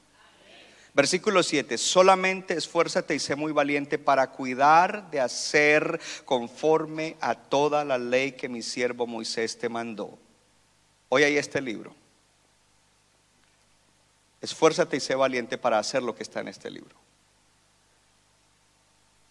Versículo 0.93 1.43
7, 1.43 1.77
solamente 1.77 2.55
esfuérzate 2.55 3.15
y 3.15 3.19
sé 3.19 3.37
muy 3.37 3.53
valiente 3.53 3.97
para 3.97 4.31
cuidar 4.31 5.09
de 5.11 5.21
hacer 5.21 6.01
conforme 6.25 7.15
a 7.21 7.35
toda 7.35 7.85
la 7.85 7.97
ley 7.97 8.33
que 8.33 8.49
mi 8.49 8.61
siervo 8.61 9.07
Moisés 9.07 9.57
te 9.57 9.69
mandó. 9.69 10.19
Hoy 11.09 11.23
hay 11.23 11.37
este 11.37 11.61
libro. 11.61 11.95
Esfuérzate 14.41 14.97
y 14.97 14.99
sé 14.99 15.15
valiente 15.15 15.57
para 15.57 15.79
hacer 15.79 16.03
lo 16.03 16.15
que 16.15 16.23
está 16.23 16.39
en 16.39 16.47
este 16.47 16.69
libro. 16.69 16.95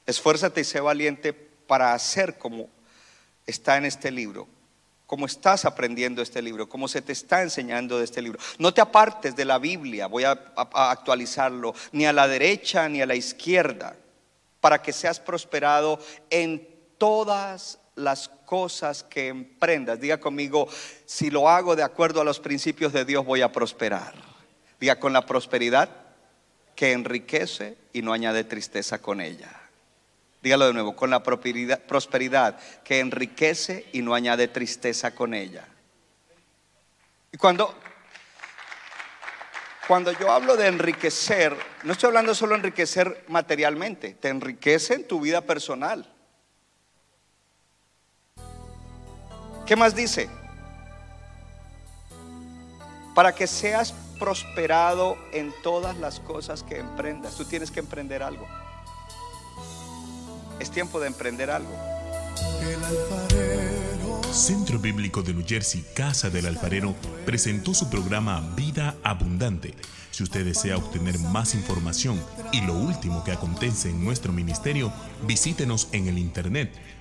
Esfuérzate 0.07 0.61
y 0.61 0.65
sé 0.65 0.81
valiente 0.81 1.33
para 1.33 1.95
hacer 1.95 2.37
como 2.39 2.69
está 3.47 3.77
en 3.77 3.85
este 3.85 4.11
libro, 4.11 4.49
como 5.07 5.27
estás 5.27 5.65
aprendiendo 5.65 6.21
este 6.23 6.43
libro, 6.43 6.69
como 6.69 6.89
se 6.89 7.03
te 7.03 7.13
está 7.13 7.43
enseñando 7.43 7.99
de 7.99 8.05
este 8.05 8.23
libro. 8.23 8.39
No 8.59 8.75
te 8.75 8.81
apartes 8.81 9.37
de 9.37 9.45
la 9.45 9.59
Biblia, 9.59 10.07
voy 10.07 10.25
a, 10.25 10.33
actualizarlo, 10.57 11.75
ni 11.93 12.07
a 12.07 12.13
la 12.13 12.29
derecha 12.29 12.89
ni 12.89 13.01
a 13.01 13.07
la 13.07 13.15
izquierda, 13.15 13.97
para 14.61 14.83
que 14.83 14.93
seas 14.93 15.21
prosperado 15.21 15.99
en 16.31 16.69
todas 16.99 17.79
las 17.97 18.29
cosas 18.29 19.05
que 19.05 19.29
emprendas. 19.29 20.01
Diga 20.01 20.19
conmigo, 20.19 20.69
si 21.07 21.31
lo 21.31 21.49
hago 21.49 21.77
de 21.77 21.83
acuerdo 21.83 22.21
a 22.21 22.25
los 22.25 22.41
principios 22.41 22.93
de 22.93 23.05
Dios, 23.05 23.25
voy 23.25 23.43
a 23.43 23.53
prosperar. 23.53 24.15
Diga 24.81 24.99
con 24.99 25.13
la 25.13 25.27
prosperidad 25.27 25.89
que 26.75 26.93
enriquece 26.93 27.77
y 27.93 28.03
no 28.03 28.13
añade 28.13 28.45
tristeza 28.45 29.01
con 29.01 29.21
ella. 29.21 29.51
Dígalo 30.43 30.67
de 30.67 30.75
nuevo, 30.75 30.95
con 30.95 31.11
la 31.11 31.23
prosperidad 31.23 32.59
que 32.85 32.99
enriquece 32.99 33.87
y 33.93 34.03
no 34.03 34.15
añade 34.15 34.49
tristeza 34.49 35.15
con 35.15 35.33
ella. 35.33 35.67
Y 37.33 37.39
cuando, 37.39 37.75
cuando 39.89 40.13
yo 40.13 40.31
hablo 40.31 40.57
de 40.57 40.67
enriquecer, 40.67 41.57
no 41.85 41.93
estoy 41.93 42.09
hablando 42.09 42.35
solo 42.35 42.53
de 42.53 42.59
enriquecer 42.59 43.25
materialmente, 43.29 44.15
te 44.15 44.29
enriquece 44.29 44.95
en 44.95 45.09
tu 45.09 45.19
vida 45.19 45.41
personal. 45.41 46.14
¿Qué 49.67 49.77
más 49.77 49.95
dice? 49.95 50.29
Para 53.15 53.35
que 53.35 53.47
seas 53.47 53.95
prosperado 54.19 55.17
en 55.33 55.53
todas 55.63 55.97
las 55.97 56.21
cosas 56.21 56.63
que 56.63 56.79
emprendas. 56.79 57.35
Tú 57.37 57.45
tienes 57.45 57.71
que 57.71 57.81
emprender 57.81 58.23
algo. 58.23 58.47
Es 60.61 60.71
tiempo 60.71 61.01
de 61.01 61.07
emprender 61.09 61.51
algo. 61.51 61.75
Centro 64.31 64.79
Bíblico 64.79 65.23
de 65.23 65.33
New 65.33 65.45
Jersey, 65.47 65.85
Casa 65.95 66.29
del 66.29 66.47
Alfarero, 66.47 66.95
presentó 67.25 67.73
su 67.73 67.89
programa 67.89 68.41
Vida 68.57 68.97
Abundante. 69.03 69.75
Si 70.11 70.23
usted 70.23 70.45
desea 70.45 70.77
obtener 70.77 71.19
más 71.19 71.55
información 71.55 72.21
y 72.53 72.61
lo 72.61 72.75
último 72.75 73.25
que 73.25 73.33
acontece 73.33 73.91
en 73.91 74.05
nuestro 74.05 74.33
ministerio, 74.33 74.93
visítenos 75.27 75.89
en 75.93 76.09
el 76.09 76.19
internet 76.19 76.73